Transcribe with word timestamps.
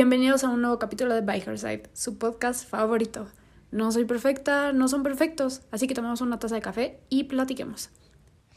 Bienvenidos 0.00 0.44
a 0.44 0.48
un 0.48 0.62
nuevo 0.62 0.78
capítulo 0.78 1.14
de 1.14 1.20
By 1.20 1.42
Her 1.46 1.58
Side, 1.58 1.90
su 1.92 2.16
podcast 2.16 2.66
favorito. 2.66 3.26
No 3.70 3.92
soy 3.92 4.06
perfecta, 4.06 4.72
no 4.72 4.88
son 4.88 5.02
perfectos, 5.02 5.60
así 5.72 5.86
que 5.86 5.94
tomemos 5.94 6.22
una 6.22 6.38
taza 6.38 6.54
de 6.54 6.62
café 6.62 7.00
y 7.10 7.24
platiquemos. 7.24 7.90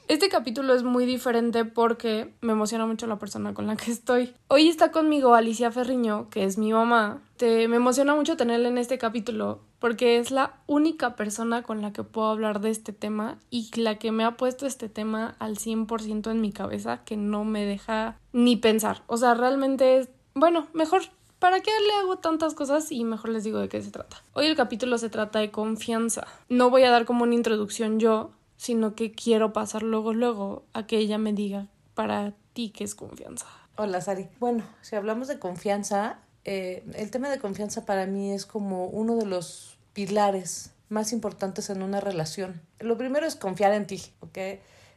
Este 0.08 0.30
capítulo 0.30 0.74
es 0.74 0.84
muy 0.84 1.06
diferente 1.06 1.66
porque 1.66 2.34
me 2.40 2.54
emociona 2.54 2.86
mucho 2.86 3.08
la 3.08 3.20
persona 3.20 3.54
con 3.54 3.68
la 3.68 3.76
que 3.76 3.92
estoy. 3.92 4.34
Hoy 4.48 4.70
está 4.70 4.94
conmigo 4.94 5.36
Alicia 5.36 5.70
Ferriño, 5.70 6.30
que 6.30 6.46
es 6.46 6.58
mi 6.58 6.72
mamá. 6.72 7.22
Te, 7.36 7.68
me 7.68 7.76
emociona 7.76 8.16
mucho 8.16 8.38
tenerla 8.38 8.70
en 8.70 8.78
este 8.78 8.98
capítulo 8.98 9.60
porque 9.80 10.20
es 10.20 10.32
la 10.32 10.62
única 10.66 11.18
persona 11.18 11.62
con 11.62 11.82
la 11.82 11.92
que 11.92 12.04
puedo 12.04 12.30
hablar 12.30 12.62
de 12.62 12.70
este 12.70 12.94
tema 12.94 13.38
y 13.50 13.70
la 13.76 14.00
que 14.00 14.14
me 14.14 14.24
ha 14.24 14.38
puesto 14.38 14.66
este 14.66 14.88
tema 14.88 15.36
al 15.40 15.58
100% 15.58 16.32
en 16.32 16.40
mi 16.40 16.54
cabeza 16.54 17.04
que 17.04 17.18
no 17.18 17.44
me 17.44 17.66
deja 17.66 18.18
ni 18.32 18.56
pensar. 18.56 19.04
O 19.08 19.18
sea, 19.18 19.34
realmente 19.34 19.98
es, 19.98 20.08
bueno, 20.36 20.68
mejor 20.72 21.02
¿Para 21.44 21.60
qué 21.60 21.72
le 21.72 21.94
hago 22.00 22.20
tantas 22.20 22.54
cosas? 22.54 22.90
Y 22.90 23.04
mejor 23.04 23.32
les 23.32 23.44
digo 23.44 23.60
de 23.60 23.68
qué 23.68 23.82
se 23.82 23.92
trata. 23.92 24.24
Hoy 24.32 24.46
el 24.46 24.56
capítulo 24.56 24.98
se 24.98 25.10
trata 25.10 25.40
de 25.40 25.52
confianza. 25.52 26.26
No 26.48 26.70
voy 26.70 26.84
a 26.84 26.90
dar 26.90 27.04
como 27.04 27.24
una 27.24 27.36
introducción 27.36 28.00
yo, 28.00 28.32
sino 28.56 28.96
que 28.96 29.12
quiero 29.12 29.52
pasar 29.52 29.84
luego, 29.84 30.14
luego 30.14 30.64
a 30.72 30.88
que 30.88 31.00
ella 31.00 31.18
me 31.18 31.34
diga 31.34 31.68
para 31.96 32.32
ti 32.54 32.70
qué 32.70 32.86
es 32.86 32.96
confianza. 32.96 33.46
Hola, 33.76 34.00
Sari. 34.00 34.30
Bueno, 34.40 34.64
si 34.80 34.96
hablamos 34.96 35.28
de 35.28 35.38
confianza, 35.38 36.20
eh, 36.46 36.86
el 36.94 37.12
tema 37.12 37.30
de 37.30 37.40
confianza 37.40 37.86
para 37.86 38.06
mí 38.06 38.32
es 38.32 38.46
como 38.46 38.86
uno 38.86 39.18
de 39.18 39.26
los 39.26 39.78
pilares 39.92 40.72
más 40.88 41.12
importantes 41.12 41.70
en 41.70 41.84
una 41.84 42.00
relación. 42.00 42.62
Lo 42.80 42.98
primero 42.98 43.26
es 43.26 43.36
confiar 43.36 43.74
en 43.74 43.86
ti, 43.86 44.02
¿ok? 44.22 44.38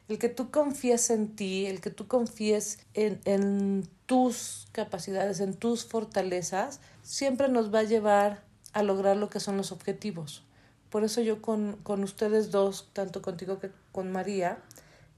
El 0.08 0.18
que 0.18 0.28
tú 0.28 0.50
confíes 0.50 1.10
en 1.10 1.34
ti, 1.34 1.66
el 1.66 1.80
que 1.80 1.90
tú 1.90 2.06
confíes 2.06 2.78
en, 2.94 3.20
en 3.24 3.88
tus 4.06 4.68
capacidades, 4.72 5.40
en 5.40 5.54
tus 5.54 5.84
fortalezas, 5.84 6.80
siempre 7.02 7.48
nos 7.48 7.74
va 7.74 7.80
a 7.80 7.84
llevar 7.84 8.42
a 8.72 8.82
lograr 8.82 9.16
lo 9.16 9.30
que 9.30 9.40
son 9.40 9.56
los 9.56 9.72
objetivos. 9.72 10.44
Por 10.90 11.02
eso 11.02 11.20
yo 11.20 11.42
con, 11.42 11.76
con 11.82 12.04
ustedes 12.04 12.50
dos, 12.50 12.88
tanto 12.92 13.20
contigo 13.22 13.58
que 13.58 13.70
con 13.90 14.12
María, 14.12 14.58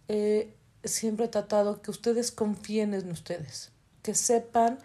eh, 0.08 0.54
siempre 0.84 1.26
he 1.26 1.28
tratado 1.28 1.82
que 1.82 1.90
ustedes 1.90 2.32
confíen 2.32 2.94
en 2.94 3.10
ustedes, 3.10 3.72
que 4.02 4.14
sepan 4.14 4.78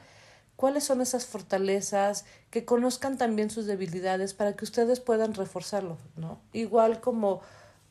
cuáles 0.55 0.83
son 0.83 1.01
esas 1.01 1.25
fortalezas, 1.25 2.25
que 2.49 2.65
conozcan 2.65 3.17
también 3.17 3.49
sus 3.49 3.65
debilidades 3.65 4.33
para 4.33 4.55
que 4.55 4.65
ustedes 4.65 4.99
puedan 4.99 5.33
reforzarlo, 5.33 5.97
¿no? 6.15 6.39
Igual 6.51 6.99
como 6.99 7.41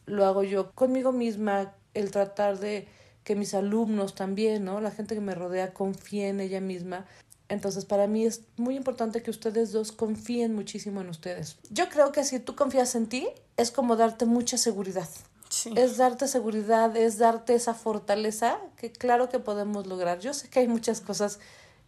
lo 0.07 0.27
hago 0.27 0.43
yo 0.43 0.73
conmigo 0.73 1.13
misma, 1.13 1.75
el 1.95 2.11
tratar 2.11 2.59
de 2.59 2.89
que 3.25 3.35
mis 3.37 3.55
alumnos 3.55 4.15
también, 4.15 4.65
¿no? 4.65 4.81
La 4.81 4.91
gente 4.91 5.15
que 5.15 5.21
me 5.21 5.35
rodea 5.35 5.73
confíe 5.73 6.29
en 6.29 6.41
ella 6.41 6.61
misma. 6.61 7.07
Entonces, 7.49 7.85
para 7.85 8.07
mí 8.07 8.25
es 8.25 8.43
muy 8.57 8.77
importante 8.77 9.23
que 9.23 9.31
ustedes 9.31 9.73
dos 9.73 9.93
confíen 9.93 10.55
muchísimo 10.55 11.01
en 11.03 11.09
ustedes. 11.09 11.59
Yo 11.71 11.89
creo 11.89 12.11
que 12.11 12.25
si 12.25 12.41
tú 12.41 12.57
confías 12.57 12.95
en 12.95 13.07
ti, 13.07 13.29
es 13.57 13.71
como 13.71 13.97
darte 13.97 14.25
mucha 14.25 14.57
seguridad. 14.57 15.09
Sí. 15.51 15.71
Es 15.77 15.99
darte 15.99 16.29
seguridad, 16.29 16.97
es 16.97 17.19
darte 17.19 17.55
esa 17.55 17.75
fortaleza 17.75 18.59
que 18.77 18.91
claro 18.91 19.29
que 19.29 19.39
podemos 19.39 19.87
lograr. 19.87 20.19
Yo 20.19 20.33
sé 20.33 20.49
que 20.49 20.61
hay 20.61 20.69
muchas 20.69 21.03
cosas 21.03 21.41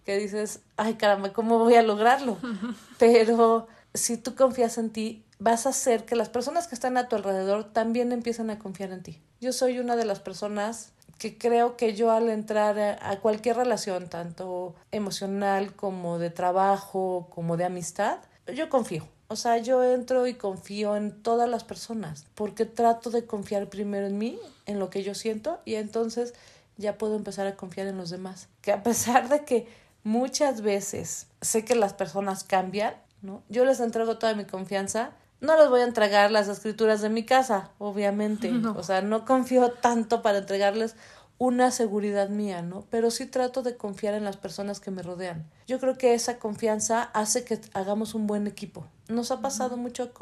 que 0.05 0.19
dices, 0.19 0.61
ay 0.77 0.95
caramba, 0.95 1.33
¿cómo 1.33 1.59
voy 1.59 1.77
a 1.77 1.83
lograrlo? 1.83 2.37
Pero 2.99 3.67
si 3.95 4.19
tú 4.19 4.35
confías 4.35 4.77
en 4.77 4.91
ti, 4.91 5.25
vas 5.39 5.67
a 5.67 5.71
hacer 5.71 6.05
que 6.05 6.15
las 6.15 6.29
personas 6.29 6.69
que 6.69 6.75
están 6.75 6.97
a 6.97 7.09
tu 7.09 7.17
alrededor 7.17 7.65
también 7.73 8.13
empiecen 8.13 8.51
a 8.51 8.59
confiar 8.59 8.93
en 8.93 9.03
ti. 9.03 9.23
Yo 9.45 9.53
soy 9.53 9.79
una 9.79 9.95
de 9.95 10.07
las 10.07 10.21
personas 10.21 10.93
que 11.19 11.37
creo 11.37 11.77
que 11.77 11.95
yo 11.95 12.11
al 12.11 12.31
entrar 12.31 12.79
a, 12.79 13.21
cualquier 13.21 13.59
relación, 13.59 14.09
tanto 14.09 14.75
emocional 14.91 15.77
como 15.77 16.19
de 16.19 16.31
trabajo, 16.31 17.27
como 17.29 17.59
de 17.59 17.67
amistad, 17.67 18.21
yo 18.57 18.71
confío. 18.71 19.07
O 19.29 19.37
sea, 19.37 19.59
yo 19.59 19.85
entro 19.85 20.27
y 20.27 20.33
confío 20.33 20.97
en 20.97 21.13
todas 21.23 21.47
las 21.47 21.63
personas 21.63 22.25
porque 22.35 22.65
trato 22.65 23.11
de 23.11 23.27
confiar 23.27 23.69
primero 23.69 24.07
en 24.07 24.17
mí, 24.17 24.39
en 24.65 24.79
lo 24.79 24.89
que 24.89 25.03
yo 25.03 25.15
siento 25.15 25.61
y 25.67 25.75
entonces 25.75 26.33
ya 26.79 26.97
puedo 26.97 27.15
empezar 27.15 27.47
a 27.47 27.55
confiar 27.55 27.87
en 27.87 27.99
los 27.99 28.09
demás. 28.09 28.49
Que 28.63 28.73
a 28.73 28.83
pesar 28.83 29.29
de 29.29 29.45
que 29.45 29.69
muchas 30.05 30.63
veces 30.63 31.27
sé 31.43 31.67
que 31.67 31.75
las 31.75 31.93
personas 31.93 32.45
cambian, 32.45 32.95
¿no? 33.21 33.43
Yo 33.51 33.67
les 33.67 33.81
entrego 33.81 34.17
toda 34.17 34.35
mi 34.35 34.47
confianza 34.47 35.11
no 35.41 35.57
les 35.59 35.69
voy 35.69 35.81
a 35.81 35.85
entregar 35.85 36.31
las 36.31 36.49
escrituras 36.49 37.03
de 37.03 37.11
mi 37.11 37.25
casa, 37.25 37.71
obviamente. 37.79 38.51
O 38.77 38.83
sea, 38.83 39.03
no 39.03 39.25
confío 39.25 39.71
tanto 39.71 40.23
para 40.23 40.39
entregarles 40.39 40.97
una 41.39 41.71
seguridad 41.71 42.29
mía, 42.29 42.63
¿no? 42.63 42.85
Pero 42.91 43.11
sí 43.11 43.27
trato 43.27 43.63
de 43.63 43.77
confiar 43.77 44.15
en 44.15 44.25
las 44.25 44.37
personas 44.37 44.81
que 44.81 44.91
me 44.91 45.03
rodean. 45.03 45.45
Yo 45.67 45.81
creo 45.81 45.99
que 45.99 46.15
esa 46.15 46.39
confianza 46.39 47.03
hace 47.03 47.45
que 47.45 47.61
hagamos 47.73 48.15
un 48.15 48.27
buen 48.27 48.47
equipo. 48.47 48.87
Nos 49.09 49.31
ha 49.31 49.41
pasado 49.41 49.77
mucho 49.77 50.13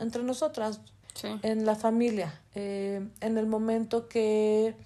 entre 0.00 0.22
nosotras, 0.22 0.80
en 1.42 1.66
la 1.66 1.74
familia, 1.74 2.40
eh, 2.54 3.06
en 3.20 3.36
el 3.36 3.46
momento 3.46 4.08
que 4.08 4.76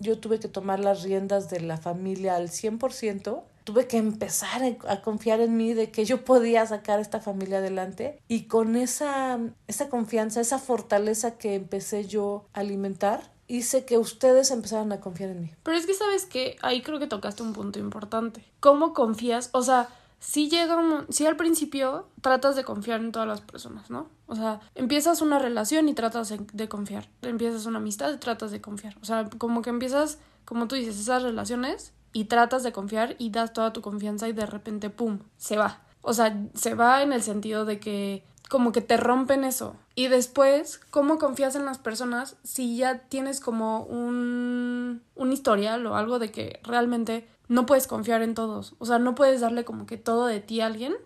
yo 0.00 0.18
tuve 0.18 0.38
que 0.40 0.48
tomar 0.48 0.80
las 0.80 1.02
riendas 1.02 1.48
de 1.50 1.60
la 1.60 1.76
familia 1.76 2.36
al 2.36 2.48
100%, 2.48 3.42
tuve 3.68 3.86
que 3.86 3.98
empezar 3.98 4.62
a 4.88 5.02
confiar 5.02 5.40
en 5.40 5.58
mí 5.58 5.74
de 5.74 5.90
que 5.90 6.06
yo 6.06 6.24
podía 6.24 6.64
sacar 6.64 7.00
a 7.00 7.02
esta 7.02 7.20
familia 7.20 7.58
adelante 7.58 8.18
y 8.26 8.44
con 8.44 8.76
esa, 8.76 9.38
esa 9.66 9.90
confianza, 9.90 10.40
esa 10.40 10.58
fortaleza 10.58 11.36
que 11.36 11.54
empecé 11.54 12.06
yo 12.06 12.46
a 12.54 12.60
alimentar, 12.60 13.30
hice 13.46 13.84
que 13.84 13.98
ustedes 13.98 14.50
empezaran 14.52 14.90
a 14.92 15.00
confiar 15.00 15.28
en 15.28 15.42
mí. 15.42 15.50
Pero 15.64 15.76
es 15.76 15.84
que 15.84 15.92
sabes 15.92 16.24
que 16.24 16.56
ahí 16.62 16.80
creo 16.80 16.98
que 16.98 17.06
tocaste 17.08 17.42
un 17.42 17.52
punto 17.52 17.78
importante. 17.78 18.42
¿Cómo 18.58 18.94
confías? 18.94 19.50
O 19.52 19.60
sea, 19.60 19.90
si 20.18 20.48
llega 20.48 20.78
un, 20.78 21.04
si 21.10 21.26
al 21.26 21.36
principio 21.36 22.06
tratas 22.22 22.56
de 22.56 22.64
confiar 22.64 23.00
en 23.00 23.12
todas 23.12 23.28
las 23.28 23.42
personas, 23.42 23.90
¿no? 23.90 24.08
O 24.28 24.34
sea, 24.34 24.60
empiezas 24.76 25.20
una 25.20 25.38
relación 25.38 25.90
y 25.90 25.92
tratas 25.92 26.32
de 26.38 26.68
confiar. 26.70 27.10
Empiezas 27.20 27.66
una 27.66 27.80
amistad 27.80 28.14
y 28.14 28.16
tratas 28.16 28.50
de 28.50 28.62
confiar. 28.62 28.96
O 29.02 29.04
sea, 29.04 29.28
como 29.36 29.60
que 29.60 29.68
empiezas, 29.68 30.16
como 30.46 30.68
tú 30.68 30.74
dices, 30.74 30.98
esas 30.98 31.22
relaciones 31.22 31.92
y 32.18 32.24
tratas 32.24 32.64
de 32.64 32.72
confiar 32.72 33.14
y 33.18 33.30
das 33.30 33.52
toda 33.52 33.72
tu 33.72 33.80
confianza 33.80 34.26
y 34.26 34.32
de 34.32 34.44
repente, 34.44 34.90
¡pum!, 34.90 35.20
se 35.36 35.56
va. 35.56 35.82
O 36.02 36.12
sea, 36.12 36.36
se 36.52 36.74
va 36.74 37.00
en 37.04 37.12
el 37.12 37.22
sentido 37.22 37.64
de 37.64 37.78
que 37.78 38.24
como 38.48 38.72
que 38.72 38.80
te 38.80 38.96
rompen 38.96 39.44
eso. 39.44 39.76
Y 39.94 40.08
después, 40.08 40.80
¿cómo 40.90 41.18
confías 41.18 41.54
en 41.54 41.64
las 41.64 41.78
personas 41.78 42.34
si 42.42 42.76
ya 42.76 43.02
tienes 43.08 43.38
como 43.38 43.84
un, 43.84 45.00
un 45.14 45.32
historial 45.32 45.86
o 45.86 45.94
algo 45.94 46.18
de 46.18 46.32
que 46.32 46.58
realmente 46.64 47.28
no 47.46 47.66
puedes 47.66 47.86
confiar 47.86 48.22
en 48.22 48.34
todos? 48.34 48.74
O 48.80 48.86
sea, 48.86 48.98
no 48.98 49.14
puedes 49.14 49.40
darle 49.40 49.64
como 49.64 49.86
que 49.86 49.96
todo 49.96 50.26
de 50.26 50.40
ti 50.40 50.60
a 50.60 50.66
alguien 50.66 50.96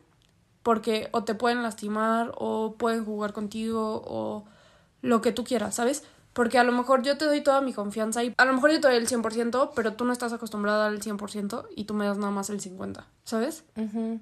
porque 0.63 1.11
o 1.13 1.25
te 1.25 1.35
pueden 1.35 1.63
lastimar 1.63 2.33
o 2.37 2.77
pueden 2.79 3.05
jugar 3.05 3.35
contigo 3.35 4.03
o 4.07 4.47
lo 5.03 5.21
que 5.21 5.33
tú 5.33 5.45
quieras, 5.45 5.75
¿sabes? 5.75 6.05
Porque 6.33 6.59
a 6.59 6.65
lo 6.65 6.73
mejor 6.73 7.03
yo 7.03 7.19
te 7.19 7.25
doy 7.25 7.43
toda 7.43 7.61
mi 7.61 7.73
confianza 7.73 8.25
y 8.25 8.35
a 8.37 8.45
lo 8.45 8.55
mejor 8.55 8.73
yo 8.73 8.81
te 8.81 8.89
doy 8.89 8.97
el 8.97 9.09
100%, 9.09 9.73
pero 9.75 9.95
tú 9.95 10.05
no 10.05 10.13
estás 10.13 10.33
acostumbrada 10.33 10.87
al 10.87 11.01
100% 11.01 11.67
y 11.77 11.85
tú 11.85 11.95
me 11.95 12.07
das 12.07 12.19
nada 12.19 12.33
más 12.33 12.51
el 12.51 12.61
50%, 12.61 13.05
¿sabes? 13.25 13.65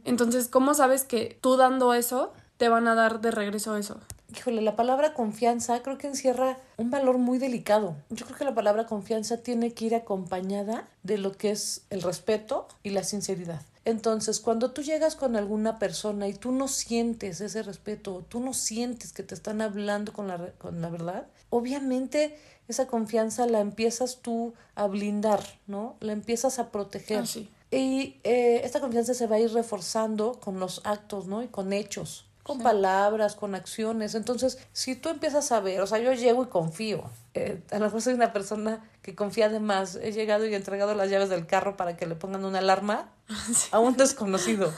Entonces, 0.05 0.49
¿cómo 0.49 0.75
sabes 0.75 1.05
que 1.05 1.39
tú 1.41 1.57
dando 1.57 1.95
eso 1.95 2.33
te 2.57 2.69
van 2.69 2.89
a 2.89 2.95
dar 2.95 3.21
de 3.21 3.31
regreso 3.31 3.77
eso? 3.77 4.01
Híjole, 4.37 4.63
la 4.63 4.77
palabra 4.77 5.13
confianza 5.13 5.83
creo 5.83 5.99
que 5.99 6.07
encierra 6.07 6.59
un 6.77 6.91
valor 6.91 7.19
muy 7.19 7.39
delicado. 7.39 7.97
Yo 8.11 8.27
creo 8.27 8.39
que 8.39 8.45
la 8.45 8.55
palabra 8.55 8.87
confianza 8.87 9.39
tiene 9.39 9.73
que 9.73 9.87
ir 9.87 9.95
acompañada 9.95 10.89
de 11.03 11.19
lo 11.19 11.33
que 11.33 11.51
es 11.51 11.83
el 11.91 12.03
respeto 12.03 12.69
y 12.83 12.91
la 12.91 13.03
sinceridad. 13.03 13.63
Entonces, 13.85 14.41
cuando 14.41 14.71
tú 14.71 14.83
llegas 14.83 15.17
con 15.17 15.37
alguna 15.37 15.79
persona 15.79 16.29
y 16.29 16.35
tú 16.35 16.53
no 16.53 16.69
sientes 16.69 17.41
ese 17.41 17.63
respeto, 17.63 18.25
tú 18.29 18.39
no 18.39 18.53
sientes 18.53 19.13
que 19.13 19.23
te 19.23 19.35
están 19.35 19.63
hablando 19.63 20.13
con 20.13 20.29
la, 20.29 20.53
con 20.59 20.81
la 20.81 20.91
verdad, 20.91 21.27
obviamente 21.51 22.39
esa 22.69 22.87
confianza 22.87 23.47
la 23.47 23.61
empiezas 23.61 24.19
tú 24.23 24.55
a 24.75 24.87
blindar, 24.87 25.41
¿no? 25.67 25.97
La 26.01 26.13
empiezas 26.13 26.59
a 26.59 26.71
proteger. 26.71 27.25
Ah, 27.25 27.41
y 27.71 28.17
eh, 28.25 28.63
esta 28.65 28.81
confianza 28.81 29.15
se 29.15 29.27
va 29.27 29.37
a 29.37 29.41
ir 29.41 29.53
reforzando 29.53 30.41
con 30.41 30.59
los 30.59 30.81
actos, 30.85 31.27
¿no? 31.27 31.43
Y 31.43 31.49
con 31.49 31.73
hechos 31.73 32.31
con 32.43 32.61
palabras, 32.61 33.37
con 33.37 33.55
acciones. 33.55 34.15
Entonces, 34.15 34.59
si 34.73 34.97
tú 34.97 35.09
empiezas 35.09 35.53
a 35.53 35.61
ver, 35.61 35.81
o 35.81 35.87
sea, 35.87 35.99
yo 35.99 36.13
llego 36.15 36.43
y 36.43 36.47
confío. 36.47 37.05
Eh, 37.35 37.63
a 37.71 37.79
lo 37.79 37.85
mejor 37.85 38.03
soy 38.03 38.15
una 38.15 38.33
persona 38.33 38.85
que 39.03 39.15
confía 39.15 39.49
de 39.49 39.61
más. 39.61 39.97
He 39.97 40.13
llegado 40.13 40.47
y 40.47 40.53
he 40.53 40.57
entregado 40.57 40.95
las 40.95 41.11
llaves 41.11 41.29
del 41.29 41.47
carro 41.47 41.77
para 41.77 41.97
que 41.97 42.07
le 42.07 42.17
pongan 42.17 42.45
una 42.45 42.59
alarma 42.59 43.09
a 43.71 43.79
un 43.79 43.97
desconocido, 43.97 44.73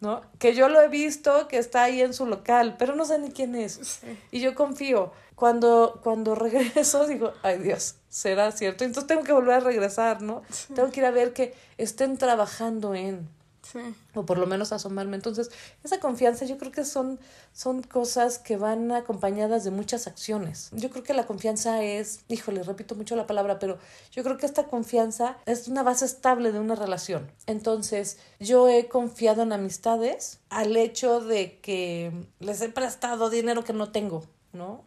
¿no? 0.00 0.22
Que 0.38 0.54
yo 0.54 0.68
lo 0.68 0.80
he 0.80 0.88
visto, 0.88 1.46
que 1.48 1.58
está 1.58 1.84
ahí 1.84 2.00
en 2.00 2.12
su 2.12 2.26
local, 2.26 2.76
pero 2.78 2.96
no 2.96 3.04
sé 3.04 3.18
ni 3.18 3.30
quién 3.30 3.54
es. 3.54 4.00
Y 4.30 4.40
yo 4.40 4.54
confío. 4.54 5.12
Cuando, 5.42 5.98
cuando 6.04 6.34
regreso 6.36 7.04
digo, 7.08 7.32
ay 7.42 7.58
Dios, 7.58 7.96
será 8.08 8.52
cierto. 8.52 8.84
Entonces 8.84 9.08
tengo 9.08 9.24
que 9.24 9.32
volver 9.32 9.54
a 9.56 9.58
regresar, 9.58 10.22
¿no? 10.22 10.42
Tengo 10.72 10.92
que 10.92 11.00
ir 11.00 11.06
a 11.06 11.10
ver 11.10 11.32
que 11.32 11.52
estén 11.78 12.16
trabajando 12.16 12.94
en 12.94 13.28
Sí. 13.62 13.80
O 14.14 14.24
por 14.24 14.38
lo 14.38 14.46
menos 14.46 14.72
asomarme. 14.72 15.16
Entonces, 15.16 15.50
esa 15.82 15.98
confianza 15.98 16.44
yo 16.44 16.58
creo 16.58 16.70
que 16.70 16.84
son, 16.84 17.18
son 17.52 17.82
cosas 17.82 18.38
que 18.38 18.56
van 18.56 18.92
acompañadas 18.92 19.64
de 19.64 19.70
muchas 19.70 20.06
acciones. 20.06 20.70
Yo 20.72 20.90
creo 20.90 21.02
que 21.02 21.14
la 21.14 21.26
confianza 21.26 21.82
es, 21.82 22.20
híjole, 22.28 22.62
repito 22.62 22.94
mucho 22.94 23.16
la 23.16 23.26
palabra, 23.26 23.58
pero 23.58 23.78
yo 24.10 24.22
creo 24.22 24.36
que 24.36 24.46
esta 24.46 24.64
confianza 24.64 25.38
es 25.46 25.68
una 25.68 25.82
base 25.82 26.04
estable 26.04 26.52
de 26.52 26.58
una 26.60 26.74
relación. 26.74 27.30
Entonces, 27.46 28.18
yo 28.40 28.68
he 28.68 28.88
confiado 28.88 29.42
en 29.42 29.52
amistades 29.52 30.40
al 30.50 30.76
hecho 30.76 31.20
de 31.20 31.58
que 31.60 32.12
les 32.40 32.60
he 32.62 32.68
prestado 32.68 33.30
dinero 33.30 33.64
que 33.64 33.72
no 33.72 33.90
tengo, 33.90 34.24
¿no? 34.52 34.84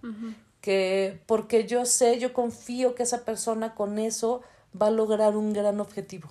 Que 0.66 1.22
porque 1.28 1.68
yo 1.68 1.86
sé, 1.86 2.18
yo 2.18 2.34
confío 2.34 2.96
que 2.96 3.04
esa 3.04 3.24
persona 3.24 3.76
con 3.76 4.00
eso 4.00 4.42
va 4.82 4.88
a 4.88 4.90
lograr 4.90 5.38
un 5.38 5.54
gran 5.54 5.80
objetivo. 5.80 6.28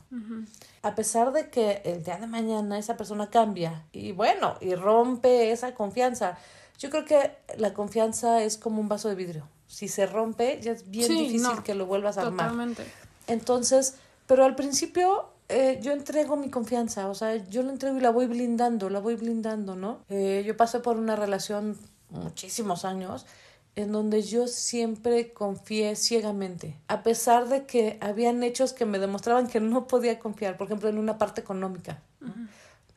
A 0.82 0.96
pesar 0.96 1.32
de 1.32 1.50
que 1.50 1.82
el 1.84 2.02
día 2.02 2.16
de 2.16 2.26
mañana 2.26 2.76
esa 2.76 2.96
persona 2.96 3.30
cambia 3.30 3.84
y 3.92 4.10
bueno, 4.10 4.56
y 4.60 4.74
rompe 4.74 5.52
esa 5.52 5.72
confianza. 5.76 6.36
Yo 6.80 6.90
creo 6.90 7.04
que 7.04 7.30
la 7.58 7.74
confianza 7.74 8.42
es 8.42 8.58
como 8.58 8.80
un 8.80 8.88
vaso 8.88 9.08
de 9.08 9.14
vidrio. 9.14 9.46
Si 9.68 9.86
se 9.86 10.04
rompe, 10.04 10.58
ya 10.60 10.72
es 10.72 10.90
bien 10.90 11.08
difícil 11.08 11.62
que 11.62 11.76
lo 11.76 11.86
vuelvas 11.86 12.18
a 12.18 12.22
armar. 12.22 12.48
Totalmente. 12.48 12.84
Entonces, 13.28 13.94
pero 14.26 14.44
al 14.44 14.56
principio 14.56 15.28
eh, 15.48 15.78
yo 15.80 15.92
entrego 15.92 16.34
mi 16.34 16.50
confianza, 16.50 17.08
o 17.08 17.14
sea, 17.14 17.36
yo 17.36 17.62
la 17.62 17.70
entrego 17.70 17.98
y 17.98 18.00
la 18.00 18.10
voy 18.10 18.26
blindando, 18.26 18.90
la 18.90 18.98
voy 18.98 19.14
blindando, 19.14 19.76
¿no? 19.76 20.00
Eh, 20.08 20.42
yo 20.44 20.56
pasé 20.56 20.80
por 20.80 20.96
una 20.96 21.14
relación 21.14 21.78
muchísimos 22.10 22.84
años 22.84 23.26
en 23.76 23.92
donde 23.92 24.22
yo 24.22 24.46
siempre 24.46 25.32
confié 25.32 25.96
ciegamente, 25.96 26.76
a 26.88 27.02
pesar 27.02 27.48
de 27.48 27.66
que 27.66 27.98
habían 28.00 28.42
hechos 28.42 28.72
que 28.72 28.86
me 28.86 28.98
demostraban 28.98 29.48
que 29.48 29.60
no 29.60 29.86
podía 29.86 30.18
confiar, 30.18 30.56
por 30.56 30.66
ejemplo, 30.66 30.88
en 30.88 30.98
una 30.98 31.18
parte 31.18 31.40
económica 31.40 32.00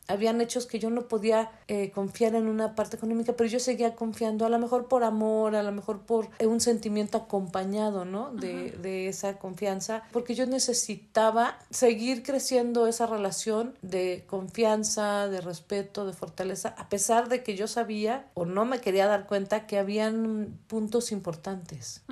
habían 0.08 0.40
hechos 0.40 0.66
que 0.66 0.78
yo 0.78 0.90
no 0.90 1.02
podía 1.08 1.50
eh, 1.68 1.90
confiar 1.90 2.34
en 2.34 2.48
una 2.48 2.74
parte 2.74 2.96
económica, 2.96 3.34
pero 3.34 3.48
yo 3.48 3.60
seguía 3.60 3.94
confiando, 3.94 4.44
a 4.46 4.48
lo 4.48 4.58
mejor 4.58 4.88
por 4.88 5.04
amor, 5.04 5.54
a 5.54 5.62
lo 5.62 5.72
mejor 5.72 6.00
por 6.00 6.28
eh, 6.38 6.46
un 6.46 6.60
sentimiento 6.60 7.18
acompañado, 7.18 8.04
¿no? 8.04 8.30
De, 8.32 8.72
de 8.72 9.08
esa 9.08 9.38
confianza, 9.38 10.02
porque 10.12 10.34
yo 10.34 10.46
necesitaba 10.46 11.58
seguir 11.70 12.22
creciendo 12.22 12.86
esa 12.86 13.06
relación 13.06 13.74
de 13.82 14.24
confianza, 14.26 15.28
de 15.28 15.40
respeto, 15.40 16.06
de 16.06 16.12
fortaleza, 16.12 16.74
a 16.78 16.88
pesar 16.88 17.28
de 17.28 17.42
que 17.42 17.54
yo 17.54 17.68
sabía 17.68 18.26
o 18.34 18.44
no 18.44 18.64
me 18.64 18.80
quería 18.80 19.06
dar 19.06 19.26
cuenta 19.26 19.66
que 19.66 19.78
habían 19.78 20.58
puntos 20.66 21.12
importantes 21.12 22.02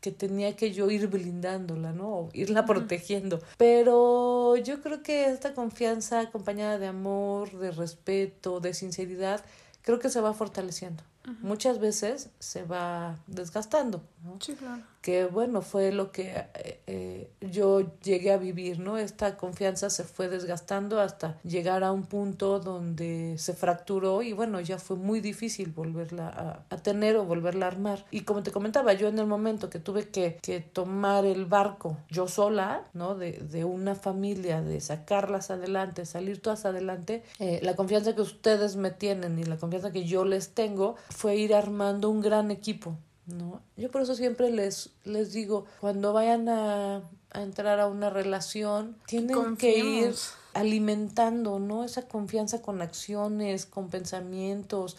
que 0.00 0.10
tenía 0.10 0.56
que 0.56 0.72
yo 0.72 0.90
ir 0.90 1.06
blindándola, 1.08 1.92
¿no? 1.92 2.08
O 2.08 2.28
irla 2.32 2.64
protegiendo. 2.66 3.40
Pero 3.56 4.56
yo 4.56 4.80
creo 4.80 5.02
que 5.02 5.26
esta 5.26 5.54
confianza 5.54 6.20
acompañada 6.20 6.78
de 6.78 6.86
amor, 6.86 7.43
de 7.50 7.70
respeto, 7.70 8.60
de 8.60 8.74
sinceridad, 8.74 9.44
creo 9.82 9.98
que 9.98 10.10
se 10.10 10.20
va 10.20 10.34
fortaleciendo. 10.34 11.02
Muchas 11.40 11.78
veces 11.78 12.28
se 12.38 12.64
va 12.64 13.16
desgastando. 13.26 14.02
Sí, 14.40 14.54
claro 14.54 14.93
que 15.04 15.26
bueno, 15.26 15.60
fue 15.60 15.92
lo 15.92 16.12
que 16.12 16.32
eh, 16.54 16.80
eh, 16.86 17.30
yo 17.42 17.82
llegué 18.00 18.32
a 18.32 18.38
vivir, 18.38 18.78
¿no? 18.78 18.96
Esta 18.96 19.36
confianza 19.36 19.90
se 19.90 20.02
fue 20.02 20.30
desgastando 20.30 20.98
hasta 20.98 21.38
llegar 21.42 21.84
a 21.84 21.92
un 21.92 22.04
punto 22.04 22.58
donde 22.58 23.34
se 23.36 23.52
fracturó 23.52 24.22
y 24.22 24.32
bueno, 24.32 24.62
ya 24.62 24.78
fue 24.78 24.96
muy 24.96 25.20
difícil 25.20 25.72
volverla 25.72 26.64
a, 26.70 26.76
tener 26.78 27.16
o 27.16 27.26
volverla 27.26 27.66
a 27.66 27.68
armar. 27.68 28.06
Y 28.10 28.22
como 28.22 28.42
te 28.42 28.50
comentaba, 28.50 28.94
yo 28.94 29.08
en 29.08 29.18
el 29.18 29.26
momento 29.26 29.68
que 29.68 29.78
tuve 29.78 30.08
que, 30.08 30.38
que 30.40 30.60
tomar 30.60 31.26
el 31.26 31.44
barco 31.44 31.98
yo 32.08 32.26
sola, 32.26 32.84
¿no? 32.94 33.14
De, 33.14 33.32
de, 33.32 33.66
una 33.66 33.94
familia, 33.94 34.62
de 34.62 34.80
sacarlas 34.80 35.50
adelante, 35.50 36.06
salir 36.06 36.40
todas 36.40 36.64
adelante, 36.64 37.24
eh, 37.40 37.60
la 37.62 37.76
confianza 37.76 38.14
que 38.14 38.22
ustedes 38.22 38.76
me 38.76 38.90
tienen 38.90 39.38
y 39.38 39.44
la 39.44 39.58
confianza 39.58 39.92
que 39.92 40.06
yo 40.06 40.24
les 40.24 40.54
tengo 40.54 40.96
fue 41.10 41.36
ir 41.36 41.54
armando 41.54 42.08
un 42.08 42.22
gran 42.22 42.50
equipo. 42.50 42.96
¿No? 43.26 43.62
Yo 43.76 43.90
por 43.90 44.02
eso 44.02 44.14
siempre 44.14 44.50
les, 44.50 44.90
les 45.04 45.32
digo, 45.32 45.64
cuando 45.80 46.12
vayan 46.12 46.48
a, 46.48 47.02
a 47.30 47.42
entrar 47.42 47.80
a 47.80 47.86
una 47.86 48.10
relación, 48.10 48.96
tienen 49.06 49.56
que 49.56 49.78
ir 49.78 50.14
alimentando, 50.54 51.58
¿no? 51.58 51.84
Esa 51.84 52.06
confianza 52.06 52.62
con 52.62 52.80
acciones, 52.80 53.66
con 53.66 53.88
pensamientos, 53.88 54.96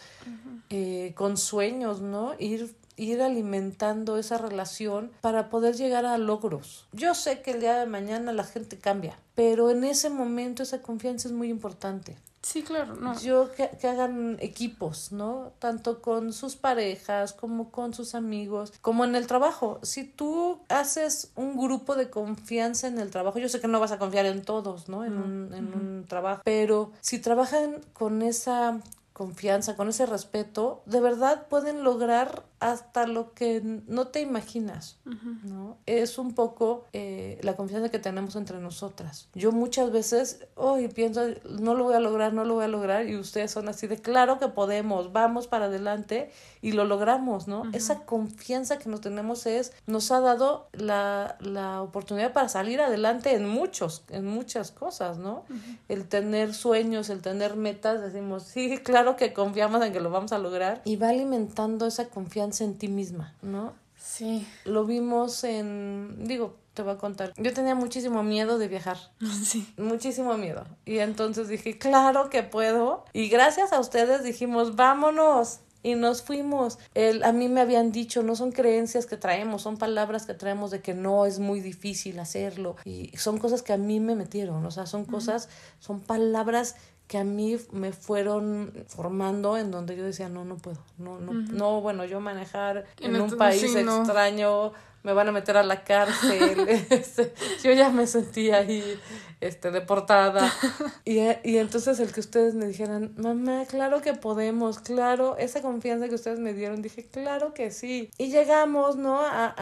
eh, 0.70 1.12
con 1.16 1.36
sueños, 1.36 2.00
¿no? 2.00 2.34
Ir 2.38 2.74
ir 2.96 3.22
alimentando 3.22 4.18
esa 4.18 4.38
relación 4.38 5.10
para 5.20 5.48
poder 5.48 5.76
llegar 5.76 6.06
a 6.06 6.18
logros. 6.18 6.86
Yo 6.92 7.14
sé 7.14 7.42
que 7.42 7.52
el 7.52 7.60
día 7.60 7.76
de 7.76 7.86
mañana 7.86 8.32
la 8.32 8.44
gente 8.44 8.78
cambia, 8.78 9.18
pero 9.34 9.70
en 9.70 9.84
ese 9.84 10.10
momento 10.10 10.62
esa 10.62 10.82
confianza 10.82 11.28
es 11.28 11.34
muy 11.34 11.48
importante. 11.48 12.16
Sí, 12.46 12.62
claro, 12.62 12.94
no. 12.94 13.18
Yo 13.18 13.50
que, 13.52 13.70
que, 13.70 13.88
hagan 13.88 14.36
equipos, 14.38 15.10
¿no? 15.10 15.50
Tanto 15.58 16.00
con 16.00 16.32
sus 16.32 16.54
parejas 16.54 17.32
como 17.32 17.72
con 17.72 17.92
sus 17.92 18.14
amigos, 18.14 18.72
como 18.82 19.04
en 19.04 19.16
el 19.16 19.26
trabajo. 19.26 19.80
Si 19.82 20.04
tú 20.04 20.60
haces 20.68 21.32
un 21.34 21.56
grupo 21.56 21.96
de 21.96 22.08
confianza 22.08 22.86
en 22.86 23.00
el 23.00 23.10
trabajo, 23.10 23.40
yo 23.40 23.48
sé 23.48 23.60
que 23.60 23.66
no 23.66 23.80
vas 23.80 23.90
a 23.90 23.98
confiar 23.98 24.26
en 24.26 24.42
todos, 24.42 24.88
¿no? 24.88 25.04
En, 25.04 25.18
un, 25.18 25.52
en 25.54 25.74
un 25.74 26.04
trabajo, 26.06 26.42
pero 26.44 26.92
si 27.00 27.18
trabajan 27.18 27.80
con 27.92 28.22
esa 28.22 28.80
confianza, 29.16 29.76
con 29.76 29.88
ese 29.88 30.04
respeto, 30.04 30.82
de 30.84 31.00
verdad 31.00 31.46
pueden 31.48 31.82
lograr 31.82 32.44
hasta 32.58 33.06
lo 33.06 33.34
que 33.34 33.60
no 33.62 34.06
te 34.08 34.20
imaginas, 34.20 34.98
¿no? 35.44 35.76
Es 35.84 36.16
un 36.16 36.34
poco 36.34 36.86
eh, 36.94 37.38
la 37.42 37.54
confianza 37.54 37.90
que 37.90 37.98
tenemos 37.98 38.34
entre 38.34 38.58
nosotras. 38.58 39.28
Yo 39.34 39.52
muchas 39.52 39.92
veces, 39.92 40.46
hoy 40.54 40.88
pienso, 40.88 41.22
no 41.60 41.74
lo 41.74 41.84
voy 41.84 41.94
a 41.94 42.00
lograr, 42.00 42.32
no 42.32 42.44
lo 42.44 42.54
voy 42.54 42.64
a 42.64 42.68
lograr, 42.68 43.08
y 43.08 43.16
ustedes 43.16 43.50
son 43.50 43.68
así 43.68 43.86
de, 43.86 43.98
claro 43.98 44.38
que 44.38 44.48
podemos, 44.48 45.12
vamos 45.12 45.48
para 45.48 45.66
adelante 45.66 46.30
y 46.62 46.72
lo 46.72 46.84
logramos, 46.84 47.46
¿no? 47.46 47.64
Esa 47.74 48.06
confianza 48.06 48.78
que 48.78 48.88
nos 48.88 49.02
tenemos 49.02 49.44
es, 49.44 49.74
nos 49.86 50.10
ha 50.10 50.20
dado 50.20 50.68
la, 50.72 51.36
la 51.40 51.82
oportunidad 51.82 52.32
para 52.32 52.48
salir 52.48 52.80
adelante 52.80 53.34
en 53.34 53.46
muchos, 53.46 54.04
en 54.08 54.24
muchas 54.24 54.70
cosas, 54.70 55.18
¿no? 55.18 55.44
El 55.88 56.08
tener 56.08 56.54
sueños, 56.54 57.10
el 57.10 57.20
tener 57.20 57.54
metas, 57.56 58.00
decimos, 58.00 58.44
sí, 58.44 58.78
claro 58.78 59.16
que 59.16 59.34
confiamos 59.34 59.84
en 59.84 59.92
que 59.92 60.00
lo 60.00 60.10
vamos 60.10 60.32
a 60.32 60.38
lograr, 60.38 60.80
y 60.86 60.96
va 60.96 61.10
alimentando 61.10 61.86
esa 61.86 62.08
confianza 62.08 62.45
en 62.60 62.78
ti 62.78 62.88
misma, 62.88 63.34
¿no? 63.42 63.74
Sí. 63.98 64.46
Lo 64.64 64.84
vimos 64.84 65.44
en, 65.44 66.26
digo, 66.26 66.56
te 66.74 66.82
voy 66.82 66.92
a 66.92 66.98
contar. 66.98 67.32
Yo 67.36 67.52
tenía 67.52 67.74
muchísimo 67.74 68.22
miedo 68.22 68.58
de 68.58 68.68
viajar. 68.68 68.98
Sí. 69.44 69.66
Muchísimo 69.76 70.36
miedo. 70.36 70.64
Y 70.84 70.98
entonces 70.98 71.48
dije, 71.48 71.78
claro 71.78 72.30
que 72.30 72.42
puedo. 72.42 73.04
Y 73.12 73.28
gracias 73.28 73.72
a 73.72 73.80
ustedes 73.80 74.22
dijimos, 74.22 74.76
vámonos. 74.76 75.60
Y 75.82 75.94
nos 75.94 76.22
fuimos. 76.22 76.78
El, 76.94 77.22
a 77.22 77.32
mí 77.32 77.48
me 77.48 77.60
habían 77.60 77.92
dicho, 77.92 78.22
no 78.24 78.34
son 78.34 78.50
creencias 78.50 79.06
que 79.06 79.16
traemos, 79.16 79.62
son 79.62 79.76
palabras 79.76 80.26
que 80.26 80.34
traemos 80.34 80.72
de 80.72 80.80
que 80.80 80.94
no 80.94 81.26
es 81.26 81.38
muy 81.38 81.60
difícil 81.60 82.18
hacerlo. 82.18 82.74
Y 82.84 83.16
son 83.16 83.38
cosas 83.38 83.62
que 83.62 83.72
a 83.72 83.76
mí 83.76 84.00
me 84.00 84.16
metieron, 84.16 84.66
o 84.66 84.70
sea, 84.72 84.86
son 84.86 85.04
cosas, 85.04 85.48
son 85.78 86.00
palabras 86.00 86.74
que 87.06 87.18
a 87.18 87.24
mí 87.24 87.56
me 87.72 87.92
fueron 87.92 88.72
formando 88.88 89.56
en 89.56 89.70
donde 89.70 89.96
yo 89.96 90.04
decía, 90.04 90.28
no, 90.28 90.44
no 90.44 90.56
puedo, 90.56 90.78
no, 90.98 91.20
no, 91.20 91.32
no, 91.32 91.80
bueno, 91.80 92.04
yo 92.04 92.20
manejar 92.20 92.84
en, 93.00 93.20
un 93.20 93.36
país 93.36 93.62
extraño, 93.74 94.72
me 95.04 95.12
van 95.12 95.28
a 95.28 95.32
meter 95.32 95.56
a 95.56 95.62
la 95.62 95.84
cárcel, 95.84 96.66
este, 96.90 97.32
yo 97.62 97.72
ya 97.72 97.90
me 97.90 98.08
sentía 98.08 98.56
ahí, 98.56 98.98
este, 99.40 99.70
deportada, 99.70 100.52
y, 101.04 101.18
y 101.44 101.58
entonces 101.58 102.00
el 102.00 102.12
que 102.12 102.18
ustedes 102.18 102.54
me 102.54 102.66
dijeran, 102.66 103.14
mamá, 103.16 103.64
claro 103.68 104.00
que 104.00 104.14
podemos, 104.14 104.80
claro, 104.80 105.36
esa 105.36 105.62
confianza 105.62 106.08
que 106.08 106.16
ustedes 106.16 106.40
me 106.40 106.54
dieron, 106.54 106.82
dije, 106.82 107.06
claro 107.06 107.54
que 107.54 107.70
sí, 107.70 108.10
y 108.18 108.30
llegamos, 108.30 108.96
¿no? 108.96 109.20
A, 109.20 109.54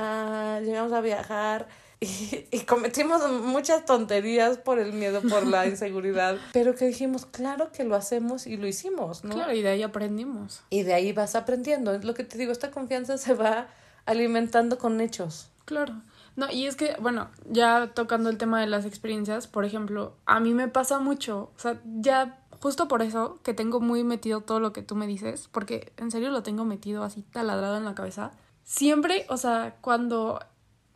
a 0.57 0.61
llegamos 0.61 0.93
a 0.93 1.03
viajar, 1.03 1.69
y, 2.51 2.61
cometimos 2.61 3.31
muchas 3.31 3.85
tonterías 3.85 4.59
por 4.59 4.79
el 4.79 4.93
miedo, 4.93 5.23
por 5.23 5.47
la 5.47 5.67
inseguridad, 5.69 6.37
pero 6.53 6.75
que 6.75 6.87
dijimos, 6.87 7.27
claro 7.27 7.73
que 7.73 7.85
lo 7.85 7.95
hacemos 7.95 8.47
y 8.47 8.57
lo 8.57 8.67
hicimos, 8.67 9.25
¿no? 9.25 9.35
Claro, 9.35 9.53
y 9.53 9.63
de 9.63 9.71
ahí 9.71 9.83
aprendimos. 9.83 10.63
Y 10.71 10.83
de 10.83 10.95
ahí 10.95 11.13
vas 11.13 11.35
aprendiendo. 11.35 11.95
Es 11.95 12.05
lo 12.05 12.15
que 12.15 12.25
te 12.25 12.37
digo, 12.39 12.53
esta 12.53 12.71
confianza 12.71 13.17
se 13.19 13.35
va 13.35 13.69
alimentando 14.07 14.79
con 14.79 15.01
hechos. 15.01 15.51
Claro. 15.65 16.03
No, 16.37 16.51
y 16.51 16.67
es 16.67 16.77
que, 16.77 16.97
bueno, 17.01 17.31
ya 17.49 17.93
tocando 17.95 18.29
el 18.29 18.39
tema 18.39 18.61
de 18.61 18.67
las 18.67 18.85
experiencias, 18.85 19.47
por 19.47 19.65
ejemplo, 19.65 20.17
a 20.27 20.41
mí 20.41 20.53
me 20.53 20.69
pasa 20.69 20.99
mucho, 20.99 21.53
o 21.57 21.59
sea, 21.59 21.81
ya 21.85 22.41
justo 22.61 22.89
por 22.89 23.03
eso 23.03 23.39
que 23.43 23.55
tengo 23.55 23.81
muy 23.81 24.05
metido 24.05 24.41
todo 24.41 24.59
lo 24.59 24.73
que 24.73 24.83
tú 24.83 24.97
me 24.97 25.07
dices, 25.07 25.49
porque 25.53 25.93
en 25.97 26.11
serio 26.11 26.31
lo 26.31 26.43
tengo 26.43 26.65
metido 26.65 27.05
así 27.05 27.23
taladrado 27.23 27.77
en 27.77 27.85
la 27.85 27.95
cabeza. 27.95 28.33
Siempre, 28.65 29.27
o 29.29 29.37
sea, 29.37 29.77
cuando 29.81 30.41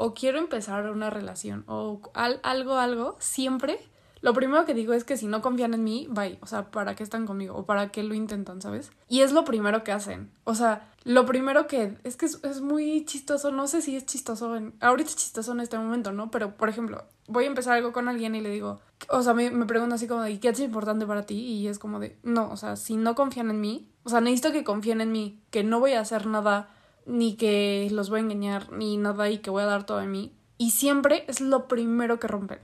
o 0.00 0.14
quiero 0.14 0.38
empezar 0.38 0.88
una 0.90 1.10
relación 1.10 1.64
o 1.66 2.00
algo, 2.14 2.76
algo, 2.76 3.16
siempre 3.18 3.80
lo 4.20 4.32
primero 4.34 4.64
que 4.64 4.74
digo 4.74 4.92
es 4.92 5.04
que 5.04 5.16
si 5.16 5.26
no 5.26 5.42
confían 5.42 5.74
en 5.74 5.84
mí, 5.84 6.08
bye. 6.10 6.38
O 6.40 6.46
sea, 6.46 6.70
¿para 6.70 6.94
qué 6.94 7.02
están 7.02 7.26
conmigo? 7.26 7.54
¿O 7.54 7.66
para 7.66 7.90
qué 7.90 8.02
lo 8.02 8.14
intentan, 8.14 8.60
sabes? 8.60 8.90
Y 9.08 9.20
es 9.20 9.32
lo 9.32 9.44
primero 9.44 9.84
que 9.84 9.92
hacen. 9.92 10.30
O 10.44 10.54
sea, 10.54 10.90
lo 11.04 11.24
primero 11.24 11.66
que... 11.66 11.96
Es 12.04 12.16
que 12.16 12.26
es, 12.26 12.60
muy 12.60 13.04
chistoso. 13.04 13.52
No 13.52 13.68
sé 13.68 13.80
si 13.80 13.96
es 13.96 14.06
chistoso 14.06 14.56
en... 14.56 14.74
Ahorita 14.80 15.10
es 15.10 15.16
chistoso 15.16 15.52
en 15.52 15.60
este 15.60 15.78
momento, 15.78 16.12
¿no? 16.12 16.30
Pero, 16.30 16.56
por 16.56 16.68
ejemplo, 16.68 17.04
voy 17.28 17.44
a 17.44 17.48
empezar 17.48 17.74
algo 17.74 17.92
con 17.92 18.08
alguien 18.08 18.34
y 18.34 18.40
le 18.40 18.50
digo... 18.50 18.80
O 19.08 19.22
sea, 19.22 19.34
me, 19.34 19.50
me 19.50 19.66
pregunto 19.66 19.94
así 19.94 20.08
como 20.08 20.22
de, 20.22 20.40
¿qué 20.40 20.48
es 20.48 20.60
importante 20.60 21.06
para 21.06 21.24
ti? 21.24 21.36
Y 21.36 21.68
es 21.68 21.78
como 21.78 22.00
de, 22.00 22.18
no, 22.24 22.50
o 22.50 22.56
sea, 22.56 22.74
si 22.76 22.96
no 22.96 23.14
confían 23.14 23.50
en 23.50 23.60
mí... 23.60 23.88
O 24.02 24.10
sea, 24.10 24.20
necesito 24.20 24.52
que 24.52 24.64
confíen 24.64 25.00
en 25.00 25.12
mí. 25.12 25.40
Que 25.50 25.62
no 25.62 25.78
voy 25.78 25.92
a 25.92 26.00
hacer 26.00 26.26
nada 26.26 26.70
ni 27.08 27.34
que 27.34 27.88
los 27.90 28.10
voy 28.10 28.20
a 28.20 28.22
engañar, 28.22 28.70
ni 28.70 28.96
nada 28.96 29.28
y 29.30 29.38
que 29.38 29.50
voy 29.50 29.62
a 29.62 29.66
dar 29.66 29.84
todo 29.84 29.98
de 29.98 30.06
mí. 30.06 30.32
Y 30.58 30.70
siempre 30.70 31.24
es 31.26 31.40
lo 31.40 31.66
primero 31.66 32.20
que 32.20 32.28
rompen. 32.28 32.58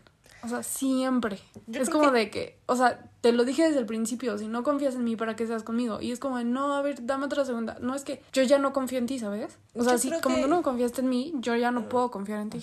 O 0.44 0.48
sea, 0.48 0.62
siempre. 0.62 1.38
es 1.72 1.88
como 1.88 2.10
de 2.10 2.28
que, 2.28 2.58
o 2.66 2.76
sea, 2.76 3.02
te 3.22 3.32
lo 3.32 3.46
dije 3.46 3.64
desde 3.64 3.78
el 3.78 3.86
principio, 3.86 4.36
si 4.36 4.46
no 4.46 4.62
confías 4.62 4.94
en 4.94 5.02
mí, 5.02 5.16
¿para 5.16 5.36
qué 5.36 5.46
seas 5.46 5.62
conmigo? 5.62 6.02
Y 6.02 6.12
es 6.12 6.18
como 6.18 6.36
de, 6.36 6.44
no, 6.44 6.74
a 6.74 6.82
ver, 6.82 7.06
dame 7.06 7.24
otra 7.24 7.46
segunda. 7.46 7.78
No, 7.80 7.94
es 7.94 8.04
que 8.04 8.22
yo 8.34 8.42
ya 8.42 8.58
no 8.58 8.74
confío 8.74 8.98
en 8.98 9.06
ti, 9.06 9.18
¿sabes? 9.18 9.56
O 9.74 9.82
sea, 9.82 9.96
si 9.96 10.10
como 10.20 10.38
tú 10.42 10.48
no 10.48 10.62
confiaste 10.62 11.00
en 11.00 11.08
mí, 11.08 11.32
yo 11.36 11.56
ya 11.56 11.70
no 11.70 11.88
puedo 11.88 12.10
confiar 12.10 12.40
en 12.40 12.50
ti. 12.50 12.62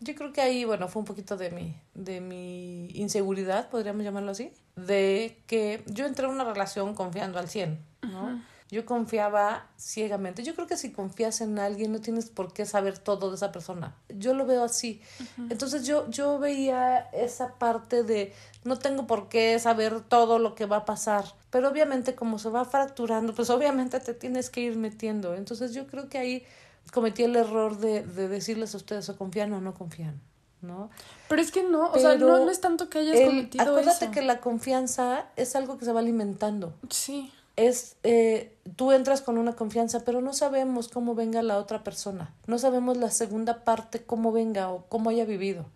Yo 0.00 0.14
creo 0.16 0.32
que 0.32 0.40
ahí, 0.40 0.64
bueno, 0.64 0.88
fue 0.88 1.00
un 1.00 1.06
poquito 1.06 1.36
de 1.36 1.50
mi, 1.50 1.76
de 1.94 2.20
mi 2.20 2.88
inseguridad, 2.94 3.68
podríamos 3.68 4.02
llamarlo 4.02 4.32
así, 4.32 4.50
de 4.74 5.38
que 5.46 5.84
yo 5.86 6.06
entré 6.06 6.26
en 6.26 6.32
una 6.32 6.42
relación 6.42 6.94
confiando 6.94 7.38
al 7.38 7.48
100, 7.48 7.78
¿no? 8.10 8.42
Yo 8.70 8.86
confiaba 8.86 9.66
ciegamente. 9.76 10.44
Yo 10.44 10.54
creo 10.54 10.68
que 10.68 10.76
si 10.76 10.92
confías 10.92 11.40
en 11.40 11.58
alguien 11.58 11.90
no 11.90 12.00
tienes 12.00 12.30
por 12.30 12.52
qué 12.52 12.64
saber 12.66 12.98
todo 12.98 13.30
de 13.30 13.34
esa 13.34 13.50
persona. 13.50 13.96
Yo 14.08 14.32
lo 14.32 14.46
veo 14.46 14.62
así. 14.62 15.02
Entonces 15.50 15.84
yo, 15.84 16.08
yo 16.08 16.38
veía 16.38 17.08
esa 17.12 17.54
parte 17.54 18.04
de 18.04 18.32
no 18.62 18.78
tengo 18.78 19.08
por 19.08 19.28
qué 19.28 19.58
saber 19.58 20.02
todo 20.02 20.38
lo 20.38 20.54
que 20.54 20.66
va 20.66 20.78
a 20.78 20.84
pasar. 20.84 21.24
Pero 21.50 21.68
obviamente 21.68 22.14
como 22.14 22.38
se 22.38 22.48
va 22.48 22.64
fracturando, 22.64 23.34
pues 23.34 23.50
obviamente 23.50 23.98
te 23.98 24.14
tienes 24.14 24.50
que 24.50 24.60
ir 24.60 24.76
metiendo. 24.76 25.34
Entonces 25.34 25.74
yo 25.74 25.88
creo 25.88 26.08
que 26.08 26.18
ahí 26.18 26.44
cometí 26.92 27.24
el 27.24 27.34
error 27.34 27.76
de, 27.76 28.04
de 28.04 28.28
decirles 28.28 28.74
a 28.74 28.76
ustedes 28.76 29.08
o 29.08 29.16
confían 29.16 29.52
o 29.52 29.60
no 29.60 29.74
confían. 29.74 30.20
¿no? 30.62 30.90
Pero 31.28 31.42
es 31.42 31.50
que 31.50 31.64
no, 31.64 31.90
o 31.90 31.98
sea, 31.98 32.16
no, 32.16 32.44
no, 32.44 32.50
es 32.50 32.60
tanto 32.60 32.90
que 32.90 32.98
hayas 32.98 33.18
cometido 33.18 33.64
acuérdate 33.64 34.10
que 34.10 34.20
la 34.20 34.40
confianza 34.40 35.26
es 35.36 35.56
algo 35.56 35.78
que 35.78 35.86
se 35.86 35.92
va 35.92 36.00
alimentando. 36.00 36.74
Sí 36.90 37.32
es, 37.60 37.96
eh, 38.02 38.56
tú 38.76 38.92
entras 38.92 39.20
con 39.20 39.36
una 39.36 39.54
confianza, 39.54 40.00
pero 40.04 40.20
no 40.22 40.32
sabemos 40.32 40.88
cómo 40.88 41.14
venga 41.14 41.42
la 41.42 41.58
otra 41.58 41.84
persona, 41.84 42.34
no 42.46 42.58
sabemos 42.58 42.96
la 42.96 43.10
segunda 43.10 43.64
parte, 43.64 44.02
cómo 44.02 44.32
venga 44.32 44.70
o 44.70 44.86
cómo 44.88 45.10
haya 45.10 45.24
vivido. 45.24 45.66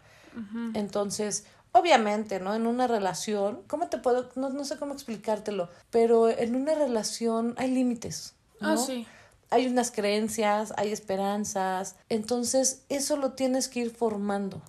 Entonces, 0.75 1.45
obviamente, 1.71 2.41
¿no? 2.41 2.57
En 2.57 2.67
una 2.67 2.88
relación, 2.88 3.61
¿cómo 3.69 3.87
te 3.87 3.99
puedo? 3.99 4.31
No, 4.35 4.50
no 4.50 4.64
sé 4.64 4.79
cómo 4.79 4.95
explicártelo, 4.95 5.69
pero 5.91 6.29
en 6.29 6.57
una 6.57 6.75
relación 6.75 7.55
hay 7.57 7.71
límites. 7.71 8.35
¿no? 8.61 8.71
Ah, 8.71 8.76
sí. 8.76 9.07
Hay 9.50 9.69
unas 9.69 9.93
creencias, 9.93 10.73
hay 10.76 10.91
esperanzas, 10.91 11.95
entonces 12.09 12.83
eso 12.88 13.17
lo 13.17 13.33
tienes 13.33 13.69
que 13.69 13.81
ir 13.81 13.91
formando. 13.91 14.61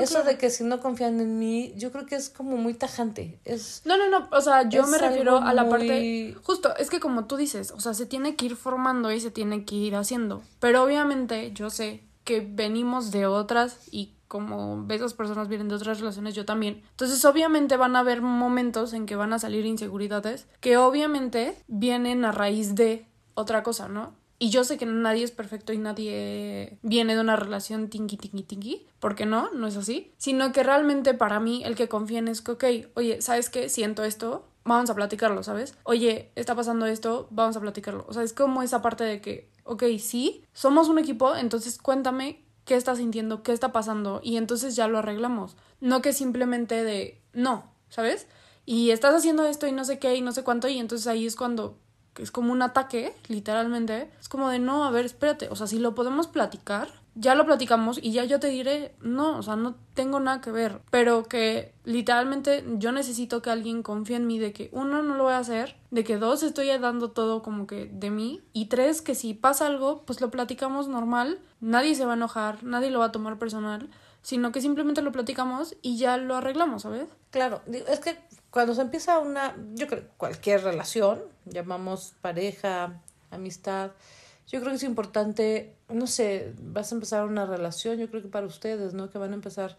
Eso 0.00 0.22
de 0.22 0.38
que 0.38 0.50
si 0.50 0.64
no 0.64 0.80
confían 0.80 1.20
en 1.20 1.38
mí, 1.38 1.72
yo 1.76 1.92
creo 1.92 2.06
que 2.06 2.16
es 2.16 2.30
como 2.30 2.56
muy 2.56 2.74
tajante. 2.74 3.38
Es, 3.44 3.82
no, 3.84 3.96
no, 3.96 4.08
no, 4.08 4.28
o 4.30 4.40
sea, 4.40 4.68
yo 4.68 4.86
me 4.86 4.98
refiero 4.98 5.38
a 5.38 5.54
la 5.54 5.68
parte... 5.68 6.34
Justo, 6.42 6.76
es 6.76 6.90
que 6.90 7.00
como 7.00 7.26
tú 7.26 7.36
dices, 7.36 7.70
o 7.70 7.80
sea, 7.80 7.94
se 7.94 8.06
tiene 8.06 8.36
que 8.36 8.46
ir 8.46 8.56
formando 8.56 9.12
y 9.12 9.20
se 9.20 9.30
tiene 9.30 9.64
que 9.64 9.74
ir 9.74 9.96
haciendo. 9.96 10.42
Pero 10.60 10.82
obviamente 10.82 11.52
yo 11.52 11.70
sé 11.70 12.02
que 12.24 12.40
venimos 12.40 13.10
de 13.10 13.26
otras 13.26 13.78
y 13.90 14.14
como 14.28 14.84
esas 14.90 15.14
personas 15.14 15.48
vienen 15.48 15.68
de 15.68 15.76
otras 15.76 16.00
relaciones, 16.00 16.34
yo 16.34 16.44
también. 16.44 16.82
Entonces, 16.90 17.24
obviamente 17.24 17.76
van 17.76 17.94
a 17.94 18.00
haber 18.00 18.20
momentos 18.20 18.92
en 18.92 19.06
que 19.06 19.14
van 19.14 19.32
a 19.32 19.38
salir 19.38 19.64
inseguridades 19.64 20.46
que 20.60 20.76
obviamente 20.76 21.56
vienen 21.68 22.24
a 22.24 22.32
raíz 22.32 22.74
de 22.74 23.06
otra 23.34 23.62
cosa, 23.62 23.88
¿no? 23.88 24.12
Y 24.38 24.50
yo 24.50 24.64
sé 24.64 24.76
que 24.76 24.86
nadie 24.86 25.24
es 25.24 25.30
perfecto 25.30 25.72
y 25.72 25.78
nadie 25.78 26.78
viene 26.82 27.14
de 27.14 27.20
una 27.20 27.36
relación 27.36 27.88
tingi, 27.88 28.16
tingi, 28.16 28.42
tingi, 28.42 28.86
porque 28.98 29.26
no, 29.26 29.50
no 29.52 29.66
es 29.66 29.76
así. 29.76 30.12
Sino 30.16 30.52
que 30.52 30.62
realmente 30.62 31.14
para 31.14 31.40
mí 31.40 31.62
el 31.64 31.76
que 31.76 31.88
confíen 31.88 32.28
es 32.28 32.42
que, 32.42 32.52
ok, 32.52 32.64
oye, 32.94 33.22
¿sabes 33.22 33.48
qué? 33.48 33.68
Siento 33.68 34.04
esto, 34.04 34.46
vamos 34.64 34.90
a 34.90 34.94
platicarlo, 34.94 35.42
¿sabes? 35.42 35.76
Oye, 35.84 36.30
está 36.34 36.54
pasando 36.54 36.86
esto, 36.86 37.28
vamos 37.30 37.56
a 37.56 37.60
platicarlo. 37.60 38.04
O 38.08 38.12
sea, 38.12 38.22
es 38.22 38.32
como 38.32 38.62
esa 38.62 38.82
parte 38.82 39.04
de 39.04 39.20
que, 39.20 39.50
ok, 39.64 39.84
sí, 39.98 40.44
somos 40.52 40.88
un 40.88 40.98
equipo, 40.98 41.36
entonces 41.36 41.78
cuéntame 41.78 42.44
qué 42.64 42.76
estás 42.76 42.98
sintiendo, 42.98 43.42
qué 43.42 43.52
está 43.52 43.72
pasando, 43.72 44.20
y 44.22 44.36
entonces 44.36 44.74
ya 44.74 44.88
lo 44.88 44.98
arreglamos. 44.98 45.56
No 45.80 46.02
que 46.02 46.12
simplemente 46.12 46.82
de, 46.82 47.20
no, 47.32 47.70
¿sabes? 47.88 48.26
Y 48.66 48.90
estás 48.90 49.14
haciendo 49.14 49.44
esto 49.44 49.66
y 49.66 49.72
no 49.72 49.84
sé 49.84 49.98
qué 49.98 50.16
y 50.16 50.22
no 50.22 50.32
sé 50.32 50.42
cuánto, 50.42 50.68
y 50.68 50.78
entonces 50.78 51.06
ahí 51.06 51.26
es 51.26 51.36
cuando 51.36 51.78
es 52.18 52.30
como 52.30 52.52
un 52.52 52.62
ataque, 52.62 53.14
literalmente, 53.28 54.10
es 54.20 54.28
como 54.28 54.48
de 54.48 54.58
no, 54.58 54.84
a 54.84 54.90
ver, 54.90 55.04
espérate, 55.04 55.48
o 55.48 55.56
sea, 55.56 55.66
si 55.66 55.78
lo 55.78 55.94
podemos 55.94 56.26
platicar, 56.28 56.88
ya 57.16 57.34
lo 57.34 57.46
platicamos 57.46 57.98
y 58.02 58.12
ya 58.12 58.24
yo 58.24 58.40
te 58.40 58.48
diré, 58.48 58.94
no, 59.00 59.38
o 59.38 59.42
sea, 59.42 59.56
no 59.56 59.76
tengo 59.94 60.18
nada 60.18 60.40
que 60.40 60.50
ver, 60.50 60.80
pero 60.90 61.24
que 61.24 61.72
literalmente 61.84 62.64
yo 62.78 62.90
necesito 62.90 63.40
que 63.40 63.50
alguien 63.50 63.82
confíe 63.82 64.16
en 64.16 64.26
mí 64.26 64.38
de 64.38 64.52
que 64.52 64.68
uno 64.72 65.02
no 65.02 65.14
lo 65.14 65.24
voy 65.24 65.34
a 65.34 65.38
hacer, 65.38 65.76
de 65.90 66.02
que 66.02 66.18
dos 66.18 66.42
estoy 66.42 66.66
dando 66.78 67.10
todo 67.12 67.42
como 67.42 67.66
que 67.66 67.86
de 67.86 68.10
mí 68.10 68.42
y 68.52 68.66
tres 68.66 69.00
que 69.00 69.14
si 69.14 69.34
pasa 69.34 69.66
algo, 69.66 70.02
pues 70.02 70.20
lo 70.20 70.30
platicamos 70.30 70.88
normal, 70.88 71.38
nadie 71.60 71.94
se 71.94 72.04
va 72.04 72.12
a 72.12 72.16
enojar, 72.16 72.64
nadie 72.64 72.90
lo 72.90 72.98
va 72.98 73.06
a 73.06 73.12
tomar 73.12 73.38
personal, 73.38 73.90
sino 74.22 74.50
que 74.50 74.60
simplemente 74.60 75.02
lo 75.02 75.12
platicamos 75.12 75.76
y 75.82 75.98
ya 75.98 76.16
lo 76.16 76.34
arreglamos, 76.34 76.82
¿sabes? 76.82 77.08
Claro, 77.30 77.60
es 77.66 78.00
que 78.00 78.18
cuando 78.54 78.72
se 78.72 78.82
empieza 78.82 79.18
una, 79.18 79.56
yo 79.74 79.88
creo, 79.88 80.04
cualquier 80.16 80.62
relación, 80.62 81.20
llamamos 81.44 82.14
pareja, 82.20 83.02
amistad, 83.32 83.90
yo 84.46 84.60
creo 84.60 84.70
que 84.70 84.76
es 84.76 84.84
importante, 84.84 85.74
no 85.88 86.06
sé, 86.06 86.52
vas 86.62 86.92
a 86.92 86.94
empezar 86.94 87.26
una 87.26 87.46
relación, 87.46 87.98
yo 87.98 88.08
creo 88.08 88.22
que 88.22 88.28
para 88.28 88.46
ustedes, 88.46 88.94
¿no? 88.94 89.10
Que 89.10 89.18
van 89.18 89.32
a 89.32 89.34
empezar, 89.34 89.76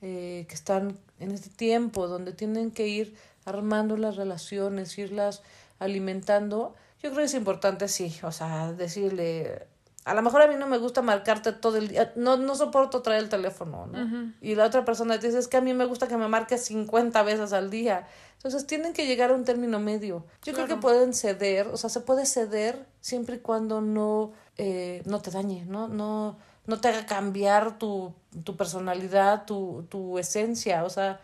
eh, 0.00 0.46
que 0.48 0.54
están 0.54 0.96
en 1.18 1.32
este 1.32 1.50
tiempo 1.50 2.06
donde 2.06 2.32
tienen 2.32 2.70
que 2.70 2.86
ir 2.86 3.16
armando 3.46 3.96
las 3.96 4.14
relaciones, 4.14 4.96
irlas 4.96 5.42
alimentando, 5.80 6.76
yo 7.02 7.10
creo 7.10 7.16
que 7.16 7.24
es 7.24 7.34
importante, 7.34 7.88
sí, 7.88 8.14
o 8.22 8.30
sea, 8.30 8.72
decirle, 8.72 9.66
a 10.04 10.14
lo 10.14 10.20
mejor 10.20 10.42
a 10.42 10.46
mí 10.46 10.54
no 10.56 10.66
me 10.66 10.76
gusta 10.76 11.00
marcarte 11.00 11.52
todo 11.52 11.78
el 11.78 11.88
día, 11.88 12.12
no, 12.14 12.36
no 12.36 12.54
soporto 12.54 13.00
traer 13.00 13.22
el 13.22 13.28
teléfono, 13.30 13.86
¿no? 13.86 14.32
Y 14.42 14.54
la 14.54 14.66
otra 14.66 14.84
persona 14.84 15.18
te 15.18 15.28
dice, 15.28 15.38
es 15.38 15.48
que 15.48 15.56
a 15.56 15.62
mí 15.62 15.72
me 15.72 15.86
gusta 15.86 16.08
que 16.08 16.16
me 16.16 16.28
marques 16.28 16.64
50 16.66 17.22
veces 17.22 17.52
al 17.54 17.70
día. 17.70 18.06
Entonces 18.36 18.66
tienen 18.66 18.92
que 18.92 19.06
llegar 19.06 19.30
a 19.30 19.34
un 19.34 19.44
término 19.44 19.80
medio. 19.80 20.26
Yo 20.42 20.52
creo 20.52 20.66
que 20.66 20.76
pueden 20.76 21.14
ceder, 21.14 21.68
o 21.68 21.78
sea, 21.78 21.88
se 21.88 22.00
puede 22.00 22.26
ceder 22.26 22.86
siempre 23.00 23.36
y 23.36 23.38
cuando 23.38 23.80
no, 23.80 24.32
eh, 24.58 25.02
no 25.06 25.22
te 25.22 25.30
dañe, 25.30 25.64
¿no? 25.64 25.88
No, 25.88 26.36
no 26.66 26.80
te 26.80 26.88
haga 26.88 27.06
cambiar 27.06 27.78
tu, 27.78 28.12
tu 28.44 28.56
personalidad, 28.58 29.46
tu, 29.46 29.86
tu 29.88 30.18
esencia, 30.18 30.84
o 30.84 30.90
sea, 30.90 31.20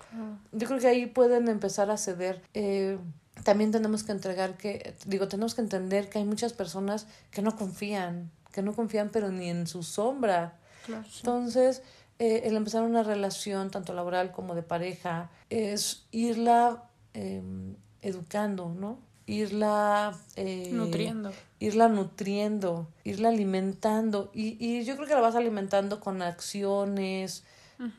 yo 0.53 0.67
creo 0.67 0.81
que 0.81 0.89
ahí 0.89 1.05
pueden 1.05 1.49
empezar 1.49 1.91
a 1.91 1.99
ceder. 1.99 2.43
Eh, 2.55 2.99
también 3.45 3.71
tenemos 3.71 4.05
que 4.05 4.13
entregar 4.13 4.57
que, 4.57 4.95
digo, 5.07 5.29
tenemos 5.29 5.55
que 5.55 5.61
entender 5.61 6.09
que 6.09 6.19
hay 6.19 6.25
muchas 6.25 6.53
personas 6.53 7.07
que 7.31 7.43
no 7.43 7.57
confían, 7.57 8.31
que 8.53 8.63
no 8.63 8.75
confían 8.75 9.11
pero 9.11 9.31
ni 9.31 9.49
en 9.49 9.67
su 9.67 9.83
sombra. 9.83 10.59
Entonces, 10.89 11.83
eh, 12.19 12.43
el 12.45 12.57
empezar 12.57 12.83
una 12.83 13.03
relación, 13.03 13.71
tanto 13.71 13.95
laboral 13.95 14.33
como 14.33 14.55
de 14.55 14.63
pareja, 14.63 15.31
es 15.49 16.07
irla 16.11 16.85
em, 17.15 17.77
educando, 18.03 18.69
¿no? 18.69 18.99
Irla 19.27 20.17
eh, 20.37 20.71
nutriendo. 20.73 21.33
Irla 21.61 21.89
nutriendo, 21.89 22.89
irla 23.05 23.29
alimentando. 23.29 24.31
Y, 24.35 24.57
y 24.59 24.85
yo 24.85 24.97
creo 24.97 25.07
que 25.07 25.15
la 25.15 25.21
vas 25.21 25.37
alimentando 25.37 26.01
con 26.01 26.21
acciones, 26.23 27.45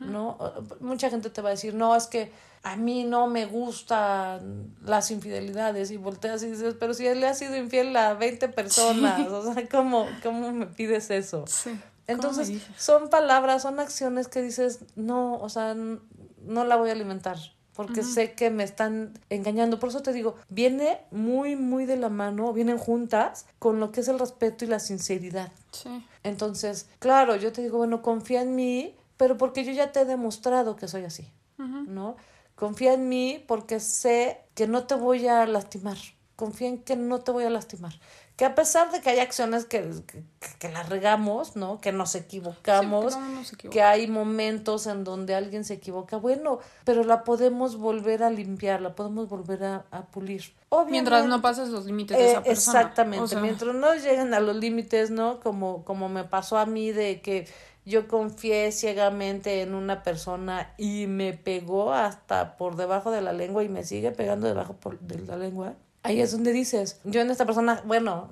¿no? 0.00 0.38
Mucha 0.80 1.10
gente 1.10 1.30
te 1.30 1.42
va 1.42 1.48
a 1.48 1.52
decir, 1.52 1.74
no, 1.74 1.94
es 1.96 2.06
que 2.06 2.32
a 2.62 2.76
mí 2.76 3.04
no 3.04 3.26
me 3.26 3.46
gustan 3.46 4.74
las 4.84 5.10
infidelidades 5.10 5.90
y 5.90 5.96
volteas 5.96 6.42
y 6.42 6.50
dices, 6.50 6.76
pero 6.78 6.94
si 6.94 7.06
él 7.06 7.20
le 7.20 7.26
ha 7.26 7.34
sido 7.34 7.56
infiel 7.56 7.96
a 7.96 8.14
20 8.14 8.48
personas, 8.48 9.28
o 9.28 9.52
sea, 9.52 9.68
¿cómo, 9.68 10.06
¿cómo 10.22 10.52
me 10.52 10.66
pides 10.66 11.10
eso? 11.10 11.44
Sí. 11.46 11.78
Entonces, 12.06 12.62
son 12.76 13.10
palabras, 13.10 13.62
son 13.62 13.80
acciones 13.80 14.28
que 14.28 14.42
dices, 14.42 14.80
no, 14.96 15.36
o 15.36 15.48
sea, 15.48 15.74
no 15.74 16.64
la 16.64 16.76
voy 16.76 16.90
a 16.90 16.92
alimentar 16.92 17.38
porque 17.74 18.02
sé 18.02 18.32
que 18.32 18.50
me 18.50 18.64
están 18.64 19.18
engañando. 19.30 19.78
Por 19.78 19.88
eso 19.88 20.02
te 20.02 20.12
digo, 20.12 20.36
viene 20.48 21.00
muy, 21.10 21.56
muy 21.56 21.86
de 21.86 21.96
la 21.96 22.10
mano, 22.10 22.52
vienen 22.52 22.76
juntas 22.76 23.46
con 23.58 23.80
lo 23.80 23.92
que 23.92 24.00
es 24.00 24.08
el 24.08 24.18
respeto 24.18 24.64
y 24.64 24.68
la 24.68 24.78
sinceridad. 24.78 25.50
Sí. 25.70 26.06
Entonces, 26.22 26.88
claro, 26.98 27.36
yo 27.36 27.52
te 27.52 27.62
digo, 27.62 27.78
bueno, 27.78 28.02
confía 28.02 28.42
en 28.42 28.54
mí, 28.54 28.94
pero 29.22 29.38
porque 29.38 29.62
yo 29.64 29.70
ya 29.70 29.92
te 29.92 30.00
he 30.00 30.04
demostrado 30.04 30.74
que 30.74 30.88
soy 30.88 31.04
así, 31.04 31.30
¿no? 31.58 32.16
Confía 32.56 32.94
en 32.94 33.08
mí 33.08 33.44
porque 33.46 33.78
sé 33.78 34.40
que 34.56 34.66
no 34.66 34.82
te 34.88 34.96
voy 34.96 35.28
a 35.28 35.46
lastimar. 35.46 35.96
Confía 36.34 36.66
en 36.66 36.78
que 36.82 36.96
no 36.96 37.20
te 37.20 37.30
voy 37.30 37.44
a 37.44 37.50
lastimar. 37.50 37.92
que 38.36 38.44
a 38.46 38.54
pesar 38.56 38.90
de 38.90 39.00
que 39.00 39.10
hay 39.10 39.20
acciones 39.20 39.64
que, 39.66 39.78
que, 40.08 40.24
que 40.58 40.68
la 40.70 40.82
regamos, 40.82 41.54
¿no? 41.54 41.80
Que 41.80 41.92
nos 41.92 42.14
equivocamos, 42.16 43.12
Sí, 43.12 43.18
porque 43.20 43.28
no 43.30 43.34
nos 43.40 43.52
equivocamos. 43.52 43.72
que 43.74 43.82
hay 43.82 44.06
momentos 44.08 44.86
en 44.88 45.04
donde 45.04 45.34
alguien 45.36 45.64
se 45.64 45.74
equivoca, 45.74 46.16
bueno, 46.16 46.58
pero 46.84 47.04
la 47.04 47.22
podemos 47.22 47.76
volver 47.76 48.22
a 48.24 48.30
limpiar, 48.30 48.80
la 48.80 48.94
podemos 48.96 49.28
volver 49.28 49.62
a, 49.64 49.84
a 49.92 50.06
pulir. 50.06 50.42
Mientras 50.88 51.20
Obviamente- 51.20 51.28
no 51.28 51.42
pases 51.42 51.68
los 51.68 51.84
límites 51.86 52.16
de 52.18 52.24
eh, 52.24 52.30
esa 52.32 52.42
persona. 52.42 52.80
Exactamente, 52.80 53.22
O 53.24 53.28
sea, 53.28 53.40
mientras 53.40 53.74
no 53.74 53.94
lleguen 53.94 54.34
a 54.34 54.40
los 54.40 54.56
límites, 54.56 55.10
¿no? 55.10 55.38
Como, 55.40 55.84
como 55.84 56.08
me 56.08 56.24
pasó 56.24 56.56
a 56.58 56.66
mí 56.66 56.90
de 56.90 57.20
que 57.20 57.46
yo 57.84 58.08
confié 58.08 58.70
ciegamente 58.72 59.62
en 59.62 59.74
una 59.74 60.02
persona 60.02 60.72
y 60.78 61.06
me 61.06 61.32
pegó 61.32 61.92
hasta 61.92 62.56
por 62.56 62.76
debajo 62.76 63.10
de 63.10 63.22
la 63.22 63.32
lengua 63.32 63.64
y 63.64 63.68
me 63.68 63.84
sigue 63.84 64.12
pegando 64.12 64.46
debajo 64.46 64.74
por, 64.74 65.00
de 65.00 65.18
la 65.26 65.36
lengua. 65.36 65.74
Ahí 66.02 66.20
es 66.20 66.32
donde 66.32 66.52
dices, 66.52 67.00
yo 67.04 67.20
en 67.20 67.30
esta 67.30 67.46
persona, 67.46 67.82
bueno, 67.86 68.28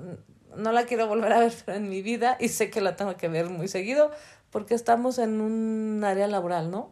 no 0.57 0.73
la 0.73 0.85
quiero 0.85 1.07
volver 1.07 1.33
a 1.33 1.38
ver 1.38 1.52
pero 1.64 1.78
en 1.78 1.88
mi 1.88 2.02
vida 2.02 2.37
y 2.40 2.49
sé 2.49 2.71
que 2.71 2.80
la 2.80 2.97
tengo 2.97 3.16
que 3.16 3.28
ver 3.28 3.49
muy 3.49 3.69
seguido 3.69 4.11
porque 4.50 4.75
estamos 4.75 5.19
en 5.19 5.40
un 5.40 6.02
área 6.04 6.26
laboral, 6.26 6.71
¿no? 6.71 6.90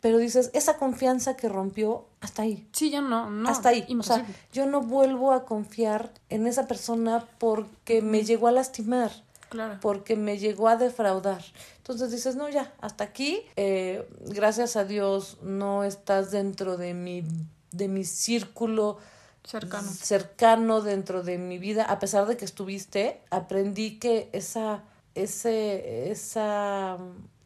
Pero 0.00 0.18
dices, 0.18 0.50
esa 0.54 0.78
confianza 0.78 1.36
que 1.36 1.48
rompió, 1.50 2.06
hasta 2.20 2.42
ahí. 2.42 2.66
Sí, 2.72 2.90
ya 2.90 3.02
no, 3.02 3.28
no. 3.28 3.48
Hasta 3.48 3.68
ahí. 3.68 3.86
O 3.98 4.02
sea, 4.02 4.24
yo 4.52 4.66
no 4.66 4.80
vuelvo 4.80 5.32
a 5.32 5.44
confiar 5.44 6.12
en 6.30 6.46
esa 6.46 6.66
persona 6.66 7.26
porque 7.38 8.00
me 8.00 8.24
llegó 8.24 8.48
a 8.48 8.52
lastimar, 8.52 9.10
claro. 9.54 9.78
porque 9.80 10.16
me 10.16 10.38
llegó 10.38 10.68
a 10.68 10.76
defraudar. 10.76 11.42
Entonces 11.78 12.10
dices, 12.10 12.36
no, 12.36 12.48
ya, 12.48 12.72
hasta 12.80 13.04
aquí. 13.04 13.42
Eh, 13.56 14.06
gracias 14.26 14.76
a 14.76 14.84
Dios 14.84 15.38
no 15.42 15.84
estás 15.84 16.30
dentro 16.30 16.76
de 16.76 16.94
mi, 16.94 17.24
de 17.72 17.88
mi 17.88 18.04
círculo 18.04 18.98
Cercano. 19.44 19.88
cercano 19.88 20.80
dentro 20.80 21.22
de 21.22 21.36
mi 21.38 21.58
vida, 21.58 21.84
a 21.84 21.98
pesar 21.98 22.26
de 22.26 22.36
que 22.36 22.46
estuviste, 22.46 23.20
aprendí 23.30 23.98
que 23.98 24.30
esa, 24.32 24.84
ese, 25.14 26.10
esa, 26.10 26.96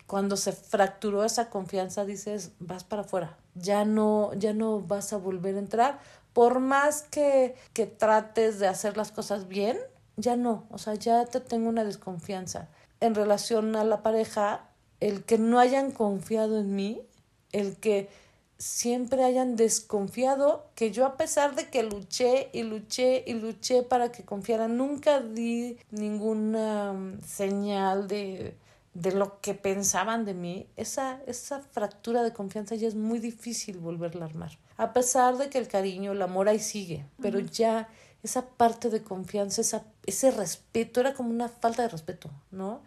cuando 0.06 0.36
se 0.36 0.52
fracturó 0.52 1.24
esa 1.24 1.50
confianza, 1.50 2.04
dices, 2.04 2.52
vas 2.60 2.84
para 2.84 3.02
afuera, 3.02 3.36
ya 3.56 3.84
no, 3.84 4.32
ya 4.34 4.52
no 4.52 4.80
vas 4.80 5.12
a 5.12 5.16
volver 5.16 5.56
a 5.56 5.58
entrar, 5.58 5.98
por 6.32 6.60
más 6.60 7.02
que, 7.02 7.56
que 7.72 7.86
trates 7.86 8.60
de 8.60 8.68
hacer 8.68 8.96
las 8.96 9.10
cosas 9.10 9.48
bien, 9.48 9.76
ya 10.18 10.36
no, 10.36 10.66
o 10.70 10.78
sea, 10.78 10.94
ya 10.94 11.24
te 11.24 11.40
tengo 11.40 11.68
una 11.68 11.84
desconfianza. 11.84 12.68
En 13.00 13.14
relación 13.14 13.76
a 13.76 13.84
la 13.84 14.02
pareja, 14.02 14.68
el 15.00 15.24
que 15.24 15.38
no 15.38 15.60
hayan 15.60 15.92
confiado 15.92 16.58
en 16.58 16.74
mí, 16.74 17.00
el 17.52 17.76
que 17.76 18.08
siempre 18.58 19.22
hayan 19.22 19.54
desconfiado 19.54 20.66
que 20.74 20.90
yo 20.90 21.06
a 21.06 21.16
pesar 21.16 21.54
de 21.54 21.68
que 21.68 21.84
luché 21.84 22.50
y 22.52 22.64
luché 22.64 23.22
y 23.24 23.34
luché 23.34 23.84
para 23.84 24.10
que 24.10 24.24
confiaran, 24.24 24.76
nunca 24.76 25.20
di 25.20 25.78
ninguna 25.92 26.92
mm, 26.92 27.20
señal 27.22 28.08
de, 28.08 28.56
de 28.94 29.12
lo 29.12 29.40
que 29.40 29.54
pensaban 29.54 30.24
de 30.24 30.34
mí, 30.34 30.66
esa, 30.76 31.20
esa 31.28 31.60
fractura 31.60 32.24
de 32.24 32.32
confianza 32.32 32.74
ya 32.74 32.88
es 32.88 32.96
muy 32.96 33.20
difícil 33.20 33.78
volverla 33.78 34.24
a 34.24 34.28
armar. 34.28 34.58
A 34.76 34.92
pesar 34.92 35.38
de 35.38 35.48
que 35.48 35.58
el 35.58 35.68
cariño, 35.68 36.10
el 36.10 36.22
amor 36.22 36.48
ahí 36.48 36.58
sigue, 36.58 37.06
pero 37.22 37.38
ya 37.38 37.88
esa 38.22 38.46
parte 38.46 38.90
de 38.90 39.02
confianza, 39.02 39.60
esa, 39.60 39.84
ese 40.04 40.30
respeto, 40.30 41.00
era 41.00 41.14
como 41.14 41.30
una 41.30 41.48
falta 41.48 41.82
de 41.82 41.88
respeto, 41.88 42.30
¿no? 42.50 42.82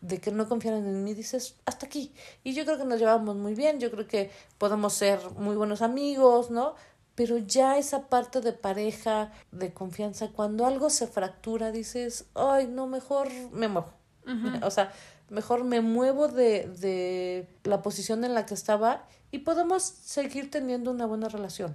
De 0.00 0.18
que 0.18 0.32
no 0.32 0.48
confiaran 0.48 0.84
en 0.86 1.04
mí, 1.04 1.14
dices, 1.14 1.54
hasta 1.66 1.86
aquí. 1.86 2.12
Y 2.42 2.54
yo 2.54 2.64
creo 2.64 2.78
que 2.78 2.84
nos 2.84 2.98
llevamos 2.98 3.36
muy 3.36 3.54
bien, 3.54 3.78
yo 3.78 3.90
creo 3.90 4.08
que 4.08 4.30
podemos 4.58 4.92
ser 4.92 5.20
muy 5.36 5.54
buenos 5.54 5.82
amigos, 5.82 6.50
¿no? 6.50 6.74
Pero 7.14 7.38
ya 7.38 7.78
esa 7.78 8.08
parte 8.08 8.40
de 8.40 8.52
pareja, 8.52 9.30
de 9.52 9.72
confianza, 9.72 10.30
cuando 10.30 10.66
algo 10.66 10.90
se 10.90 11.06
fractura, 11.06 11.70
dices, 11.70 12.26
ay, 12.34 12.66
no, 12.66 12.86
mejor 12.86 13.28
me 13.52 13.68
muevo. 13.68 13.92
O 14.62 14.70
sea, 14.70 14.92
mejor 15.30 15.64
me 15.64 15.80
muevo 15.80 16.28
de, 16.28 16.68
de 16.78 17.48
la 17.64 17.82
posición 17.82 18.24
en 18.24 18.34
la 18.34 18.46
que 18.46 18.54
estaba 18.54 19.04
y 19.32 19.38
podemos 19.38 19.82
seguir 19.82 20.50
teniendo 20.50 20.90
una 20.90 21.06
buena 21.06 21.28
relación. 21.28 21.74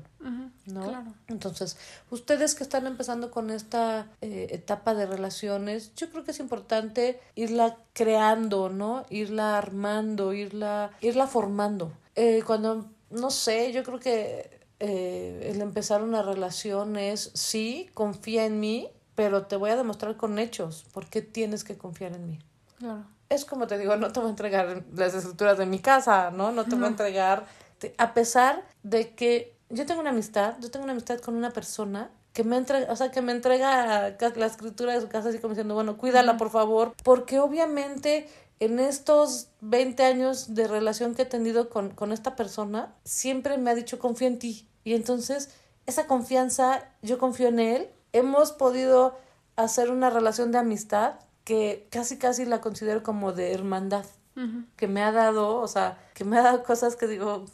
¿no? 0.68 0.88
Claro. 0.88 1.14
Entonces, 1.28 1.76
ustedes 2.12 2.54
que 2.56 2.64
están 2.64 2.86
empezando 2.86 3.32
con 3.32 3.50
esta 3.50 4.08
eh, 4.22 4.48
etapa 4.52 4.94
de 4.94 5.08
relaciones, 5.08 5.94
yo 5.96 6.10
creo 6.12 6.24
que 6.24 6.32
es 6.32 6.40
importante 6.40 7.20
irla 7.36 7.78
creando, 7.94 8.70
¿no? 8.70 9.06
Irla 9.10 9.58
armando, 9.58 10.34
irla, 10.34 10.92
irla 11.02 11.26
formando. 11.26 11.92
Eh, 12.16 12.44
cuando, 12.46 12.86
no 13.10 13.32
sé, 13.32 13.72
yo 13.72 13.84
creo 13.84 14.00
que 14.00 14.62
eh, 14.80 15.50
el 15.52 15.62
empezar 15.62 16.04
una 16.04 16.22
relación 16.22 16.96
es, 16.96 17.32
sí, 17.34 17.90
confía 17.96 18.46
en 18.46 18.60
mí, 18.60 18.90
pero 19.16 19.48
te 19.48 19.56
voy 19.56 19.72
a 19.72 19.76
demostrar 19.76 20.16
con 20.16 20.38
hechos 20.38 20.86
por 20.94 21.08
qué 21.08 21.24
tienes 21.24 21.64
que 21.64 21.76
confiar 21.76 22.14
en 22.14 22.28
mí 22.30 22.40
Claro. 22.78 23.06
Es 23.30 23.46
como 23.46 23.68
te 23.68 23.78
digo, 23.78 23.96
no 23.96 24.12
te 24.12 24.20
voy 24.20 24.28
a 24.28 24.32
entregar 24.32 24.84
las 24.96 25.14
escrituras 25.14 25.58
de 25.58 25.66
mi 25.66 25.80
casa, 25.80 26.32
¿no? 26.32 26.52
No 26.52 26.66
te 26.66 26.76
voy 26.76 26.86
a 26.86 26.88
entregar, 26.88 27.46
a 27.98 28.14
pesar 28.14 28.64
de 28.84 29.14
que 29.14 29.56
yo 29.70 29.86
tengo 29.86 30.02
una 30.02 30.12
amistad, 30.12 30.56
yo 30.60 30.72
tengo 30.72 30.84
una 30.84 30.94
amistad 30.94 31.20
con 31.20 31.36
una 31.36 31.52
persona 31.52 32.10
que 32.34 32.44
me 32.44 32.58
entrega, 32.58 32.92
o 32.92 32.96
sea, 32.96 33.12
que 33.12 33.22
me 33.22 33.32
entrega 33.32 34.16
la 34.36 34.46
escritura 34.46 34.94
de 34.94 35.02
su 35.02 35.08
casa 35.10 35.30
así 35.30 35.40
como 35.40 35.54
diciendo, 35.54 35.74
bueno, 35.74 35.98
cuídala 35.98 36.38
por 36.38 36.52
favor, 36.52 36.94
porque 37.04 37.40
obviamente 37.40 38.30
en 38.60 38.80
estos 38.80 39.50
20 39.62 40.04
años 40.04 40.54
de 40.54 40.68
relación 40.68 41.16
que 41.16 41.24
he 41.24 41.26
tenido 41.26 41.70
con, 41.70 41.90
con 41.90 42.12
esta 42.12 42.36
persona, 42.36 42.94
siempre 43.04 43.58
me 43.58 43.72
ha 43.72 43.76
dicho, 43.76 44.00
confío 44.00 44.28
en 44.28 44.40
ti. 44.40 44.68
Y 44.84 44.94
entonces, 44.94 45.50
esa 45.86 46.08
confianza, 46.08 46.84
yo 47.02 47.18
confío 47.18 47.50
en 47.50 47.60
él, 47.60 47.90
hemos 48.14 48.52
podido 48.52 49.18
hacer 49.56 49.92
una 49.92 50.10
relación 50.10 50.52
de 50.52 50.60
amistad 50.60 51.16
que 51.48 51.88
casi 51.90 52.18
casi 52.18 52.44
la 52.44 52.60
considero 52.60 53.04
como 53.04 53.32
de 53.32 53.54
hermandad 53.54 54.06
que 54.76 54.88
me 54.90 55.02
ha 55.02 55.14
dado, 55.14 55.56
o 55.62 55.68
sea, 55.68 55.98
que 56.14 56.26
me 56.26 56.38
ha 56.38 56.42
dado 56.44 56.62
cosas 56.64 56.98
que 56.98 57.08
digo, 57.08 57.46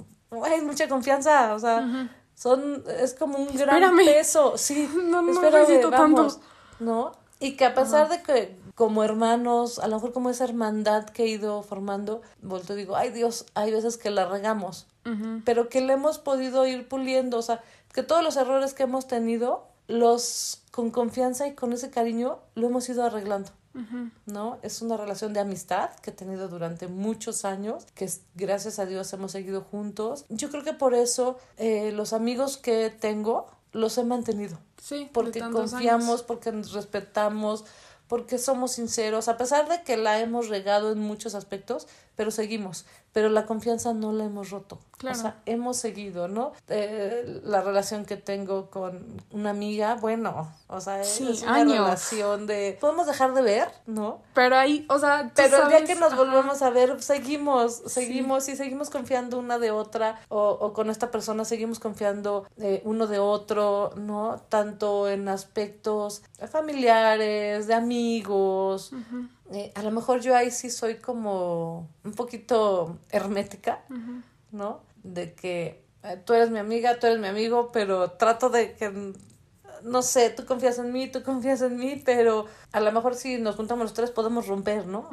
hay 0.44 0.62
mucha 0.62 0.90
confianza, 0.90 1.54
o 1.54 1.60
sea, 1.60 2.10
son, 2.36 2.84
es 3.00 3.14
como 3.14 3.38
un 3.38 3.56
gran 3.56 3.84
Espérame. 3.84 4.06
peso, 4.06 4.58
sí, 4.58 4.90
No, 5.04 5.22
no 5.22 5.32
espérame, 5.32 5.62
necesito 5.62 5.90
tanto. 5.92 6.16
vamos, 6.18 6.40
¿no? 6.80 7.12
Y 7.40 7.56
que 7.56 7.66
a 7.66 7.74
pesar 7.76 8.10
de 8.10 8.22
que 8.24 8.58
como 8.76 9.04
hermanos, 9.04 9.78
a 9.78 9.88
lo 9.88 9.96
mejor 9.98 10.12
como 10.12 10.32
esa 10.32 10.44
hermandad 10.46 11.06
que 11.06 11.24
he 11.26 11.28
ido 11.28 11.62
formando, 11.62 12.22
vuelto 12.42 12.74
y 12.74 12.78
digo, 12.78 12.96
ay 12.96 13.12
Dios, 13.12 13.46
hay 13.54 13.72
veces 13.72 13.98
que 13.98 14.10
la 14.10 14.26
regamos, 14.26 14.88
pero 15.46 15.70
que 15.70 15.82
le 15.82 15.94
hemos 15.94 16.18
podido 16.18 16.66
ir 16.66 16.88
puliendo, 16.90 17.38
o 17.38 17.42
sea, 17.44 17.62
que 17.94 18.02
todos 18.02 18.24
los 18.24 18.36
errores 18.38 18.74
que 18.74 18.84
hemos 18.84 19.08
tenido, 19.08 19.68
los 19.88 20.64
con 20.72 20.90
confianza 20.90 21.48
y 21.48 21.54
con 21.54 21.72
ese 21.72 21.92
cariño, 21.92 22.40
lo 22.56 22.68
hemos 22.68 22.90
ido 22.90 23.06
arreglando. 23.06 23.52
¿No? 24.26 24.60
Es 24.62 24.82
una 24.82 24.98
relación 24.98 25.34
de 25.34 25.40
amistad 25.40 25.90
que 26.02 26.12
he 26.12 26.14
tenido 26.14 26.48
durante 26.48 26.88
muchos 26.88 27.44
años, 27.46 27.86
que 27.96 28.10
gracias 28.36 28.80
a 28.80 28.86
Dios 28.86 29.12
hemos 29.14 29.32
seguido 29.32 29.62
juntos. 29.62 30.26
Yo 30.30 30.50
creo 30.52 30.64
que 30.64 30.74
por 30.74 30.94
eso 30.94 31.38
eh, 31.58 31.92
los 31.92 32.14
amigos 32.14 32.58
que 32.58 32.90
tengo 32.92 33.48
los 33.72 33.98
he 33.98 34.04
mantenido, 34.04 34.60
Sí, 34.82 35.10
porque 35.12 35.40
confiamos, 35.40 36.08
años. 36.10 36.24
porque 36.24 36.52
nos 36.52 36.74
respetamos, 36.74 37.66
porque 38.08 38.38
somos 38.38 38.74
sinceros, 38.74 39.28
a 39.28 39.38
pesar 39.38 39.68
de 39.68 39.82
que 39.84 39.98
la 39.98 40.20
hemos 40.20 40.50
regado 40.50 40.92
en 40.92 41.00
muchos 41.00 41.34
aspectos, 41.34 41.88
pero 42.16 42.30
seguimos, 42.30 42.86
pero 43.14 43.30
la 43.30 43.46
confianza 43.46 43.94
no 43.94 44.12
la 44.12 44.26
hemos 44.26 44.50
roto. 44.50 44.80
Claro. 44.98 45.18
O 45.18 45.22
sea, 45.22 45.36
hemos 45.46 45.78
seguido, 45.78 46.28
¿no? 46.30 46.54
Eh, 46.70 47.42
la 47.44 47.62
relación 47.62 48.06
que 48.06 48.16
tengo 48.16 48.70
con 48.70 49.22
una 49.32 49.50
amiga, 49.50 49.96
bueno, 49.96 50.50
o 50.68 50.80
sea, 50.80 51.04
Sí, 51.04 51.28
es 51.30 51.42
una 51.44 51.56
años. 51.56 51.78
relación 51.78 52.48
de... 52.48 52.78
Podemos 52.80 53.06
dejar 53.08 53.34
de 53.34 53.42
ver, 53.42 53.68
¿no? 53.86 54.22
Pero 54.34 54.56
ahí, 54.58 54.86
o 54.90 54.98
sea, 55.00 55.32
Pero 55.36 55.64
el 55.64 55.70
día 55.70 55.84
que 55.84 55.96
nos 55.96 56.14
ajá. 56.14 56.24
volvemos 56.24 56.62
a 56.62 56.70
ver, 56.70 57.02
seguimos, 57.04 57.82
seguimos 57.88 58.48
y 58.48 58.56
seguimos 58.56 58.90
confiando 58.90 59.38
una 59.40 59.60
de 59.60 59.72
otra 59.72 60.22
o, 60.30 60.50
o 60.52 60.72
con 60.74 60.90
esta 60.90 61.12
persona 61.12 61.44
seguimos 61.44 61.80
confiando 61.80 62.48
eh, 62.58 62.82
uno 62.86 63.06
de 63.08 63.20
otro, 63.20 63.92
¿no? 63.98 64.42
Tanto 64.48 65.10
en 65.10 65.28
aspectos 65.28 66.24
familiares, 66.50 67.68
de 67.68 67.74
amigos. 67.74 68.94
Ujú, 68.94 69.28
Eh, 69.52 69.72
a 69.76 69.84
lo 69.84 69.92
mejor 69.92 70.22
yo 70.22 70.36
ahí 70.36 70.52
sí 70.52 70.70
soy 70.70 70.96
como 70.96 71.90
un 72.04 72.14
poquito 72.14 72.98
hermética. 73.10 73.84
¿no? 74.54 74.82
De 75.04 75.34
que 75.34 75.84
eh, 76.04 76.22
tú 76.24 76.34
eres 76.34 76.50
mi 76.50 76.60
amiga, 76.60 77.00
tú 77.00 77.08
eres 77.08 77.20
mi 77.20 77.28
amigo, 77.28 77.72
pero 77.74 78.12
trato 78.12 78.50
de 78.50 78.74
que, 78.74 79.14
no 79.84 80.02
sé, 80.02 80.30
tú 80.30 80.46
confías 80.46 80.80
en 80.80 80.94
mí, 80.94 81.12
tú 81.12 81.24
confías 81.24 81.62
en 81.62 81.76
mí, 81.76 82.02
pero 82.06 82.46
a 82.72 82.80
lo 82.80 82.92
mejor 82.94 83.16
si 83.16 83.38
nos 83.38 83.58
juntamos 83.58 83.84
los 83.84 83.94
tres 83.94 84.12
podemos 84.12 84.48
romper, 84.48 84.86
¿no? 84.86 85.10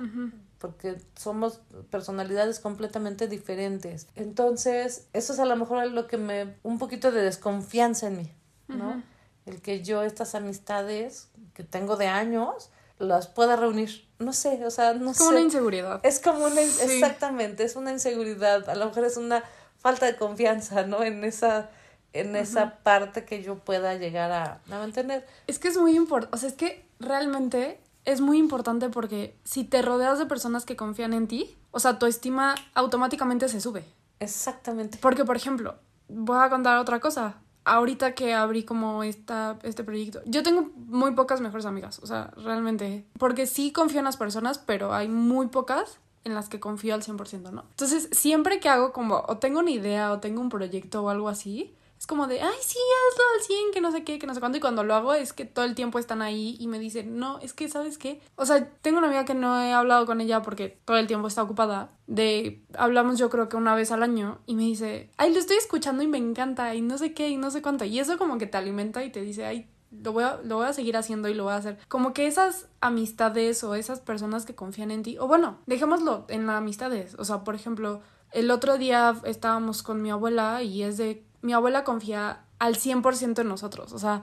Porque 0.58 0.98
somos 1.16 1.60
personalidades 1.90 2.60
completamente 2.60 3.26
diferentes. 3.26 4.06
Entonces, 4.14 5.08
eso 5.14 5.32
es 5.32 5.38
a 5.40 5.46
lo 5.46 5.56
mejor 5.56 5.90
lo 5.90 6.06
que 6.06 6.18
me, 6.18 6.54
un 6.62 6.78
poquito 6.78 7.10
de 7.10 7.22
desconfianza 7.22 8.08
en 8.08 8.16
mí, 8.18 8.32
¿no? 8.68 9.02
El 9.46 9.62
que 9.62 9.82
yo 9.82 10.02
estas 10.02 10.34
amistades 10.34 11.30
que 11.54 11.64
tengo 11.64 11.96
de 11.96 12.06
años 12.06 12.70
las 13.00 13.26
pueda 13.26 13.56
reunir. 13.56 14.08
No 14.20 14.32
sé, 14.32 14.64
o 14.64 14.70
sea, 14.70 14.92
no 14.94 15.10
Es 15.10 15.18
como 15.18 15.30
sé. 15.30 15.36
una 15.36 15.44
inseguridad. 15.44 16.00
Es 16.04 16.20
como 16.20 16.44
una, 16.44 16.60
Sí. 16.62 16.92
exactamente, 16.92 17.64
es 17.64 17.74
una 17.74 17.90
inseguridad, 17.90 18.68
a 18.68 18.74
lo 18.76 18.86
mejor 18.86 19.04
es 19.04 19.16
una 19.16 19.42
falta 19.78 20.06
de 20.06 20.16
confianza, 20.16 20.84
¿no? 20.84 21.02
En 21.02 21.24
esa, 21.24 21.70
en 22.12 22.36
esa 22.36 22.76
parte 22.82 23.24
que 23.24 23.42
yo 23.42 23.56
pueda 23.56 23.94
llegar 23.94 24.30
a, 24.30 24.60
a 24.70 24.78
mantener. 24.78 25.26
Es 25.46 25.58
que 25.58 25.68
es 25.68 25.76
muy 25.78 25.96
importante, 25.96 26.36
o 26.36 26.38
sea, 26.38 26.48
es 26.50 26.54
que 26.54 26.86
realmente 27.00 27.80
es 28.04 28.20
muy 28.20 28.38
importante 28.38 28.88
porque 28.90 29.36
si 29.44 29.64
te 29.64 29.82
rodeas 29.82 30.18
de 30.18 30.26
personas 30.26 30.64
que 30.66 30.76
confían 30.76 31.12
en 31.14 31.26
ti, 31.28 31.56
o 31.70 31.80
sea, 31.80 31.98
tu 31.98 32.06
estima 32.06 32.54
automáticamente 32.74 33.48
se 33.48 33.60
sube. 33.60 33.84
Exactamente. 34.20 34.98
Porque, 35.00 35.24
por 35.24 35.36
ejemplo, 35.36 35.76
voy 36.08 36.38
a 36.44 36.50
contar 36.50 36.76
otra 36.78 37.00
cosa. 37.00 37.36
Ahorita 37.64 38.14
que 38.14 38.32
abrí 38.34 38.64
como 38.64 39.02
esta, 39.02 39.58
este 39.62 39.84
proyecto, 39.84 40.22
yo 40.24 40.42
tengo 40.42 40.70
muy 40.74 41.12
pocas 41.12 41.40
mejores 41.40 41.66
amigas, 41.66 41.98
o 42.02 42.06
sea, 42.06 42.32
realmente, 42.36 43.04
porque 43.18 43.46
sí 43.46 43.70
confío 43.70 43.98
en 43.98 44.06
las 44.06 44.16
personas, 44.16 44.58
pero 44.58 44.94
hay 44.94 45.08
muy 45.08 45.48
pocas 45.48 45.98
en 46.24 46.34
las 46.34 46.48
que 46.48 46.60
confío 46.60 46.94
al 46.94 47.02
100%, 47.02 47.50
¿no? 47.50 47.64
Entonces, 47.70 48.08
siempre 48.12 48.60
que 48.60 48.68
hago 48.68 48.92
como, 48.92 49.24
o 49.28 49.38
tengo 49.38 49.60
una 49.60 49.70
idea, 49.70 50.12
o 50.12 50.20
tengo 50.20 50.40
un 50.40 50.48
proyecto 50.48 51.02
o 51.02 51.08
algo 51.10 51.28
así, 51.28 51.74
es 52.00 52.06
como 52.06 52.26
de, 52.26 52.40
ay, 52.40 52.56
sí, 52.62 52.78
hazlo 53.10 53.24
al 53.34 53.42
100, 53.42 53.72
que 53.74 53.82
no 53.82 53.92
sé 53.92 54.04
qué, 54.04 54.18
que 54.18 54.26
no 54.26 54.32
sé 54.32 54.40
cuánto. 54.40 54.56
Y 54.56 54.60
cuando 54.62 54.84
lo 54.84 54.94
hago 54.94 55.12
es 55.12 55.34
que 55.34 55.44
todo 55.44 55.66
el 55.66 55.74
tiempo 55.74 55.98
están 55.98 56.22
ahí 56.22 56.56
y 56.58 56.66
me 56.66 56.78
dicen, 56.78 57.18
no, 57.18 57.38
es 57.40 57.52
que, 57.52 57.68
¿sabes 57.68 57.98
qué? 57.98 58.22
O 58.36 58.46
sea, 58.46 58.70
tengo 58.80 58.96
una 58.96 59.08
amiga 59.08 59.26
que 59.26 59.34
no 59.34 59.60
he 59.60 59.74
hablado 59.74 60.06
con 60.06 60.22
ella 60.22 60.40
porque 60.40 60.80
todo 60.86 60.96
el 60.96 61.06
tiempo 61.06 61.28
está 61.28 61.42
ocupada. 61.42 61.90
De, 62.06 62.64
hablamos 62.72 63.18
yo 63.18 63.28
creo 63.28 63.50
que 63.50 63.58
una 63.58 63.74
vez 63.74 63.92
al 63.92 64.02
año 64.02 64.38
y 64.46 64.54
me 64.54 64.62
dice, 64.62 65.10
ay, 65.18 65.34
lo 65.34 65.38
estoy 65.38 65.58
escuchando 65.58 66.02
y 66.02 66.06
me 66.06 66.16
encanta 66.16 66.74
y 66.74 66.80
no 66.80 66.96
sé 66.96 67.12
qué 67.12 67.28
y 67.28 67.36
no 67.36 67.50
sé 67.50 67.60
cuánto. 67.60 67.84
Y 67.84 67.98
eso 67.98 68.16
como 68.16 68.38
que 68.38 68.46
te 68.46 68.56
alimenta 68.56 69.04
y 69.04 69.12
te 69.12 69.20
dice, 69.20 69.44
ay, 69.44 69.68
lo 69.90 70.14
voy, 70.14 70.24
a, 70.24 70.40
lo 70.42 70.56
voy 70.56 70.68
a 70.68 70.72
seguir 70.72 70.96
haciendo 70.96 71.28
y 71.28 71.34
lo 71.34 71.44
voy 71.44 71.52
a 71.52 71.56
hacer. 71.56 71.76
Como 71.88 72.14
que 72.14 72.26
esas 72.26 72.68
amistades 72.80 73.62
o 73.62 73.74
esas 73.74 74.00
personas 74.00 74.46
que 74.46 74.54
confían 74.54 74.90
en 74.90 75.02
ti, 75.02 75.18
o 75.18 75.26
bueno, 75.26 75.58
dejémoslo 75.66 76.24
en 76.28 76.46
las 76.46 76.56
amistades. 76.56 77.14
O 77.18 77.26
sea, 77.26 77.44
por 77.44 77.54
ejemplo, 77.54 78.00
el 78.32 78.50
otro 78.50 78.78
día 78.78 79.14
estábamos 79.24 79.82
con 79.82 80.00
mi 80.00 80.10
abuela 80.10 80.62
y 80.62 80.82
es 80.82 80.96
de 80.96 81.28
mi 81.42 81.52
abuela 81.52 81.84
confía 81.84 82.44
al 82.58 82.76
100% 82.76 83.40
en 83.40 83.48
nosotros. 83.48 83.92
O 83.92 83.98
sea, 83.98 84.22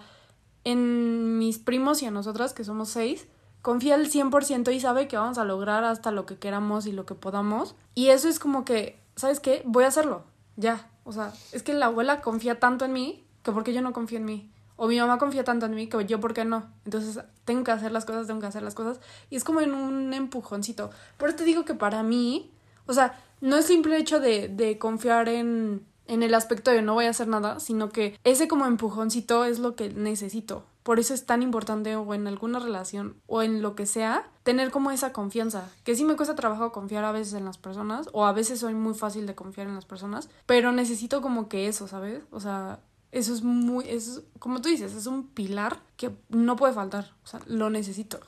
en 0.64 1.38
mis 1.38 1.60
primos 1.60 2.02
y 2.02 2.06
en 2.06 2.14
nosotras, 2.14 2.54
que 2.54 2.64
somos 2.64 2.90
seis, 2.90 3.28
confía 3.62 3.96
al 3.96 4.10
100% 4.10 4.74
y 4.74 4.80
sabe 4.80 5.08
que 5.08 5.18
vamos 5.18 5.38
a 5.38 5.46
lograr 5.46 5.84
hasta 5.84 6.12
lo 6.12 6.26
que 6.26 6.38
queramos 6.38 6.86
y 6.86 6.92
lo 6.92 7.06
que 7.06 7.16
podamos. 7.16 7.76
Y 7.96 8.08
eso 8.08 8.30
es 8.30 8.40
como 8.40 8.66
que, 8.66 9.02
¿sabes 9.16 9.40
qué? 9.40 9.62
Voy 9.66 9.84
a 9.84 9.88
hacerlo. 9.88 10.24
Ya. 10.56 10.90
O 11.04 11.12
sea, 11.12 11.34
es 11.52 11.64
que 11.64 11.74
la 11.74 11.88
abuela 11.88 12.22
confía 12.22 12.60
tanto 12.60 12.86
en 12.86 12.94
mí 12.94 13.26
que 13.44 13.52
porque 13.52 13.74
yo 13.74 13.82
no 13.82 13.94
confío 13.94 14.18
en 14.18 14.26
mí. 14.26 14.52
O 14.76 14.88
mi 14.88 15.00
mamá 15.00 15.18
confía 15.18 15.44
tanto 15.44 15.66
en 15.66 15.74
mí 15.74 15.88
que 15.88 16.06
yo, 16.06 16.20
¿por 16.20 16.34
qué 16.34 16.46
no? 16.46 16.70
Entonces, 16.86 17.24
tengo 17.46 17.64
que 17.64 17.72
hacer 17.72 17.92
las 17.92 18.06
cosas, 18.06 18.28
tengo 18.28 18.40
que 18.40 18.46
hacer 18.46 18.62
las 18.62 18.76
cosas. 18.76 19.00
Y 19.30 19.36
es 19.36 19.44
como 19.44 19.62
en 19.62 19.74
un 19.74 20.14
empujoncito. 20.14 20.92
Por 21.18 21.30
eso 21.30 21.40
te 21.40 21.46
digo 21.46 21.66
que 21.66 21.74
para 21.74 22.04
mí, 22.04 22.52
o 22.86 22.94
sea, 22.94 23.18
no 23.42 23.56
es 23.56 23.66
simple 23.66 23.98
hecho 23.98 24.20
de, 24.20 24.50
de 24.50 24.78
confiar 24.78 25.30
en, 25.30 25.86
en 26.08 26.24
el 26.24 26.34
aspecto 26.34 26.72
de 26.72 26.82
no 26.82 26.94
voy 26.94 27.06
a 27.06 27.12
hacer 27.12 27.28
nada, 27.28 27.60
sino 27.60 27.90
que 27.90 28.18
ese 28.24 28.48
como 28.48 28.66
empujoncito 28.66 29.46
es 29.46 29.60
lo 29.60 29.76
que 29.76 29.90
necesito. 29.90 30.64
Por 30.84 31.00
eso 31.00 31.14
es 31.14 31.26
tan 31.26 31.42
importante 31.42 31.98
o 31.98 32.14
en 32.14 32.28
alguna 32.28 32.60
relación 32.60 33.18
o 33.28 33.42
en 33.42 33.62
lo 33.62 33.76
que 33.76 33.86
sea, 33.86 34.30
tener 34.44 34.72
como 34.72 34.92
esa 34.92 35.12
confianza. 35.12 35.70
Que 35.84 35.96
sí 35.96 36.06
me 36.06 36.16
cuesta 36.16 36.36
trabajo 36.36 36.72
confiar 36.72 37.04
a 37.04 37.12
veces 37.12 37.34
en 37.34 37.44
las 37.44 37.58
personas 37.58 38.08
o 38.14 38.26
a 38.26 38.32
veces 38.32 38.62
soy 38.62 38.74
muy 38.74 38.94
fácil 38.94 39.28
de 39.28 39.36
confiar 39.36 39.68
en 39.68 39.76
las 39.76 39.86
personas, 39.86 40.30
pero 40.46 40.72
necesito 40.72 41.22
como 41.22 41.50
que 41.50 41.68
eso, 41.68 41.90
¿sabes? 41.90 42.24
O 42.32 42.40
sea, 42.40 42.80
eso 43.12 43.34
es 43.34 43.44
muy, 43.44 43.88
es, 43.90 44.22
como 44.40 44.62
tú 44.62 44.70
dices, 44.70 44.94
es 44.94 45.08
un 45.08 45.28
pilar 45.28 45.80
que 45.98 46.12
no 46.30 46.56
puede 46.56 46.74
faltar. 46.74 47.14
O 47.24 47.28
sea, 47.28 47.42
lo 47.48 47.70
necesito. 47.70 48.20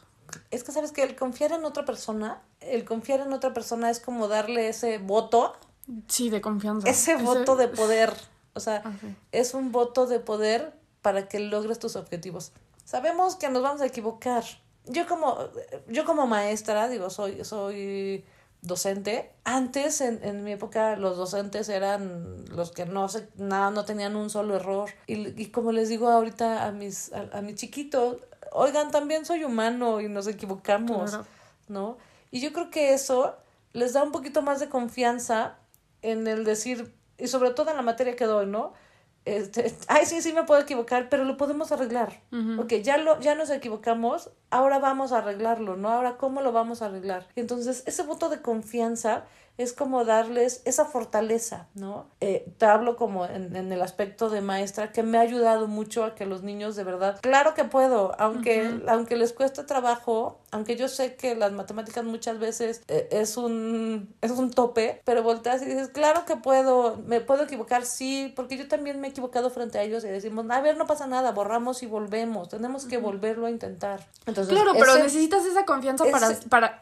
Es 0.52 0.64
que 0.64 0.72
sabes 0.72 0.92
que 0.92 1.04
el 1.04 1.16
confiar 1.16 1.54
en 1.54 1.64
otra 1.64 1.86
persona, 1.86 2.42
el 2.60 2.84
confiar 2.86 3.22
en 3.22 3.34
otra 3.34 3.54
persona 3.54 3.90
es 3.90 4.00
como 4.00 4.28
darle 4.28 4.68
ese 4.68 4.98
voto 4.98 5.54
Sí, 6.08 6.30
de 6.30 6.42
confianza. 6.42 6.90
Ese, 6.90 7.16
voto 7.16 7.56
de 7.56 7.68
poder. 7.68 8.14
O 8.54 8.60
sea, 8.60 8.82
ah, 8.86 8.92
es 9.32 9.54
un 9.54 9.72
voto 9.72 10.06
de 10.06 10.20
poder 10.20 10.74
para 11.02 11.28
que 11.28 11.40
logres 11.40 11.80
tus 11.80 11.96
objetivos. 11.96 12.52
Sabemos 12.86 13.36
que 13.36 13.50
nos 13.50 13.62
vamos 13.62 13.82
a 13.82 13.86
equivocar. 13.86 14.44
Yo 14.86 15.08
como, 15.08 15.38
yo 15.88 16.06
como 16.06 16.28
maestra, 16.28 16.88
digo, 16.88 17.10
soy, 17.10 17.44
soy 17.44 18.26
docente. 18.62 19.32
Antes, 19.44 20.02
en, 20.02 20.24
en 20.24 20.44
mi 20.44 20.54
época, 20.54 20.96
los 20.96 21.18
docentes 21.18 21.70
eran 21.70 22.44
los 22.50 22.72
que 22.72 22.86
no 22.86 23.08
se, 23.08 23.30
nada, 23.36 23.72
no 23.72 23.86
tenían 23.86 24.16
un 24.16 24.30
solo 24.30 24.56
error. 24.56 24.90
Y, 25.08 25.42
y 25.42 25.48
como 25.48 25.72
les 25.72 25.90
digo 25.90 26.10
ahorita 26.10 26.66
a 26.66 26.72
mis, 26.72 27.14
a, 27.14 27.38
a 27.38 27.42
mi 27.42 27.56
chiquito, 27.56 28.20
oigan, 28.52 28.92
también 28.92 29.26
soy 29.26 29.44
humano 29.44 30.02
y 30.02 30.10
nos 30.10 30.28
equivocamos, 30.28 31.20
¿no? 31.68 31.98
Y 32.32 32.42
yo 32.42 32.54
creo 32.54 32.70
que 32.70 32.94
eso 32.94 33.36
les 33.74 33.94
da 33.94 34.04
un 34.04 34.12
poquito 34.12 34.42
más 34.42 34.60
de 34.60 34.70
confianza 34.70 35.58
en 36.02 36.28
el 36.28 36.44
decir, 36.44 36.94
y 37.18 37.28
sobre 37.28 37.52
todo 37.52 37.72
en 37.72 37.78
la 37.78 37.84
materia 37.84 38.16
que 38.16 38.26
doy, 38.26 38.46
¿no? 38.46 38.74
Este, 39.26 39.74
ay, 39.88 40.06
sí, 40.06 40.22
sí 40.22 40.34
me 40.34 40.44
puedo 40.44 40.62
equivocar, 40.62 41.10
pero 41.10 41.24
lo 41.24 41.38
podemos 41.38 41.72
arreglar. 41.72 42.22
Ok, 42.58 42.74
ya, 42.82 42.98
lo, 42.98 43.20
ya 43.20 43.36
nos 43.36 43.50
equivocamos, 43.50 44.32
ahora 44.50 44.80
vamos 44.80 45.12
a 45.12 45.20
arreglarlo, 45.20 45.76
¿no? 45.76 45.90
Ahora, 45.90 46.18
¿cómo 46.18 46.42
lo 46.42 46.52
vamos 46.52 46.82
a 46.82 46.86
arreglar? 46.86 47.28
Entonces, 47.36 47.84
ese 47.86 48.04
voto 48.04 48.30
de 48.30 48.42
confianza 48.42 49.26
es 49.60 49.74
como 49.74 50.06
darles 50.06 50.62
esa 50.64 50.86
fortaleza, 50.86 51.68
¿no? 51.74 52.08
Eh, 52.22 52.50
te 52.58 52.66
hablo 52.66 52.96
como 52.96 53.26
en, 53.26 53.58
en, 53.58 53.74
el 53.74 53.82
aspecto 53.82 54.30
de 54.30 54.40
maestra 54.40 54.94
que 54.94 55.04
me 55.04 55.18
ha 55.18 55.22
ayudado 55.22 55.68
mucho 55.68 56.06
a 56.06 56.16
que 56.16 56.26
los 56.26 56.44
niños 56.44 56.78
de 56.78 56.86
verdad, 56.86 57.20
claro 57.22 57.56
que 57.56 57.66
puedo, 57.66 58.16
aunque, 58.20 58.80
aunque 58.88 59.18
les 59.18 59.34
cueste 59.34 59.66
trabajo, 59.66 60.40
aunque 60.52 60.76
yo 60.76 60.88
sé 60.88 61.16
que 61.16 61.36
las 61.36 61.52
matemáticas 61.52 62.04
muchas 62.04 62.40
veces 62.40 62.82
eh, 62.88 63.08
es, 63.12 63.38
un, 63.38 64.14
es 64.22 64.32
un 64.32 64.52
tope, 64.52 65.02
pero 65.06 65.24
volteas 65.24 65.62
y 65.62 65.66
dices, 65.66 65.90
claro 65.90 66.26
que 66.26 66.36
puedo, 66.36 66.98
me 67.06 67.22
puedo 67.22 67.44
equivocar, 67.44 67.86
sí, 67.86 68.34
porque 68.36 68.58
yo 68.58 68.68
también 68.68 69.00
me 69.00 69.08
he 69.08 69.12
equivocado 69.12 69.50
frente 69.50 69.78
a 69.78 69.84
ellos 69.84 70.04
y 70.04 70.08
decimos, 70.08 70.46
a 70.50 70.62
ver, 70.62 70.78
no 70.78 70.88
pasa 70.88 71.08
nada, 71.08 71.32
borramos 71.32 71.84
y 71.84 71.86
volvemos, 71.86 72.50
tenemos 72.50 72.86
que 72.86 72.98
volverlo 72.98 73.46
a 73.46 73.52
intentar. 73.52 74.08
Entonces, 74.26 74.54
claro, 74.54 74.74
pero 74.78 74.96
necesitas 74.96 75.46
esa 75.46 75.66
confianza 75.66 76.06
para, 76.12 76.40
para 76.50 76.80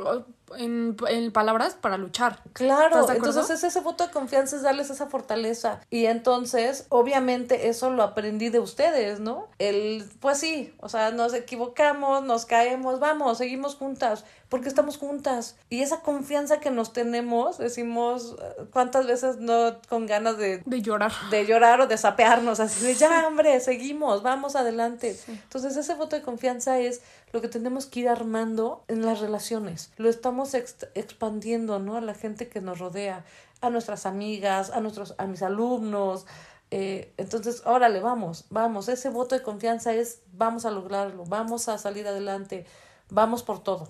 en, 0.55 0.95
en 1.09 1.31
palabras, 1.31 1.75
para 1.75 1.97
luchar. 1.97 2.41
Claro, 2.53 3.09
entonces 3.11 3.49
es 3.49 3.63
ese 3.63 3.81
voto 3.81 4.05
de 4.05 4.13
confianza, 4.13 4.55
es 4.55 4.61
darles 4.61 4.89
esa 4.89 5.07
fortaleza. 5.07 5.81
Y 5.89 6.05
entonces, 6.05 6.85
obviamente, 6.89 7.67
eso 7.67 7.89
lo 7.89 8.03
aprendí 8.03 8.49
de 8.49 8.59
ustedes, 8.59 9.19
¿no? 9.19 9.47
El, 9.59 10.05
pues 10.19 10.39
sí, 10.39 10.73
o 10.79 10.89
sea, 10.89 11.11
nos 11.11 11.33
equivocamos, 11.33 12.23
nos 12.23 12.45
caemos, 12.45 12.99
vamos, 12.99 13.37
seguimos 13.37 13.56
juntas, 13.75 14.25
porque 14.49 14.67
estamos 14.67 14.97
juntas. 14.97 15.57
Y 15.69 15.81
esa 15.81 16.01
confianza 16.01 16.59
que 16.59 16.71
nos 16.71 16.93
tenemos, 16.93 17.57
decimos, 17.57 18.35
¿cuántas 18.71 19.07
veces 19.07 19.37
no 19.37 19.77
con 19.89 20.05
ganas 20.05 20.37
de... 20.37 20.63
De 20.65 20.81
llorar. 20.81 21.11
De 21.31 21.45
llorar 21.45 21.81
o 21.81 21.87
de 21.87 21.97
sapearnos, 21.97 22.59
así 22.59 22.85
de, 22.85 22.95
ya, 22.95 23.27
hombre, 23.27 23.59
seguimos, 23.59 24.23
vamos 24.23 24.55
adelante. 24.55 25.17
Entonces, 25.27 25.75
ese 25.77 25.95
voto 25.95 26.15
de 26.15 26.21
confianza 26.21 26.79
es 26.79 27.01
lo 27.33 27.41
que 27.41 27.47
tenemos 27.47 27.85
que 27.85 28.01
ir 28.01 28.09
armando 28.09 28.83
en 28.87 29.05
las 29.05 29.19
relaciones. 29.19 29.91
Lo 29.97 30.09
estamos 30.09 30.53
expandiendo, 30.53 31.79
¿no? 31.79 31.97
A 31.97 32.01
la 32.01 32.13
gente 32.13 32.47
que 32.47 32.61
nos 32.61 32.79
rodea, 32.79 33.25
a 33.61 33.69
nuestras 33.69 34.05
amigas, 34.05 34.69
a 34.69 34.79
nuestros, 34.79 35.15
a 35.17 35.25
mis 35.25 35.41
alumnos. 35.41 36.25
Eh, 36.69 37.13
entonces, 37.17 37.63
órale, 37.65 38.01
vamos, 38.01 38.45
vamos. 38.49 38.89
Ese 38.89 39.09
voto 39.09 39.35
de 39.35 39.41
confianza 39.41 39.93
es, 39.93 40.21
vamos 40.33 40.65
a 40.65 40.71
lograrlo, 40.71 41.25
vamos 41.25 41.69
a 41.69 41.77
salir 41.77 42.07
adelante, 42.07 42.65
vamos 43.09 43.43
por 43.43 43.63
todo. 43.63 43.89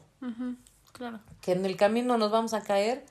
Claro. 0.91 1.19
Que 1.41 1.51
en 1.51 1.65
el 1.65 1.77
camino 1.77 2.17
nos 2.17 2.31
vamos 2.31 2.53
a 2.53 2.61
caer, 2.61 3.05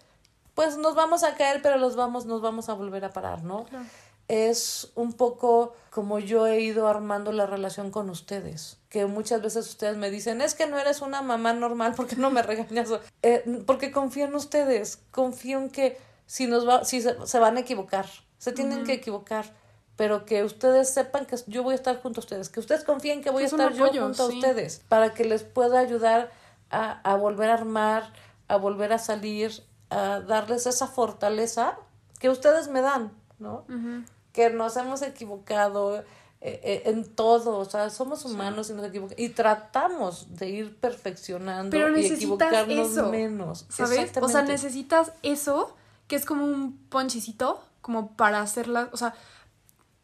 pues 0.54 0.76
nos 0.76 0.94
vamos 0.94 1.22
a 1.22 1.34
caer, 1.34 1.62
pero 1.62 1.78
los 1.78 1.96
vamos, 1.96 2.26
nos 2.26 2.42
vamos 2.42 2.68
a 2.68 2.74
volver 2.74 3.04
a 3.04 3.12
parar, 3.12 3.44
¿no? 3.44 3.64
Claro 3.64 3.86
es 4.28 4.90
un 4.94 5.12
poco 5.12 5.74
como 5.90 6.18
yo 6.18 6.46
he 6.46 6.60
ido 6.60 6.88
armando 6.88 7.32
la 7.32 7.46
relación 7.46 7.90
con 7.90 8.10
ustedes. 8.10 8.78
Que 8.88 9.06
muchas 9.06 9.40
veces 9.42 9.68
ustedes 9.68 9.96
me 9.96 10.10
dicen, 10.10 10.40
es 10.40 10.54
que 10.54 10.66
no 10.66 10.78
eres 10.78 11.00
una 11.00 11.22
mamá 11.22 11.52
normal, 11.52 11.94
porque 11.96 12.16
no 12.16 12.30
me 12.30 12.42
regañas? 12.42 12.90
Eh, 13.22 13.62
porque 13.66 13.90
confío 13.90 14.26
en 14.26 14.34
ustedes, 14.36 15.00
confío 15.10 15.58
en 15.58 15.70
que 15.70 15.98
si, 16.26 16.46
nos 16.46 16.68
va, 16.68 16.84
si 16.84 17.00
se, 17.00 17.38
van 17.38 17.56
a 17.56 17.60
equivocar, 17.60 18.06
se 18.38 18.52
tienen 18.52 18.84
que 18.84 18.92
equivocar, 18.92 19.52
pero 19.96 20.24
que 20.24 20.44
ustedes 20.44 20.92
sepan 20.92 21.26
que 21.26 21.36
yo 21.46 21.62
voy 21.62 21.72
a 21.72 21.76
estar 21.76 22.00
junto 22.00 22.20
a 22.20 22.22
ustedes, 22.22 22.48
que 22.48 22.60
ustedes 22.60 22.84
confíen 22.84 23.22
que 23.22 23.30
voy 23.30 23.44
a 23.44 23.46
estar 23.46 23.72
yo 23.72 23.88
junto 23.88 24.22
a 24.22 24.26
ustedes, 24.26 24.82
para 24.88 25.14
que 25.14 25.24
les 25.24 25.42
pueda 25.42 25.80
ayudar 25.80 26.30
a, 26.70 27.00
a 27.00 27.16
volver 27.16 27.50
a 27.50 27.54
armar, 27.54 28.12
a 28.48 28.56
volver 28.56 28.92
a 28.92 28.98
salir, 28.98 29.62
a 29.90 30.20
darles 30.20 30.66
esa 30.66 30.86
fortaleza 30.86 31.78
que 32.18 32.28
ustedes 32.28 32.68
me 32.68 32.80
dan, 32.80 33.12
¿no? 33.38 33.64
que 34.32 34.50
nos 34.50 34.76
hemos 34.76 35.00
equivocado 35.00 36.04
eh, 36.42 36.60
eh, 36.62 36.82
en 36.84 37.04
todo, 37.06 37.58
o 37.58 37.64
sea, 37.64 37.88
somos 37.88 38.24
humanos 38.26 38.68
y 38.68 38.74
nos 38.74 38.84
equivocamos 38.84 39.18
y 39.18 39.30
tratamos 39.30 40.36
de 40.36 40.50
ir 40.50 40.76
perfeccionando 40.76 41.70
Pero 41.70 41.98
y 41.98 42.06
equivocarnos 42.06 43.10
menos. 43.10 43.64
¿Sabes? 43.70 44.12
O 44.20 44.28
sea, 44.28 44.42
necesitas 44.42 45.12
eso, 45.22 45.74
que 46.06 46.16
es 46.16 46.26
como 46.26 46.44
un 46.44 46.76
ponchicito, 46.90 47.62
como 47.80 48.14
para 48.14 48.42
hacerla, 48.42 48.90
o 48.92 48.96
sea, 48.98 49.14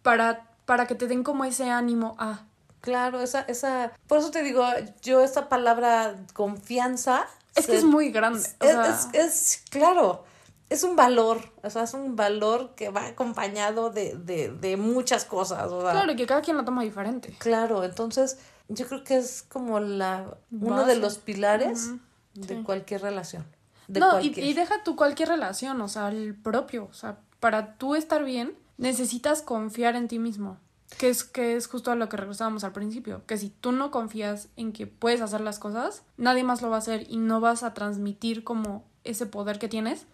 para, 0.02 0.48
para 0.64 0.86
que 0.86 0.94
te 0.94 1.06
den 1.06 1.22
como 1.22 1.44
ese 1.44 1.70
ánimo 1.70 2.14
a... 2.18 2.46
Claro, 2.80 3.20
esa, 3.20 3.42
esa, 3.42 3.92
por 4.08 4.18
eso 4.18 4.32
te 4.32 4.42
digo, 4.42 4.64
yo 5.02 5.20
esa 5.20 5.48
palabra 5.48 6.16
confianza. 6.34 7.26
Es 7.54 7.68
que 7.68 7.76
es 7.76 7.84
muy 7.84 8.10
grande. 8.10 8.40
es, 8.60 9.08
es, 9.12 9.62
claro, 9.70 10.24
es 10.72 10.82
un 10.82 10.96
valor, 10.96 11.52
o 11.62 11.70
sea, 11.70 11.84
es 11.84 11.94
un 11.94 12.16
valor 12.16 12.74
que 12.74 12.88
va 12.88 13.06
acompañado 13.06 13.90
de, 13.90 14.16
de, 14.16 14.50
de 14.50 14.76
muchas 14.76 15.24
cosas. 15.24 15.70
O 15.70 15.82
sea, 15.82 15.92
Claro, 15.92 16.12
y 16.12 16.16
que 16.16 16.26
cada 16.26 16.40
quien 16.40 16.56
lo 16.56 16.64
toma 16.64 16.82
diferente. 16.82 17.36
Claro, 17.38 17.84
entonces 17.84 18.38
yo 18.68 18.88
creo 18.88 19.04
que 19.04 19.16
es 19.16 19.42
como 19.42 19.80
la 19.80 20.36
uno 20.50 20.84
de 20.84 20.96
los 20.96 21.18
pilares 21.18 21.90
de 22.34 22.56
sí. 22.56 22.62
cualquier 22.62 23.02
relación. 23.02 23.44
De 23.86 24.00
no, 24.00 24.18
y, 24.20 24.30
cualquier. 24.30 24.46
y 24.46 24.54
deja 24.54 24.82
tú 24.82 24.96
cualquier 24.96 25.28
relación, 25.28 25.80
o 25.80 25.88
sea, 25.88 26.08
el 26.08 26.34
propio. 26.34 26.88
O 26.90 26.94
sea, 26.94 27.18
para 27.38 27.74
tú 27.74 27.94
estar 27.94 28.24
bien, 28.24 28.56
necesitas 28.82 29.42
confiar 29.42 29.94
en 29.94 30.08
ti 30.08 30.18
mismo. 30.18 30.58
Que 30.98 31.08
es, 31.08 31.24
que 31.24 31.56
es 31.56 31.68
justo 31.68 31.90
a 31.90 31.94
lo 31.94 32.10
que 32.10 32.18
regresábamos 32.18 32.64
al 32.64 32.72
principio. 32.72 33.22
Que 33.26 33.38
si 33.38 33.48
tú 33.48 33.72
no 33.72 33.90
confías 33.90 34.48
en 34.56 34.72
que 34.72 34.86
puedes 34.86 35.22
hacer 35.22 35.40
las 35.40 35.58
cosas, 35.58 36.02
nadie 36.18 36.44
más 36.44 36.60
lo 36.60 36.68
va 36.68 36.76
a 36.76 36.80
hacer 36.80 37.06
y 37.08 37.16
no 37.16 37.40
vas 37.40 37.62
a 37.62 37.72
transmitir 37.72 38.44
como 38.44 38.84
ese 39.04 39.24
poder 39.24 39.58
que 39.58 39.68
tienes 39.68 40.06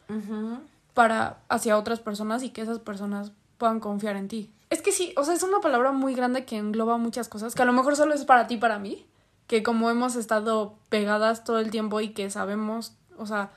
para 0.95 1.41
hacia 1.49 1.79
otras 1.79 2.01
personas 2.01 2.43
y 2.43 2.51
que 2.51 2.61
esas 2.61 2.79
personas 2.79 3.33
puedan 3.57 3.81
confiar 3.81 4.17
en 4.17 4.29
ti. 4.29 4.53
Es 4.71 4.83
que 4.83 4.93
sí, 4.93 5.15
o 5.17 5.25
sea, 5.25 5.35
es 5.35 5.43
una 5.43 5.61
palabra 5.61 5.91
muy 5.91 6.15
grande 6.15 6.45
que 6.45 6.59
engloba 6.59 6.99
muchas 6.99 7.29
cosas, 7.29 7.55
que 7.55 7.63
a 7.63 7.65
lo 7.65 7.73
mejor 7.73 7.97
solo 7.97 8.15
es 8.15 8.25
para 8.25 8.47
ti 8.47 8.59
para 8.59 8.79
mí, 8.79 9.07
que 9.47 9.63
como 9.63 9.91
hemos 9.91 10.15
estado 10.15 10.75
pegadas 10.91 11.43
todo 11.43 11.59
el 11.59 11.71
tiempo 11.71 12.01
y 12.01 12.11
que 12.11 12.31
sabemos, 12.31 12.93
o 13.17 13.27
sea, 13.27 13.51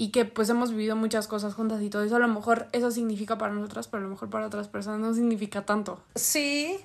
y 0.00 0.10
que 0.10 0.24
pues 0.24 0.48
hemos 0.48 0.70
vivido 0.70 0.94
muchas 0.94 1.26
cosas 1.26 1.54
juntas 1.54 1.82
y 1.82 1.90
todo 1.90 2.04
eso, 2.04 2.14
a 2.14 2.20
lo 2.20 2.28
mejor 2.28 2.68
eso 2.70 2.92
significa 2.92 3.36
para 3.36 3.52
nosotras, 3.52 3.88
pero 3.88 4.00
a 4.00 4.04
lo 4.04 4.10
mejor 4.10 4.30
para 4.30 4.46
otras 4.46 4.68
personas 4.68 5.00
no 5.00 5.12
significa 5.12 5.66
tanto. 5.66 6.00
Sí, 6.14 6.78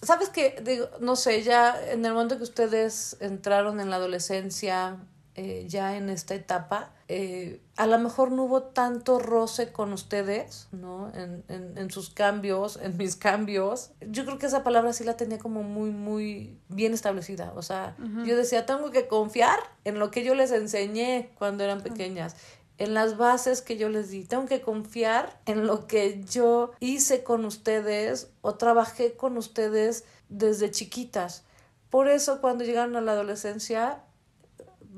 sabes 0.00 0.30
que, 0.30 0.62
digo, 0.64 0.88
no 0.98 1.14
sé, 1.14 1.42
ya 1.42 1.78
en 1.90 2.06
el 2.06 2.14
momento 2.14 2.38
que 2.38 2.42
ustedes 2.42 3.18
entraron 3.20 3.80
en 3.80 3.90
la 3.90 3.96
adolescencia, 3.96 4.96
eh, 5.34 5.66
ya 5.68 5.98
en 5.98 6.08
esta 6.08 6.34
etapa, 6.34 6.93
eh, 7.08 7.60
a 7.76 7.86
lo 7.86 7.98
mejor 7.98 8.32
no 8.32 8.44
hubo 8.44 8.62
tanto 8.62 9.18
roce 9.18 9.72
con 9.72 9.92
ustedes, 9.92 10.68
¿no? 10.72 11.12
En, 11.14 11.44
en, 11.48 11.76
en 11.76 11.90
sus 11.90 12.10
cambios, 12.10 12.78
en 12.82 12.96
mis 12.98 13.16
cambios. 13.16 13.90
Yo 14.00 14.24
creo 14.24 14.38
que 14.38 14.46
esa 14.46 14.64
palabra 14.64 14.92
sí 14.92 15.04
la 15.04 15.16
tenía 15.16 15.38
como 15.38 15.62
muy, 15.62 15.90
muy 15.90 16.58
bien 16.68 16.94
establecida. 16.94 17.52
O 17.56 17.62
sea, 17.62 17.96
yo 18.24 18.36
decía, 18.36 18.66
tengo 18.66 18.90
que 18.90 19.06
confiar 19.06 19.58
en 19.84 19.98
lo 19.98 20.10
que 20.10 20.24
yo 20.24 20.34
les 20.34 20.50
enseñé 20.50 21.30
cuando 21.38 21.64
eran 21.64 21.82
pequeñas 21.82 22.36
en 22.78 22.94
las 22.94 23.16
bases 23.16 23.62
que 23.62 23.76
yo 23.76 23.88
les 23.88 24.10
di. 24.10 24.24
Tengo 24.24 24.46
que 24.46 24.60
confiar 24.60 25.38
en 25.46 25.66
lo 25.66 25.86
que 25.86 26.24
yo 26.24 26.72
hice 26.80 27.22
con 27.22 27.44
ustedes 27.44 28.30
o 28.40 28.54
trabajé 28.54 29.14
con 29.14 29.36
ustedes 29.36 30.04
desde 30.28 30.70
chiquitas. 30.70 31.44
Por 31.90 32.08
eso 32.08 32.40
cuando 32.40 32.64
llegaron 32.64 32.96
a 32.96 33.00
la 33.00 33.12
adolescencia, 33.12 34.02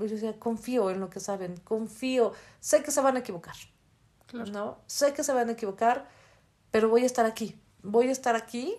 yo 0.04 0.14
decía, 0.14 0.38
confío 0.38 0.90
en 0.90 1.00
lo 1.00 1.08
que 1.10 1.20
saben, 1.20 1.56
confío, 1.58 2.32
sé 2.60 2.82
que 2.82 2.90
se 2.90 3.00
van 3.00 3.16
a 3.16 3.20
equivocar, 3.20 3.54
Claro. 4.26 4.50
¿no? 4.52 4.78
Sé 4.86 5.12
que 5.14 5.22
se 5.24 5.32
van 5.32 5.48
a 5.48 5.52
equivocar, 5.52 6.08
pero 6.70 6.88
voy 6.88 7.02
a 7.02 7.06
estar 7.06 7.26
aquí, 7.26 7.58
voy 7.82 8.08
a 8.08 8.12
estar 8.12 8.34
aquí 8.36 8.76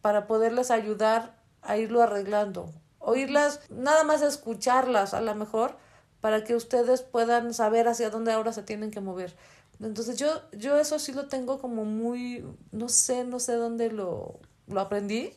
para 0.00 0.26
poderles 0.26 0.70
ayudar 0.70 1.38
a 1.62 1.76
irlo 1.76 2.02
arreglando, 2.02 2.72
oírlas, 2.98 3.60
nada 3.70 4.04
más 4.04 4.22
escucharlas 4.22 5.14
a 5.14 5.20
lo 5.20 5.34
mejor, 5.34 5.76
para 6.20 6.42
que 6.44 6.54
ustedes 6.56 7.02
puedan 7.02 7.54
saber 7.54 7.86
hacia 7.88 8.10
dónde 8.10 8.32
ahora 8.32 8.52
se 8.52 8.62
tienen 8.62 8.90
que 8.90 9.00
mover. 9.00 9.36
Entonces 9.80 10.18
yo, 10.18 10.28
yo 10.52 10.76
eso 10.76 10.98
sí 10.98 11.12
lo 11.12 11.28
tengo 11.28 11.60
como 11.60 11.84
muy, 11.84 12.44
no 12.72 12.88
sé, 12.88 13.24
no 13.24 13.38
sé 13.38 13.54
dónde 13.54 13.90
lo, 13.92 14.40
lo 14.70 14.80
aprendí, 14.80 15.32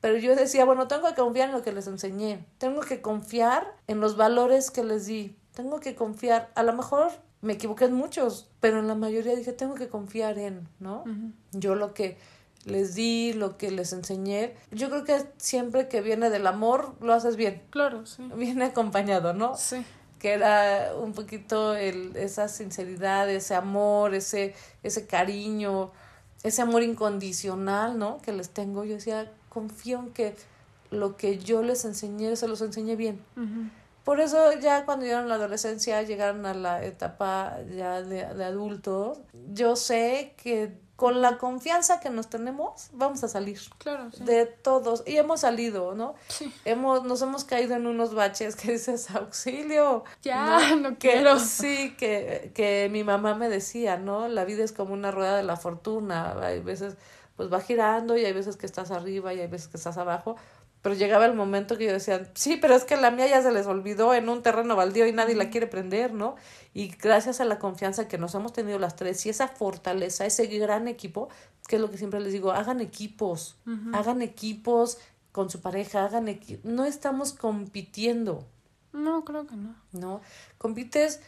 pero 0.00 0.16
yo 0.18 0.34
decía, 0.34 0.64
bueno, 0.64 0.88
tengo 0.88 1.06
que 1.08 1.14
confiar 1.14 1.48
en 1.48 1.54
lo 1.54 1.62
que 1.62 1.72
les 1.72 1.86
enseñé, 1.86 2.44
tengo 2.58 2.80
que 2.80 3.00
confiar 3.00 3.76
en 3.86 4.00
los 4.00 4.16
valores 4.16 4.70
que 4.72 4.82
les 4.82 5.06
di, 5.06 5.36
tengo 5.54 5.78
que 5.80 5.94
confiar, 5.94 6.50
a 6.56 6.62
lo 6.64 6.72
mejor 6.72 7.12
me 7.40 7.52
equivoqué 7.52 7.84
en 7.84 7.92
muchos, 7.94 8.48
pero 8.60 8.80
en 8.80 8.88
la 8.88 8.94
mayoría 8.96 9.36
dije, 9.36 9.52
tengo 9.52 9.74
que 9.76 9.88
confiar 9.88 10.38
en, 10.38 10.68
¿no? 10.80 11.04
Yo 11.52 11.74
lo 11.76 11.94
que 11.94 12.16
les 12.64 12.94
di, 12.94 13.32
lo 13.34 13.56
que 13.56 13.70
les 13.70 13.92
enseñé, 13.92 14.54
yo 14.72 14.88
creo 14.90 15.04
que 15.04 15.22
siempre 15.36 15.86
que 15.86 16.00
viene 16.00 16.30
del 16.30 16.46
amor, 16.46 16.94
lo 17.00 17.12
haces 17.12 17.36
bien, 17.36 17.62
Claro, 17.70 18.06
sí. 18.06 18.28
viene 18.36 18.64
acompañado, 18.64 19.34
¿no? 19.34 19.54
Sí. 19.56 19.84
que 20.18 20.32
era 20.32 20.94
un 20.98 21.12
poquito 21.12 21.76
el, 21.76 22.16
esa 22.16 22.48
sinceridad, 22.48 23.28
ese 23.30 23.54
amor, 23.54 24.14
ese, 24.14 24.54
ese 24.82 25.06
cariño, 25.06 25.92
ese 26.44 26.62
amor 26.62 26.82
incondicional, 26.82 27.98
¿no? 27.98 28.18
Que 28.18 28.32
les 28.32 28.50
tengo. 28.50 28.84
Yo 28.84 28.94
decía, 28.94 29.32
confío 29.48 29.98
en 29.98 30.10
que 30.12 30.36
lo 30.90 31.16
que 31.16 31.38
yo 31.38 31.62
les 31.62 31.84
enseñé, 31.84 32.36
se 32.36 32.46
los 32.46 32.60
enseñé 32.60 32.94
bien. 32.94 33.20
Por 34.04 34.20
eso 34.20 34.52
ya 34.60 34.84
cuando 34.84 35.06
llegaron 35.06 35.24
a 35.24 35.28
la 35.30 35.34
adolescencia, 35.36 36.02
llegaron 36.02 36.44
a 36.44 36.52
la 36.52 36.84
etapa 36.84 37.58
ya 37.74 38.02
de, 38.02 38.26
de 38.34 38.44
adultos, 38.44 39.18
yo 39.52 39.74
sé 39.76 40.34
que 40.36 40.78
con 40.96 41.20
la 41.20 41.38
confianza 41.38 41.98
que 41.98 42.08
nos 42.08 42.28
tenemos, 42.28 42.88
vamos 42.92 43.24
a 43.24 43.28
salir 43.28 43.58
Claro, 43.78 44.10
sí. 44.12 44.22
de 44.24 44.46
todos. 44.46 45.02
Y 45.06 45.16
hemos 45.16 45.40
salido, 45.40 45.94
¿no? 45.94 46.14
Sí. 46.28 46.52
Hemos, 46.64 47.02
nos 47.04 47.20
hemos 47.22 47.44
caído 47.44 47.74
en 47.74 47.86
unos 47.88 48.14
baches 48.14 48.54
que 48.54 48.72
dices, 48.72 49.10
auxilio. 49.10 50.04
Ya, 50.22 50.76
no, 50.76 50.96
quiero. 50.98 51.38
sí, 51.40 51.94
que, 51.98 52.52
que 52.54 52.88
mi 52.92 53.02
mamá 53.02 53.34
me 53.34 53.48
decía, 53.48 53.96
¿no? 53.96 54.28
La 54.28 54.44
vida 54.44 54.62
es 54.62 54.72
como 54.72 54.94
una 54.94 55.10
rueda 55.10 55.36
de 55.36 55.42
la 55.42 55.56
fortuna. 55.56 56.38
Hay 56.40 56.60
veces, 56.60 56.94
pues 57.36 57.52
va 57.52 57.60
girando 57.60 58.16
y 58.16 58.24
hay 58.24 58.32
veces 58.32 58.56
que 58.56 58.66
estás 58.66 58.92
arriba 58.92 59.34
y 59.34 59.40
hay 59.40 59.48
veces 59.48 59.66
que 59.68 59.76
estás 59.76 59.98
abajo. 59.98 60.36
Pero 60.84 60.96
llegaba 60.96 61.24
el 61.24 61.32
momento 61.32 61.78
que 61.78 61.86
yo 61.86 61.92
decía, 61.94 62.30
sí, 62.34 62.58
pero 62.58 62.74
es 62.74 62.84
que 62.84 62.98
la 62.98 63.10
mía 63.10 63.26
ya 63.26 63.40
se 63.40 63.50
les 63.50 63.66
olvidó 63.66 64.12
en 64.12 64.28
un 64.28 64.42
terreno 64.42 64.76
baldío 64.76 65.06
y 65.06 65.12
nadie 65.12 65.34
la 65.34 65.48
quiere 65.48 65.66
prender, 65.66 66.12
¿no? 66.12 66.36
Y 66.74 66.88
gracias 66.88 67.40
a 67.40 67.46
la 67.46 67.58
confianza 67.58 68.06
que 68.06 68.18
nos 68.18 68.34
hemos 68.34 68.52
tenido 68.52 68.78
las 68.78 68.94
tres 68.94 69.24
y 69.24 69.30
esa 69.30 69.48
fortaleza, 69.48 70.26
ese 70.26 70.46
gran 70.46 70.86
equipo, 70.86 71.30
que 71.68 71.76
es 71.76 71.80
lo 71.80 71.90
que 71.90 71.96
siempre 71.96 72.20
les 72.20 72.34
digo, 72.34 72.52
hagan 72.52 72.82
equipos, 72.82 73.56
hagan 73.94 74.20
equipos 74.20 74.98
con 75.32 75.48
su 75.48 75.62
pareja, 75.62 76.04
hagan 76.04 76.28
equipos. 76.28 76.70
No 76.70 76.84
estamos 76.84 77.32
compitiendo, 77.32 78.44
No, 78.92 79.24
creo 79.24 79.46
que 79.46 79.56
no. 79.56 79.74
¿no? 79.92 80.20
Compites 80.58 81.20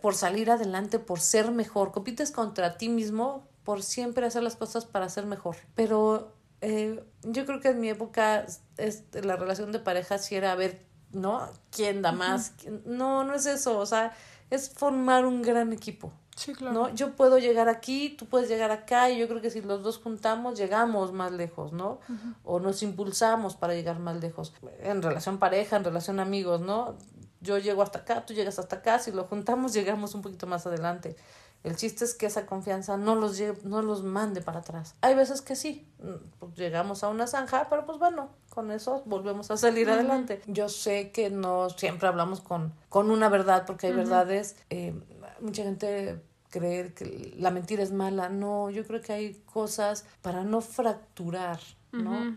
por 0.00 0.14
salir 0.14 0.48
adelante, 0.48 1.00
por 1.00 1.18
ser 1.18 1.50
mejor, 1.50 1.90
compites 1.90 2.30
contra 2.30 2.78
ti 2.78 2.88
mismo 2.88 3.48
por 3.64 3.82
siempre 3.82 4.26
hacer 4.26 4.44
las 4.44 4.54
cosas 4.54 4.84
para 4.84 5.08
ser 5.08 5.26
mejor. 5.26 5.56
Pero 5.74 6.32
eh, 6.62 7.04
yo 7.22 7.44
creo 7.44 7.60
que 7.60 7.68
en 7.68 7.80
mi 7.80 7.90
época 7.90 8.46
es, 8.78 9.02
la 9.12 9.36
relación 9.36 9.70
de 9.72 9.78
pareja 9.78 10.16
sí 10.18 10.34
era 10.36 10.52
a 10.52 10.54
ver, 10.54 10.84
¿no? 11.12 11.46
¿Quién 11.70 12.00
da 12.02 12.12
más? 12.12 12.52
¿Quién- 12.58 12.82
No, 12.86 13.24
no 13.24 13.34
es 13.34 13.44
eso, 13.46 13.78
o 13.78 13.84
sea, 13.86 14.14
es 14.48 14.70
formar 14.70 15.26
un 15.26 15.42
gran 15.42 15.72
equipo. 15.72 16.12
Sí, 16.34 16.54
claro. 16.54 16.72
¿no? 16.72 16.94
Yo 16.94 17.14
puedo 17.14 17.36
llegar 17.38 17.68
aquí, 17.68 18.08
tú 18.18 18.24
puedes 18.26 18.48
llegar 18.48 18.70
acá, 18.70 19.10
y 19.10 19.18
yo 19.18 19.28
creo 19.28 19.42
que 19.42 19.50
si 19.50 19.60
los 19.60 19.82
dos 19.82 19.98
juntamos, 19.98 20.56
llegamos 20.56 21.12
más 21.12 21.30
lejos, 21.30 21.74
¿no? 21.74 22.00
O 22.42 22.58
nos 22.58 22.82
impulsamos 22.82 23.54
para 23.54 23.74
llegar 23.74 23.98
más 23.98 24.16
lejos. 24.18 24.54
En 24.80 25.02
relación 25.02 25.38
pareja, 25.38 25.76
en 25.76 25.84
relación 25.84 26.20
amigos, 26.20 26.62
¿no? 26.62 26.96
Yo 27.42 27.58
llego 27.58 27.82
hasta 27.82 27.98
acá, 27.98 28.24
tú 28.24 28.32
llegas 28.32 28.58
hasta 28.58 28.76
acá, 28.76 28.98
si 28.98 29.12
lo 29.12 29.24
juntamos, 29.24 29.72
llegamos 29.74 30.14
un 30.14 30.22
poquito 30.22 30.46
más 30.46 30.66
adelante. 30.66 31.16
El 31.64 31.76
chiste 31.76 32.04
es 32.04 32.14
que 32.14 32.26
esa 32.26 32.44
confianza 32.46 32.96
no 32.96 33.14
los, 33.14 33.38
lle- 33.38 33.60
no 33.62 33.82
los 33.82 34.02
mande 34.02 34.40
para 34.40 34.60
atrás. 34.60 34.94
Hay 35.00 35.14
veces 35.14 35.42
que 35.42 35.54
sí, 35.54 35.86
mm, 36.00 36.28
pues 36.40 36.54
llegamos 36.56 37.04
a 37.04 37.08
una 37.08 37.26
zanja, 37.28 37.68
pero 37.70 37.86
pues 37.86 37.98
bueno, 37.98 38.30
con 38.50 38.70
eso 38.72 39.02
volvemos 39.06 39.50
a 39.50 39.56
salir 39.56 39.88
adelante. 39.90 40.42
Yo 40.46 40.68
sé 40.68 41.12
que 41.12 41.30
no 41.30 41.70
siempre 41.70 42.08
hablamos 42.08 42.40
con, 42.40 42.72
con 42.88 43.10
una 43.10 43.28
verdad, 43.28 43.64
porque 43.66 43.86
hay 43.86 43.92
verdades, 43.98 44.56
eh, 44.70 44.92
mucha 45.40 45.62
gente 45.62 46.20
creer 46.50 46.94
que 46.94 47.32
la 47.38 47.50
mentira 47.50 47.82
es 47.82 47.92
mala. 47.92 48.28
No, 48.28 48.68
yo 48.68 48.84
creo 48.86 49.00
que 49.00 49.12
hay 49.12 49.34
cosas 49.52 50.04
para 50.20 50.42
no 50.44 50.60
fracturar. 50.60 51.60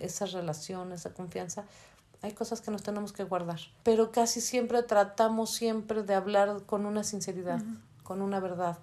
Esa 0.02 0.26
relación, 0.26 0.92
esa 0.92 1.14
confianza. 1.14 1.64
Hay 2.22 2.34
cosas 2.34 2.60
que 2.62 2.72
nos 2.72 2.84
tenemos 2.84 3.14
que 3.14 3.24
guardar, 3.24 3.60
pero 3.84 4.12
casi 4.12 4.42
siempre 4.42 4.84
tratamos 4.84 5.52
siempre 5.52 6.04
de 6.04 6.14
hablar 6.14 6.64
con 6.66 6.86
una 6.86 7.04
sinceridad, 7.04 7.62
con 8.04 8.22
una 8.22 8.40
verdad. 8.40 8.78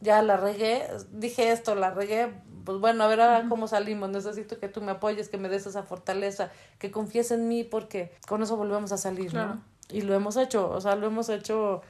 Ya 0.00 0.22
la 0.22 0.36
regué, 0.36 0.86
dije 1.12 1.52
esto, 1.52 1.74
la 1.74 1.90
regué, 1.90 2.32
pues 2.64 2.78
bueno, 2.78 3.04
a 3.04 3.06
ver 3.08 3.20
ahora 3.20 3.46
cómo 3.48 3.68
salimos. 3.68 4.08
Necesito 4.10 4.58
que 4.58 4.68
tú 4.68 4.80
me 4.80 4.92
apoyes, 4.92 5.28
que 5.28 5.36
me 5.38 5.48
des 5.48 5.66
esa 5.66 5.82
fortaleza, 5.82 6.50
que 6.78 6.90
confíes 6.90 7.30
en 7.30 7.48
mí, 7.48 7.64
porque 7.64 8.12
con 8.26 8.42
eso 8.42 8.56
volvemos 8.56 8.92
a 8.92 8.96
salir, 8.96 9.30
Claro. 9.30 9.56
¿no? 9.56 9.62
Y 9.90 10.02
lo 10.02 10.14
hemos 10.14 10.36
hecho, 10.36 10.70
o 10.70 10.80
sea, 10.80 10.94
lo 10.94 11.06
hemos 11.08 11.28
hecho, 11.28 11.82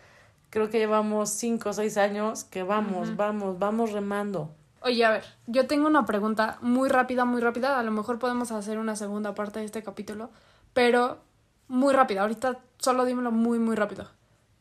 creo 0.48 0.70
que 0.70 0.78
llevamos 0.78 1.30
cinco 1.30 1.68
o 1.68 1.72
seis 1.72 1.96
años 1.98 2.44
que 2.44 2.62
vamos, 2.62 3.14
vamos, 3.16 3.58
vamos 3.58 3.92
remando. 3.92 4.50
Oye, 4.82 5.04
a 5.04 5.10
ver, 5.10 5.24
yo 5.46 5.66
tengo 5.66 5.86
una 5.86 6.06
pregunta 6.06 6.56
muy 6.62 6.88
rápida, 6.88 7.26
muy 7.26 7.42
rápida. 7.42 7.78
A 7.78 7.82
lo 7.82 7.90
mejor 7.90 8.18
podemos 8.18 8.50
hacer 8.50 8.78
una 8.78 8.96
segunda 8.96 9.34
parte 9.34 9.58
de 9.60 9.66
este 9.66 9.82
capítulo, 9.82 10.30
pero 10.72 11.18
muy 11.68 11.92
rápida. 11.92 12.22
Ahorita 12.22 12.58
solo 12.78 13.04
dímelo 13.04 13.30
muy, 13.30 13.58
muy 13.58 13.76
rápido. 13.76 14.06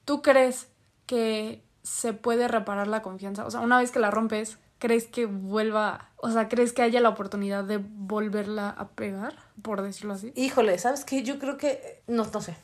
¿Tú 0.04 0.22
crees 0.22 0.68
que 1.06 1.64
se 1.89 2.13
puede 2.13 2.47
reparar 2.47 2.88
la 2.88 3.02
confianza? 3.02 3.45
O 3.45 3.52
sea, 3.52 3.62
una 3.62 3.80
vez 3.80 3.91
que 3.91 3.99
la 3.99 4.12
rompes, 4.12 4.58
¿crees 4.78 5.08
que 5.08 5.25
vuelva, 5.25 6.10
o 6.17 6.30
sea, 6.30 6.47
crees 6.47 6.73
que 6.73 6.82
haya 6.82 7.02
la 7.02 7.10
oportunidad 7.10 7.63
de 7.63 7.78
volverla 7.78 8.69
a 8.69 8.89
pegar, 8.89 9.36
por 9.62 9.82
decirlo 9.82 10.13
así? 10.13 10.32
Híjole, 10.36 10.78
¿sabes 10.78 11.06
qué? 11.06 11.23
Yo 11.23 11.39
creo 11.39 11.58
que, 11.58 12.02
no, 12.08 12.25
no 12.25 12.41
sé. 12.41 12.56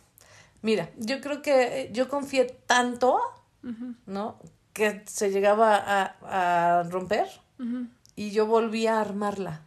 Mira, 0.61 0.89
yo 0.97 1.21
creo 1.21 1.41
que 1.41 1.89
yo 1.93 2.09
confié 2.09 2.45
tanto. 2.65 3.19
¿no? 4.05 4.37
que 4.75 5.03
se 5.05 5.31
llegaba 5.31 5.77
a, 5.77 6.79
a 6.79 6.83
romper 6.83 7.29
y 8.17 8.31
yo 8.31 8.45
volvía 8.45 8.97
a 8.97 9.01
armarla, 9.01 9.61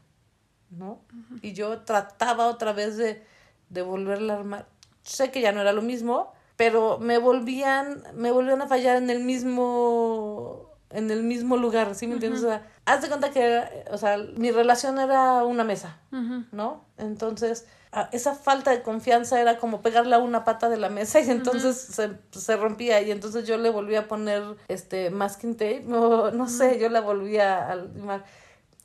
¿no? 0.68 1.00
Y 1.40 1.54
yo 1.54 1.78
trataba 1.78 2.46
otra 2.46 2.74
vez 2.74 2.98
de, 2.98 3.24
de 3.70 3.80
volverla 3.80 4.34
a 4.34 4.36
armar. 4.36 4.68
Sé 5.02 5.30
que 5.30 5.40
ya 5.40 5.50
no 5.50 5.62
era 5.62 5.72
lo 5.72 5.80
mismo, 5.80 6.34
pero 6.58 6.98
me 6.98 7.18
volvían, 7.18 8.02
me 8.14 8.32
volvían 8.32 8.60
a 8.60 8.66
fallar 8.66 8.96
en 8.96 9.08
el 9.10 9.20
mismo 9.20 10.68
en 10.90 11.10
el 11.10 11.22
mismo 11.22 11.56
lugar, 11.56 11.94
¿sí 11.94 12.06
me 12.06 12.14
entiendes? 12.14 12.42
O 12.42 12.48
sea, 12.48 12.66
haz 12.84 13.02
de 13.02 13.08
cuenta 13.08 13.30
que, 13.30 13.62
o 13.90 13.98
sea, 13.98 14.16
mi 14.36 14.50
relación 14.50 14.98
era 14.98 15.44
una 15.44 15.62
mesa, 15.62 15.98
¿no? 16.50 16.84
Entonces, 16.96 17.66
esa 18.10 18.34
falta 18.34 18.70
de 18.72 18.82
confianza 18.82 19.40
era 19.40 19.58
como 19.58 19.82
pegarle 19.82 20.16
a 20.16 20.18
una 20.18 20.44
pata 20.44 20.68
de 20.68 20.78
la 20.78 20.88
mesa 20.88 21.20
y 21.20 21.30
entonces 21.30 21.76
se, 21.76 22.10
se, 22.32 22.56
rompía 22.56 23.00
y 23.02 23.10
entonces 23.10 23.46
yo 23.46 23.56
le 23.58 23.70
volví 23.70 23.94
a 23.94 24.08
poner 24.08 24.42
este 24.66 25.10
masking 25.10 25.54
tape, 25.56 25.84
no, 25.86 26.32
no 26.32 26.48
sé, 26.48 26.80
yo 26.80 26.88
la 26.88 27.02
volvía 27.02 27.70
a 27.70 27.76
limar. 27.76 28.24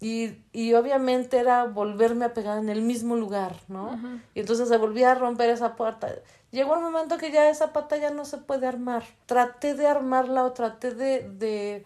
Y, 0.03 0.43
y 0.51 0.73
obviamente 0.73 1.37
era 1.37 1.63
volverme 1.63 2.25
a 2.25 2.33
pegar 2.33 2.57
en 2.57 2.67
el 2.67 2.81
mismo 2.81 3.15
lugar, 3.15 3.55
¿no? 3.69 3.97
Y 4.35 4.41
entonces 4.41 4.67
se 4.67 4.77
volvía 4.77 5.13
a 5.13 5.15
romper 5.15 5.49
esa 5.49 5.75
puerta. 5.75 6.09
Llegó 6.51 6.73
un 6.73 6.83
momento 6.83 7.17
que 7.17 7.31
ya 7.31 7.49
esa 7.49 7.71
pata 7.71 7.95
ya 7.95 8.11
no 8.11 8.25
se 8.25 8.37
puede 8.37 8.67
armar. 8.67 9.05
Traté 9.25 9.75
de 9.75 9.87
armarla 9.87 10.43
o 10.43 10.51
traté 10.51 10.93
de, 10.93 11.29
de 11.29 11.85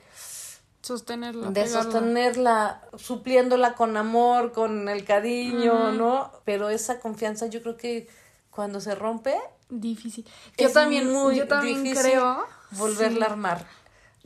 sostenerla. 0.81 1.51
De 1.51 1.67
sostenerla, 1.67 2.81
supliéndola 2.97 3.75
con 3.75 3.95
amor, 3.95 4.51
con 4.51 4.89
el 4.89 5.05
cariño, 5.05 5.91
¿no? 5.91 6.31
Pero 6.43 6.69
esa 6.69 6.99
confianza 6.99 7.45
yo 7.45 7.61
creo 7.61 7.77
que 7.77 8.09
cuando 8.49 8.81
se 8.81 8.95
rompe... 8.95 9.35
Difícil. 9.69 10.25
Yo 10.57 10.71
también, 10.71 11.13
muy 11.13 11.35
yo 11.35 11.47
también 11.47 11.83
creo... 11.95 12.43
Volverla 12.71 13.27
a 13.27 13.29
armar. 13.29 13.65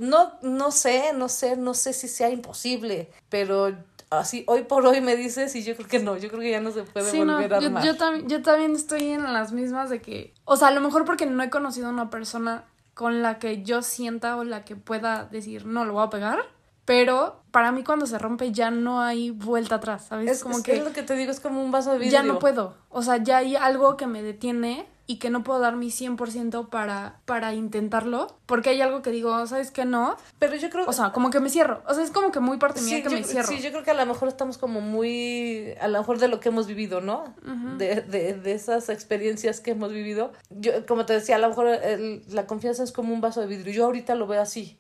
No, 0.01 0.31
no 0.41 0.71
sé, 0.71 1.13
no 1.13 1.29
sé, 1.29 1.55
no 1.57 1.75
sé 1.75 1.93
si 1.93 2.07
sea 2.07 2.31
imposible, 2.31 3.11
pero 3.29 3.71
así 4.09 4.43
hoy 4.47 4.63
por 4.63 4.83
hoy 4.87 4.99
me 4.99 5.15
dices 5.15 5.55
y 5.55 5.63
yo 5.63 5.75
creo 5.75 5.87
que 5.87 5.99
no, 5.99 6.17
yo 6.17 6.27
creo 6.29 6.41
que 6.41 6.49
ya 6.49 6.59
no 6.59 6.71
se 6.71 6.81
puede 6.81 7.15
volver 7.15 7.53
a 7.53 7.57
armar. 7.57 7.85
Yo, 7.85 7.95
también, 7.95 8.27
yo 8.27 8.41
también 8.41 8.75
estoy 8.75 9.11
en 9.11 9.31
las 9.31 9.51
mismas 9.51 9.91
de 9.91 10.01
que, 10.01 10.33
o 10.43 10.57
sea, 10.57 10.69
a 10.69 10.71
lo 10.71 10.81
mejor 10.81 11.05
porque 11.05 11.27
no 11.27 11.43
he 11.43 11.51
conocido 11.51 11.85
a 11.85 11.91
una 11.91 12.09
persona 12.09 12.65
con 12.95 13.21
la 13.21 13.37
que 13.37 13.61
yo 13.61 13.83
sienta 13.83 14.37
o 14.37 14.43
la 14.43 14.65
que 14.65 14.75
pueda 14.75 15.25
decir, 15.25 15.67
no, 15.67 15.85
lo 15.85 15.93
voy 15.93 16.03
a 16.03 16.09
pegar, 16.09 16.39
pero 16.83 17.40
para 17.51 17.71
mí 17.71 17.83
cuando 17.83 18.05
se 18.07 18.17
rompe 18.17 18.51
ya 18.51 18.71
no 18.71 19.01
hay 19.01 19.31
vuelta 19.31 19.75
atrás, 19.75 20.05
¿sabes? 20.09 20.29
Es, 20.29 20.43
como 20.43 20.63
que... 20.63 20.77
Es 20.77 20.83
lo 20.83 20.93
que 20.93 21.03
te 21.03 21.15
digo, 21.15 21.31
es 21.31 21.39
como 21.39 21.63
un 21.63 21.71
vaso 21.71 21.91
de 21.91 21.99
vidrio. 21.99 22.13
Ya 22.13 22.23
no 22.23 22.39
puedo, 22.39 22.75
o 22.89 23.01
sea, 23.01 23.17
ya 23.17 23.37
hay 23.37 23.55
algo 23.55 23.97
que 23.97 24.07
me 24.07 24.23
detiene 24.23 24.87
y 25.11 25.17
que 25.17 25.29
no 25.29 25.43
puedo 25.43 25.59
dar 25.59 25.75
mi 25.75 25.87
100% 25.87 26.69
para, 26.69 27.19
para 27.25 27.53
intentarlo, 27.53 28.37
porque 28.45 28.69
hay 28.69 28.79
algo 28.79 29.01
que 29.01 29.11
digo, 29.11 29.45
¿sabes 29.45 29.69
qué? 29.69 29.83
No. 29.83 30.15
Pero 30.39 30.55
yo 30.55 30.69
creo... 30.69 30.85
O 30.87 30.93
sea, 30.93 31.11
como 31.11 31.29
que 31.29 31.41
me 31.41 31.49
cierro. 31.49 31.83
O 31.85 31.93
sea, 31.93 32.01
es 32.01 32.11
como 32.11 32.31
que 32.31 32.39
muy 32.39 32.57
parte 32.57 32.79
mía 32.81 33.03
que 33.03 33.09
me 33.09 33.23
cierro. 33.23 33.47
Sí, 33.49 33.59
yo 33.59 33.71
creo 33.71 33.83
que 33.83 33.91
a 33.91 33.95
lo 33.95 34.05
mejor 34.05 34.29
estamos 34.29 34.57
como 34.57 34.79
muy... 34.79 35.73
A 35.81 35.89
lo 35.89 35.99
mejor 35.99 36.17
de 36.17 36.29
lo 36.29 36.39
que 36.39 36.47
hemos 36.47 36.65
vivido, 36.65 37.01
¿no? 37.01 37.33
de, 37.77 38.01
de, 38.01 38.35
de, 38.35 38.51
esas 38.53 38.87
experiencias 38.87 39.59
que 39.59 39.71
hemos 39.71 39.91
vivido. 39.91 40.31
Yo, 40.49 40.85
como 40.85 41.05
te 41.05 41.11
decía, 41.11 41.35
a 41.35 41.39
lo 41.39 41.49
mejor 41.49 41.67
la 42.29 42.47
confianza 42.47 42.83
es 42.83 42.93
como 42.93 43.13
un 43.13 43.19
vaso 43.19 43.41
de 43.41 43.47
vidrio. 43.47 43.73
Yo 43.73 43.85
ahorita 43.85 44.15
lo 44.15 44.27
veo 44.27 44.41
así. 44.41 44.77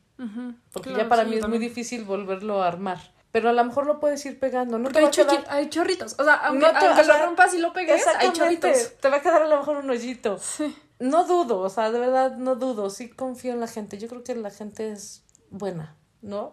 Porque 0.71 0.93
ya 0.93 1.09
para 1.09 1.23
mí 1.23 1.35
es 1.35 1.47
muy 1.47 1.57
difícil 1.57 2.03
volverlo 2.03 2.61
a 2.61 2.67
armar 2.67 2.99
pero 3.31 3.49
a 3.49 3.53
lo 3.53 3.63
mejor 3.63 3.85
lo 3.85 3.99
puedes 3.99 4.25
ir 4.25 4.39
pegando. 4.39 4.77
No 4.77 4.89
te 4.89 4.99
hay, 4.99 5.05
hay, 5.47 5.69
chorritos. 5.69 6.15
O 6.19 6.23
sea, 6.23 6.35
aunque, 6.35 6.67
lo 7.07 7.25
rompas 7.25 7.53
y 7.53 7.59
lo 7.59 7.71
pegues, 7.71 8.05
hay 8.17 8.31
chorritos. 8.33 8.93
Te 8.99 9.09
va 9.09 9.17
a 9.17 9.21
quedar 9.21 9.43
a 9.43 9.47
lo 9.47 9.57
mejor 9.57 9.77
un 9.77 9.89
hoyito. 9.89 10.37
Sí. 10.37 10.75
No 10.99 11.25
dudo, 11.25 11.59
o 11.59 11.69
sea, 11.69 11.91
de 11.91 11.99
verdad 11.99 12.35
no 12.35 12.55
dudo. 12.55 12.89
Sí 12.89 13.09
confío 13.09 13.53
en 13.53 13.59
la 13.61 13.67
gente. 13.67 13.97
Yo 13.97 14.07
creo 14.07 14.23
que 14.23 14.35
la 14.35 14.51
gente 14.51 14.91
es 14.91 15.23
buena, 15.49 15.95
¿no? 16.21 16.51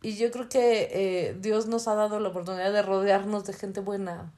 Y 0.00 0.16
yo 0.16 0.30
creo 0.30 0.48
que 0.48 0.88
eh, 0.92 1.36
Dios 1.38 1.66
nos 1.66 1.88
ha 1.88 1.94
dado 1.94 2.20
la 2.20 2.28
oportunidad 2.28 2.72
de 2.72 2.82
rodearnos 2.82 3.44
de 3.44 3.52
gente 3.52 3.80
buena. 3.80 4.32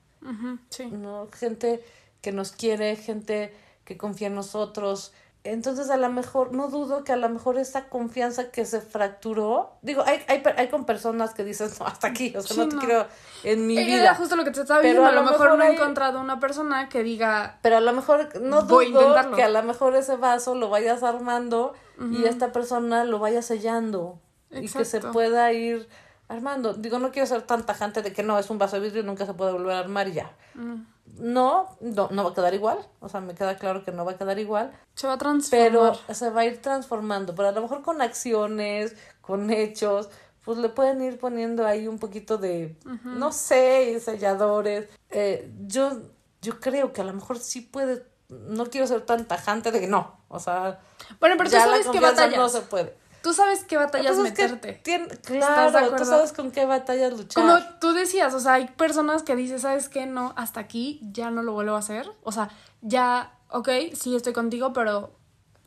sí. 0.70 0.87
¿No? 0.87 1.29
Gente 1.33 1.85
que 2.22 2.33
nos 2.33 2.53
quiere, 2.53 2.96
gente 2.96 3.55
que 3.85 3.98
confía 3.98 4.29
en 4.29 4.35
nosotros, 4.35 5.12
entonces, 5.45 5.91
a 5.91 5.99
lo 5.99 6.09
mejor, 6.09 6.55
no 6.55 6.69
dudo 6.69 7.05
que 7.05 7.13
a 7.13 7.17
lo 7.17 7.29
mejor 7.29 7.59
esa 7.59 7.91
confianza 7.91 8.51
que 8.51 8.65
se 8.65 8.81
fracturó, 8.81 9.77
digo, 9.83 10.03
hay, 10.07 10.23
hay, 10.27 10.43
hay 10.57 10.69
con 10.69 10.87
personas 10.87 11.35
que 11.35 11.45
dicen, 11.45 11.69
no, 11.79 11.87
hasta 11.87 12.07
aquí, 12.07 12.35
o 12.35 12.41
sea, 12.41 12.65
no 12.65 12.71
te 12.71 12.79
quiero 12.79 13.07
en 13.43 13.67
mi 13.67 13.77
vida. 13.77 14.01
Era 14.01 14.15
justo 14.15 14.37
lo 14.37 14.45
que 14.45 14.53
te 14.53 14.63
estaba 14.63 14.81
diciendo, 14.81 15.07
pero 15.07 15.19
a, 15.19 15.23
lo 15.23 15.31
mejor, 15.31 15.59
no 15.59 15.65
he 15.65 15.75
encontrado 15.75 16.19
una 16.19 16.41
persona 16.41 16.89
que 16.89 17.03
diga... 17.03 17.59
Pero 17.61 17.77
a 17.77 17.81
lo 17.81 17.93
mejor, 17.93 18.41
no 18.41 18.63
dudo 18.63 19.15
que 19.37 19.43
a 19.43 19.51
lo 19.51 19.63
mejor 19.63 19.95
ese 19.97 20.17
vaso 20.17 20.55
lo 20.55 20.71
vayas 20.71 21.03
armando 21.03 21.75
y 22.11 22.25
esta 22.25 22.51
persona 22.51 23.05
lo 23.05 23.19
vaya 23.19 23.43
sellando 23.43 24.19
y 24.51 24.69
que 24.69 24.87
se 24.87 25.01
pueda 25.01 25.53
ir 25.53 25.89
armando. 26.29 26.75
Digo, 26.75 26.99
no 26.99 27.11
quiero 27.11 27.27
ser 27.27 27.43
tan 27.43 27.67
tajante 27.67 28.03
de 28.03 28.13
que 28.13 28.23
no, 28.23 28.39
es 28.39 28.51
un 28.51 28.59
vaso 28.59 28.77
de 28.77 28.83
vidrio 28.83 29.03
y 29.03 29.07
nunca 29.07 29.27
se 29.27 29.35
puede 29.35 29.53
volver 29.53 29.77
a 29.77 29.81
armar 29.81 30.09
y 30.09 30.15
ya. 30.15 30.33
Mm 30.55 30.95
no, 31.19 31.77
no, 31.81 32.09
no 32.11 32.25
va 32.25 32.31
a 32.31 32.35
quedar 32.35 32.55
igual, 32.55 32.79
o 33.01 33.09
sea, 33.09 33.21
me 33.21 33.35
queda 33.35 33.57
claro 33.57 33.85
que 33.85 33.93
no 33.93 34.05
va 34.05 34.13
a 34.13 34.19
quedar 34.19 34.39
igual. 34.39 34.73
Se 34.95 35.07
va 35.07 35.15
a 35.15 35.19
transformar. 35.19 35.71
Pero 35.71 36.15
se 36.15 36.31
va 36.31 36.43
a 36.43 36.45
ir 36.47 36.61
transformando, 36.61 37.35
pero 37.35 37.49
a 37.49 37.53
lo 37.53 37.63
mejor 37.63 37.83
con 37.83 38.03
acciones, 38.03 38.97
con 39.21 39.51
hechos, 39.51 40.09
pues 40.45 40.59
le 40.59 40.69
pueden 40.69 41.03
ir 41.03 41.19
poniendo 41.19 41.67
ahí 41.67 41.87
un 41.87 41.99
poquito 41.99 42.39
de, 42.39 42.77
no 43.05 43.33
sé, 43.33 44.01
selladores. 44.01 44.89
Eh, 45.11 45.53
yo, 45.67 46.03
yo 46.43 46.59
creo 46.61 46.93
que 46.93 47.01
a 47.01 47.05
lo 47.05 47.13
mejor 47.13 47.39
sí 47.39 47.61
puede, 47.61 48.05
no 48.29 48.67
quiero 48.67 48.87
ser 48.87 49.03
tan 49.03 49.27
tajante 49.27 49.71
de 49.71 49.81
que 49.81 49.87
no, 49.87 50.19
o 50.29 50.41
sea, 50.41 50.81
bueno, 51.21 51.37
pero 51.39 51.51
tú 51.51 51.57
sabes 51.57 51.87
que 51.87 52.01
batallas. 52.01 52.39
no 52.39 52.49
se 52.49 52.63
puede. 52.63 52.97
Tú 53.25 53.33
sabes 53.33 53.65
qué 53.65 53.79
batallas 53.79 54.19
meterte. 54.19 54.83
claro, 55.23 55.97
tú 55.97 56.05
sabes 56.05 56.35
con 56.35 56.51
qué 56.51 56.67
batallas 56.67 57.11
luchar. 57.15 57.43
Como 57.43 57.59
tú 57.81 57.95
decías, 57.95 58.35
o 58.35 58.39
sea, 58.39 58.53
hay 58.53 58.67
personas 58.67 59.23
que 59.23 59.35
dicen, 59.35 59.59
¿sabes 59.59 59.89
qué? 59.89 60.05
No, 60.05 60.35
hasta 60.37 60.61
aquí 60.61 61.01
ya 61.11 61.31
no 61.31 61.43
lo 61.43 61.55
vuelvo 61.55 61.75
a 61.75 61.79
hacer. 61.79 62.07
O 62.23 62.33
sea, 62.33 62.51
ya, 62.83 63.33
ok, 63.49 63.71
sí 63.95 64.15
estoy 64.15 64.35
contigo, 64.35 64.75
pero, 64.75 65.11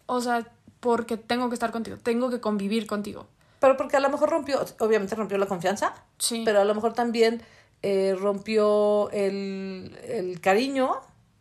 o 0.05 0.21
sea, 0.21 0.47
porque 0.79 1.17
tengo 1.17 1.49
que 1.49 1.55
estar 1.55 1.71
contigo, 1.71 1.97
tengo 1.97 2.29
que 2.29 2.39
convivir 2.39 2.85
contigo. 2.85 3.25
Pero 3.59 3.75
porque 3.75 3.97
a 3.97 4.01
lo 4.01 4.11
mejor 4.11 4.29
rompió, 4.29 4.63
obviamente 4.77 5.15
rompió 5.15 5.39
la 5.39 5.47
confianza. 5.47 5.95
Sí. 6.19 6.43
Pero 6.45 6.61
a 6.61 6.63
lo 6.63 6.75
mejor 6.75 6.93
también 6.93 7.41
eh, 7.81 8.15
rompió 8.19 9.09
el, 9.09 9.97
el 10.03 10.39
cariño. 10.41 10.91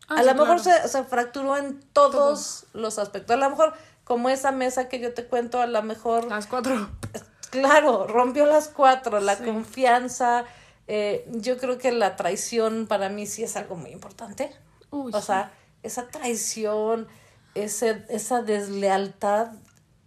Ah, 0.07 0.15
a 0.17 0.23
lo 0.23 0.33
mejor 0.33 0.61
se, 0.61 0.87
se, 0.87 1.03
fracturó 1.03 1.57
en 1.57 1.79
todos 1.93 2.65
los 2.73 2.97
aspectos. 2.97 3.35
A 3.35 3.39
lo 3.39 3.51
mejor 3.51 3.75
como 4.07 4.29
esa 4.29 4.53
mesa 4.53 4.87
que 4.87 4.99
yo 4.99 5.13
te 5.13 5.25
cuento, 5.25 5.59
a 5.59 5.67
lo 5.67 5.83
mejor... 5.83 6.25
Las 6.25 6.47
cuatro. 6.47 6.89
Claro, 7.49 8.07
rompió 8.07 8.45
las 8.45 8.69
cuatro, 8.69 9.19
la 9.19 9.37
confianza. 9.37 10.45
Eh, 10.87 11.27
yo 11.29 11.57
creo 11.57 11.77
que 11.77 11.91
la 11.91 12.15
traición 12.15 12.87
para 12.87 13.09
mí 13.09 13.25
sí 13.25 13.43
es 13.43 13.57
algo 13.57 13.75
muy 13.75 13.91
importante. 13.91 14.55
o 14.91 15.21
sea, 15.21 15.51
esa 15.83 16.07
traición, 16.07 17.07
ese, 17.53 18.05
esa 18.07 18.41
deslealtad, 18.41 19.51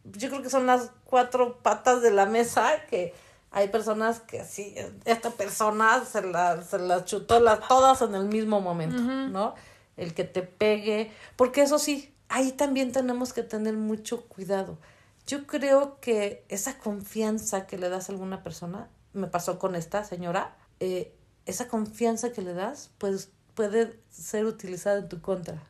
yo 0.04 0.30
creo 0.30 0.42
que 0.42 0.50
son 0.50 0.66
las 0.66 0.90
cuatro 1.04 1.58
patas 1.58 2.00
de 2.00 2.10
la 2.10 2.24
mesa 2.24 2.70
que 2.88 3.14
hay 3.50 3.68
personas 3.68 4.20
que 4.20 4.44
sí, 4.44 4.74
esta 5.04 5.30
persona 5.30 6.04
se 6.04 6.22
las 6.22 6.66
se 6.68 6.78
la 6.78 7.04
chutó 7.04 7.40
las, 7.40 7.66
todas 7.68 8.00
en 8.00 8.14
el 8.14 8.24
mismo 8.24 8.60
momento, 8.60 9.02
¿no? 9.02 9.54
El 9.98 10.14
que 10.14 10.24
te 10.24 10.42
pegue, 10.42 11.12
porque 11.36 11.62
eso 11.62 11.78
sí, 11.78 12.14
ahí 12.31 12.53
también 12.53 12.93
tenemos 12.93 13.35
que 13.35 13.43
tener 13.43 13.75
mucho 13.75 14.23
cuidado. 14.27 14.79
Yo 15.27 15.47
creo 15.47 16.01
que 16.01 16.45
esa 16.49 16.79
confianza 16.79 17.66
que 17.66 17.77
le 17.77 17.90
das 17.90 18.09
a 18.09 18.12
alguna 18.12 18.43
persona, 18.43 18.88
me 19.12 19.27
pasó 19.27 19.59
con 19.59 19.75
esta 19.75 20.05
señora, 20.05 20.57
eh, 20.79 21.12
esa 21.45 21.69
confianza 21.69 22.33
que 22.33 22.40
le 22.40 22.55
das, 22.55 22.90
pues 22.99 23.31
puede 23.55 23.99
ser 24.11 24.47
utilizada 24.47 25.01
en 25.01 25.09
tu 25.09 25.21
contra. 25.21 25.62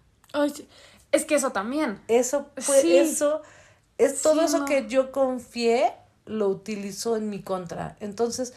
es 1.10 1.24
que 1.24 1.34
eso 1.34 1.50
también. 1.50 2.00
Eso 2.08 2.46
fue, 2.58 3.00
eso, 3.00 3.42
es 3.98 4.22
todo 4.22 4.42
eso 4.42 4.66
que 4.66 4.86
yo 4.86 5.12
confié, 5.12 5.94
lo 6.26 6.48
utilizó 6.48 7.16
en 7.16 7.30
mi 7.30 7.42
contra. 7.42 7.96
Entonces, 8.00 8.52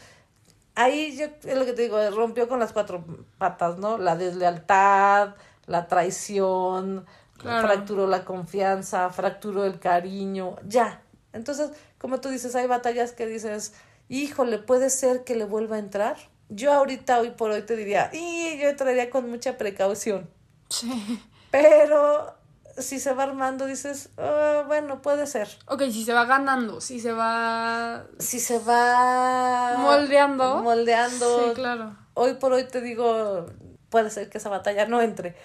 ahí 0.74 1.16
yo, 1.16 1.26
es 1.50 1.56
lo 1.56 1.64
que 1.64 1.72
te 1.72 1.82
digo, 1.82 1.98
rompió 2.10 2.48
con 2.48 2.60
las 2.60 2.74
cuatro 2.74 3.02
patas, 3.38 3.78
¿no? 3.78 3.96
La 3.96 4.14
deslealtad, 4.14 5.34
la 5.66 5.88
traición, 5.88 7.06
fracturó 7.38 8.06
la 8.06 8.24
confianza, 8.24 9.10
fracturó 9.10 9.64
el 9.64 9.78
cariño, 9.78 10.56
ya. 10.66 11.02
Entonces, 11.32 11.70
como 11.98 12.20
tú 12.20 12.28
dices, 12.28 12.54
hay 12.54 12.66
batallas 12.66 13.12
que 13.12 13.26
dices, 13.26 13.74
híjole, 14.08 14.58
puede 14.58 14.90
ser 14.90 15.24
que 15.24 15.34
le 15.36 15.44
vuelva 15.44 15.76
a 15.76 15.80
entrar. 15.80 16.16
Yo 16.48 16.72
ahorita, 16.72 17.20
hoy 17.20 17.30
por 17.30 17.50
hoy, 17.50 17.62
te 17.62 17.76
diría, 17.76 18.10
y 18.12 18.58
yo 18.58 18.68
entraría 18.68 19.10
con 19.10 19.28
mucha 19.28 19.56
precaución. 19.58 20.30
Sí. 20.68 21.20
Pero 21.50 22.34
si 22.78 23.00
se 23.00 23.12
va 23.14 23.24
armando, 23.24 23.66
dices, 23.66 24.10
oh, 24.16 24.64
bueno, 24.66 25.02
puede 25.02 25.26
ser. 25.26 25.48
Ok, 25.66 25.82
si 25.84 26.04
se 26.04 26.12
va 26.12 26.24
ganando, 26.24 26.80
si 26.80 27.00
se 27.00 27.12
va... 27.12 28.06
Si 28.18 28.40
se 28.40 28.58
va... 28.58 29.76
Moldeando. 29.78 30.62
Moldeando. 30.62 31.48
Sí, 31.48 31.54
claro. 31.54 31.96
Hoy 32.14 32.34
por 32.34 32.52
hoy 32.52 32.64
te 32.64 32.80
digo, 32.80 33.46
puede 33.88 34.10
ser 34.10 34.28
que 34.28 34.38
esa 34.38 34.48
batalla 34.48 34.86
no 34.86 35.00
entre. 35.00 35.36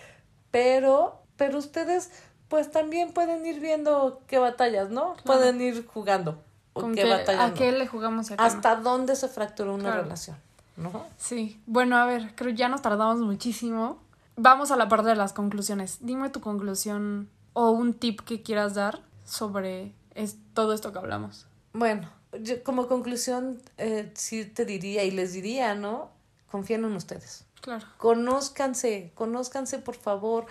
Pero 0.51 1.23
pero 1.39 1.57
ustedes 1.57 2.11
pues 2.49 2.69
también 2.71 3.11
pueden 3.13 3.43
ir 3.45 3.59
viendo 3.59 4.21
qué 4.27 4.37
batallas, 4.39 4.89
¿no? 4.91 5.15
Pueden 5.23 5.59
ir 5.61 5.85
jugando. 5.87 6.41
¿Por 6.73 6.83
¿Con 6.83 6.93
qué 6.95 7.03
qué- 7.03 7.09
batallando? 7.09 7.53
¿A 7.55 7.57
qué 7.57 7.71
le 7.71 7.87
jugamos 7.87 8.29
y 8.29 8.33
a 8.33 8.37
qué 8.37 8.41
no? 8.43 8.47
¿Hasta 8.47 8.75
dónde 8.75 9.15
se 9.15 9.27
fracturó 9.27 9.73
una 9.73 9.85
Claro. 9.85 10.03
relación? 10.03 10.37
¿No? 10.77 11.05
Sí, 11.17 11.59
bueno, 11.65 11.97
a 11.97 12.05
ver, 12.05 12.33
creo 12.35 12.51
ya 12.51 12.69
nos 12.69 12.81
tardamos 12.81 13.19
muchísimo. 13.19 13.97
Vamos 14.35 14.71
a 14.71 14.77
la 14.77 14.87
parte 14.87 15.09
de 15.09 15.15
las 15.15 15.33
conclusiones. 15.33 15.97
Dime 16.01 16.29
tu 16.29 16.39
conclusión 16.41 17.29
o 17.53 17.71
un 17.71 17.93
tip 17.93 18.21
que 18.21 18.41
quieras 18.41 18.73
dar 18.75 19.01
sobre 19.25 19.93
es, 20.15 20.37
todo 20.53 20.73
esto 20.73 20.91
que 20.93 20.99
hablamos. 20.99 21.45
Bueno, 21.73 22.09
yo 22.41 22.63
como 22.63 22.87
conclusión 22.87 23.61
eh, 23.77 24.11
sí 24.15 24.45
te 24.45 24.65
diría 24.65 25.03
y 25.03 25.11
les 25.11 25.33
diría, 25.33 25.75
¿no? 25.75 26.09
Confíen 26.49 26.85
en 26.85 26.93
ustedes. 26.95 27.45
Claro. 27.61 27.85
Conózcanse, 27.97 29.11
conózcanse 29.15 29.79
por 29.79 29.95
favor, 29.95 30.45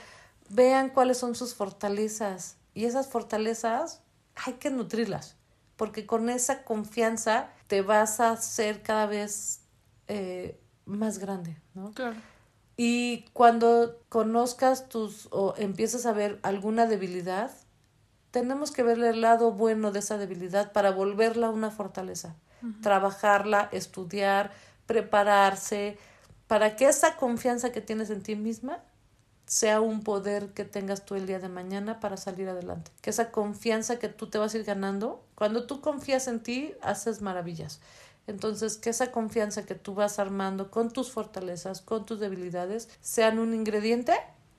vean 0.49 0.91
cuáles 0.91 1.19
son 1.19 1.35
sus 1.35 1.55
fortalezas 1.55 2.57
y 2.75 2.85
esas 2.85 3.09
fortalezas 3.09 4.03
hay 4.35 4.55
que 4.55 4.71
nutrirlas, 4.71 5.37
porque 5.77 6.07
con 6.07 6.29
esa 6.29 6.65
confianza 6.65 7.51
te 7.67 7.83
vas 7.83 8.21
a 8.21 8.33
hacer 8.33 8.83
cada 8.83 9.07
vez 9.07 9.63
eh, 10.07 10.61
más 10.85 11.19
grande, 11.19 11.57
¿no? 11.75 11.93
Claro. 11.93 12.17
Y 12.77 13.25
cuando 13.33 14.01
conozcas 14.09 14.89
tus 14.89 15.29
o 15.33 15.55
empieces 15.57 16.07
a 16.07 16.13
ver 16.13 16.39
alguna 16.43 16.87
debilidad, 16.87 17.51
tenemos 18.31 18.71
que 18.71 18.85
verle 18.85 19.11
el 19.11 19.21
lado 19.21 19.51
bueno 19.51 19.91
de 19.91 19.99
esa 19.99 20.17
debilidad 20.17 20.73
para 20.73 20.93
volverla 20.93 21.51
una 21.51 21.71
fortaleza. 21.71 22.37
Trabajarla, 22.83 23.69
estudiar, 23.73 24.53
prepararse, 24.87 25.97
para 26.47 26.77
que 26.77 26.87
esa 26.87 27.17
confianza 27.17 27.73
que 27.73 27.81
tienes 27.81 28.11
en 28.11 28.23
ti 28.23 28.35
misma 28.37 28.83
sea 29.49 29.81
un 29.81 30.03
poder 30.03 30.51
que 30.51 30.67
tengas 30.67 31.07
tú 31.07 31.15
el 31.15 31.27
día 31.27 31.41
de 31.41 31.49
mañana 31.49 32.01
para 32.01 32.19
salir 32.19 32.49
adelante. 32.51 32.91
Que 33.01 33.11
esa 33.11 33.31
confianza 33.31 33.99
que 33.99 34.09
tú 34.09 34.29
te 34.29 34.37
vas 34.37 34.55
a 34.55 34.59
ir 34.59 34.65
ganando, 34.65 35.25
cuando 35.35 35.67
tú 35.67 35.81
confías 35.81 36.29
en 36.29 36.41
ti, 36.41 36.75
haces 36.83 37.23
maravillas. 37.23 37.81
Entonces, 38.27 38.77
que 38.77 38.91
esa 38.91 39.11
confianza 39.11 39.65
que 39.65 39.75
tú 39.75 39.95
vas 39.95 40.19
armando 40.19 40.71
con 40.71 40.91
tus 40.91 41.11
fortalezas, 41.11 41.81
con 41.81 42.05
tus 42.05 42.21
debilidades, 42.21 42.91
sean 43.01 43.39
un 43.39 43.55
ingrediente 43.55 44.13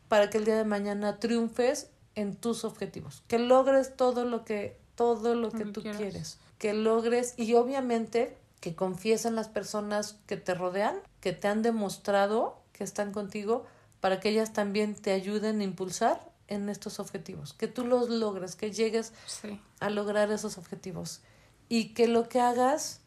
para 0.08 0.32
que 0.32 0.40
el 0.40 0.46
día 0.46 0.58
de 0.58 0.66
mañana 0.66 1.20
triunfes 1.20 1.92
en 2.16 2.36
tus 2.36 2.66
objetivos. 2.66 3.24
Que 3.28 3.38
logres 3.38 3.96
todo 3.96 4.26
lo 4.26 4.44
que, 4.44 4.76
todo 4.96 5.36
lo 5.36 5.52
que 5.52 5.66
tú 5.66 5.84
quieras. 5.84 6.02
quieres. 6.02 6.38
Que 6.58 6.74
logres 6.74 7.36
y 7.38 7.54
obviamente 7.54 8.36
que 8.60 8.76
confíes 8.76 9.26
en 9.26 9.36
las 9.36 9.50
personas 9.50 10.18
que 10.26 10.36
te 10.36 10.56
rodean, 10.56 10.96
que 11.22 11.32
te 11.32 11.48
han 11.48 11.62
demostrado 11.62 12.58
que 12.74 12.84
están 12.84 13.12
contigo 13.12 13.68
para 14.00 14.20
que 14.20 14.30
ellas 14.30 14.54
también 14.54 14.96
te 14.96 15.12
ayuden 15.12 15.60
a 15.62 15.64
impulsar 15.64 16.30
en 16.48 16.70
estos 16.70 17.00
objetivos. 17.00 17.54
Que 17.54 17.68
tú 17.68 17.86
los 17.86 18.10
logres, 18.10 18.56
que 18.56 18.72
llegues 18.72 19.14
Sí. 19.28 19.60
a 19.80 19.90
lograr 19.90 20.32
esos 20.32 20.58
objetivos. 20.58 21.22
Y 21.68 21.94
que 21.94 22.08
lo 22.08 22.28
que 22.30 22.40
hagas, 22.40 23.02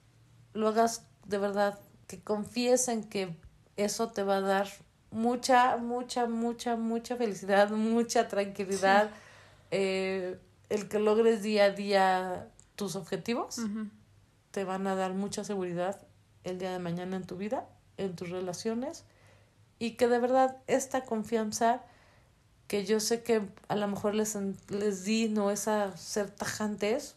lo 0.53 0.69
hagas 0.69 1.05
de 1.27 1.39
verdad, 1.39 1.79
que 2.07 2.21
confíes 2.21 2.89
en 2.89 3.05
que 3.05 3.37
eso 3.77 4.09
te 4.09 4.23
va 4.23 4.37
a 4.37 4.41
dar 4.41 4.69
mucha, 5.11 5.77
mucha, 5.79 6.27
mucha, 6.27 6.77
mucha 6.77 7.17
felicidad, 7.17 7.71
mucha 7.71 8.29
tranquilidad. 8.29 9.11
Eh, 9.71 10.39
el 10.69 10.89
que 10.89 10.99
logres 10.99 11.43
día 11.43 11.65
a 11.65 11.71
día 11.71 12.49
tus 12.77 12.97
objetivos 12.97 13.57
te 14.51 14.65
van 14.65 14.87
a 14.87 14.95
dar 14.95 15.13
mucha 15.15 15.45
seguridad 15.45 16.01
el 16.45 16.59
día 16.59 16.73
de 16.73 16.79
mañana 16.79 17.17
en 17.17 17.25
tu 17.25 17.37
vida, 17.37 17.67
en 17.97 18.15
tus 18.17 18.31
relaciones. 18.31 19.05
Y 19.83 19.97
que 19.97 20.07
de 20.07 20.21
verdad 20.21 20.59
esta 20.69 21.01
confianza 21.01 21.83
que 22.69 22.85
yo 22.85 23.01
sé 23.01 23.25
que 23.25 23.43
a 23.67 23.75
lo 23.75 23.89
mejor 23.89 24.15
les, 24.15 24.39
les 24.71 25.03
di 25.03 25.29
no 25.29 25.51
es 25.51 25.67
a 25.67 25.97
ser 25.97 26.31
tajantes, 26.31 27.17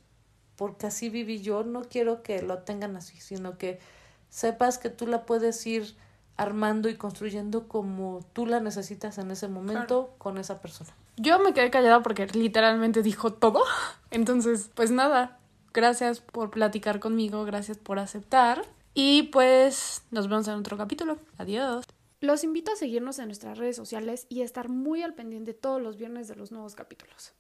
porque 0.56 0.88
así 0.88 1.10
viví 1.10 1.44
yo, 1.44 1.64
no 1.64 1.84
quiero 1.84 2.24
que 2.24 2.42
lo 2.42 2.64
tengan 2.64 2.96
así, 2.98 3.22
sino 3.22 3.60
que 3.60 3.80
sepas 4.32 4.80
que 4.80 4.90
tú 4.90 5.06
la 5.06 5.28
puedes 5.28 5.64
ir 5.68 5.96
armando 6.38 6.90
y 6.90 6.96
construyendo 6.96 7.68
como 7.68 8.26
tú 8.34 8.48
la 8.48 8.60
necesitas 8.60 9.20
en 9.20 9.30
ese 9.30 9.48
momento 9.48 10.16
con 10.18 10.40
esa 10.40 10.60
persona. 10.60 10.90
Yo 11.18 11.38
me 11.38 11.54
quedé 11.54 11.70
callada 11.70 12.02
porque 12.02 12.26
literalmente 12.26 13.04
dijo 13.04 13.32
todo. 13.32 13.62
Entonces, 14.10 14.72
pues 14.74 14.90
nada, 14.90 15.38
gracias 15.72 16.20
por 16.20 16.50
platicar 16.50 17.00
conmigo, 17.00 17.46
gracias 17.46 17.78
por 17.78 18.00
aceptar. 18.00 18.66
Y 18.96 19.24
pues 19.32 20.02
nos 20.10 20.28
vemos 20.28 20.48
en 20.48 20.56
otro 20.56 20.78
capítulo. 20.78 21.20
Adiós. 21.38 21.86
Los 22.26 22.44
invito 22.44 22.72
a 22.72 22.76
seguirnos 22.76 23.20
en 23.20 23.28
nuestras 23.28 23.60
redes 23.60 23.76
sociales 23.76 24.26
y 24.30 24.42
a 24.42 24.46
estar 24.46 24.68
muy 24.68 25.04
al 25.04 25.14
pendiente 25.14 25.54
todos 25.54 25.80
los 25.80 25.96
viernes 25.96 26.28
de 26.28 26.36
los 26.36 26.52
nuevos 26.52 26.74
capítulos. 26.74 27.36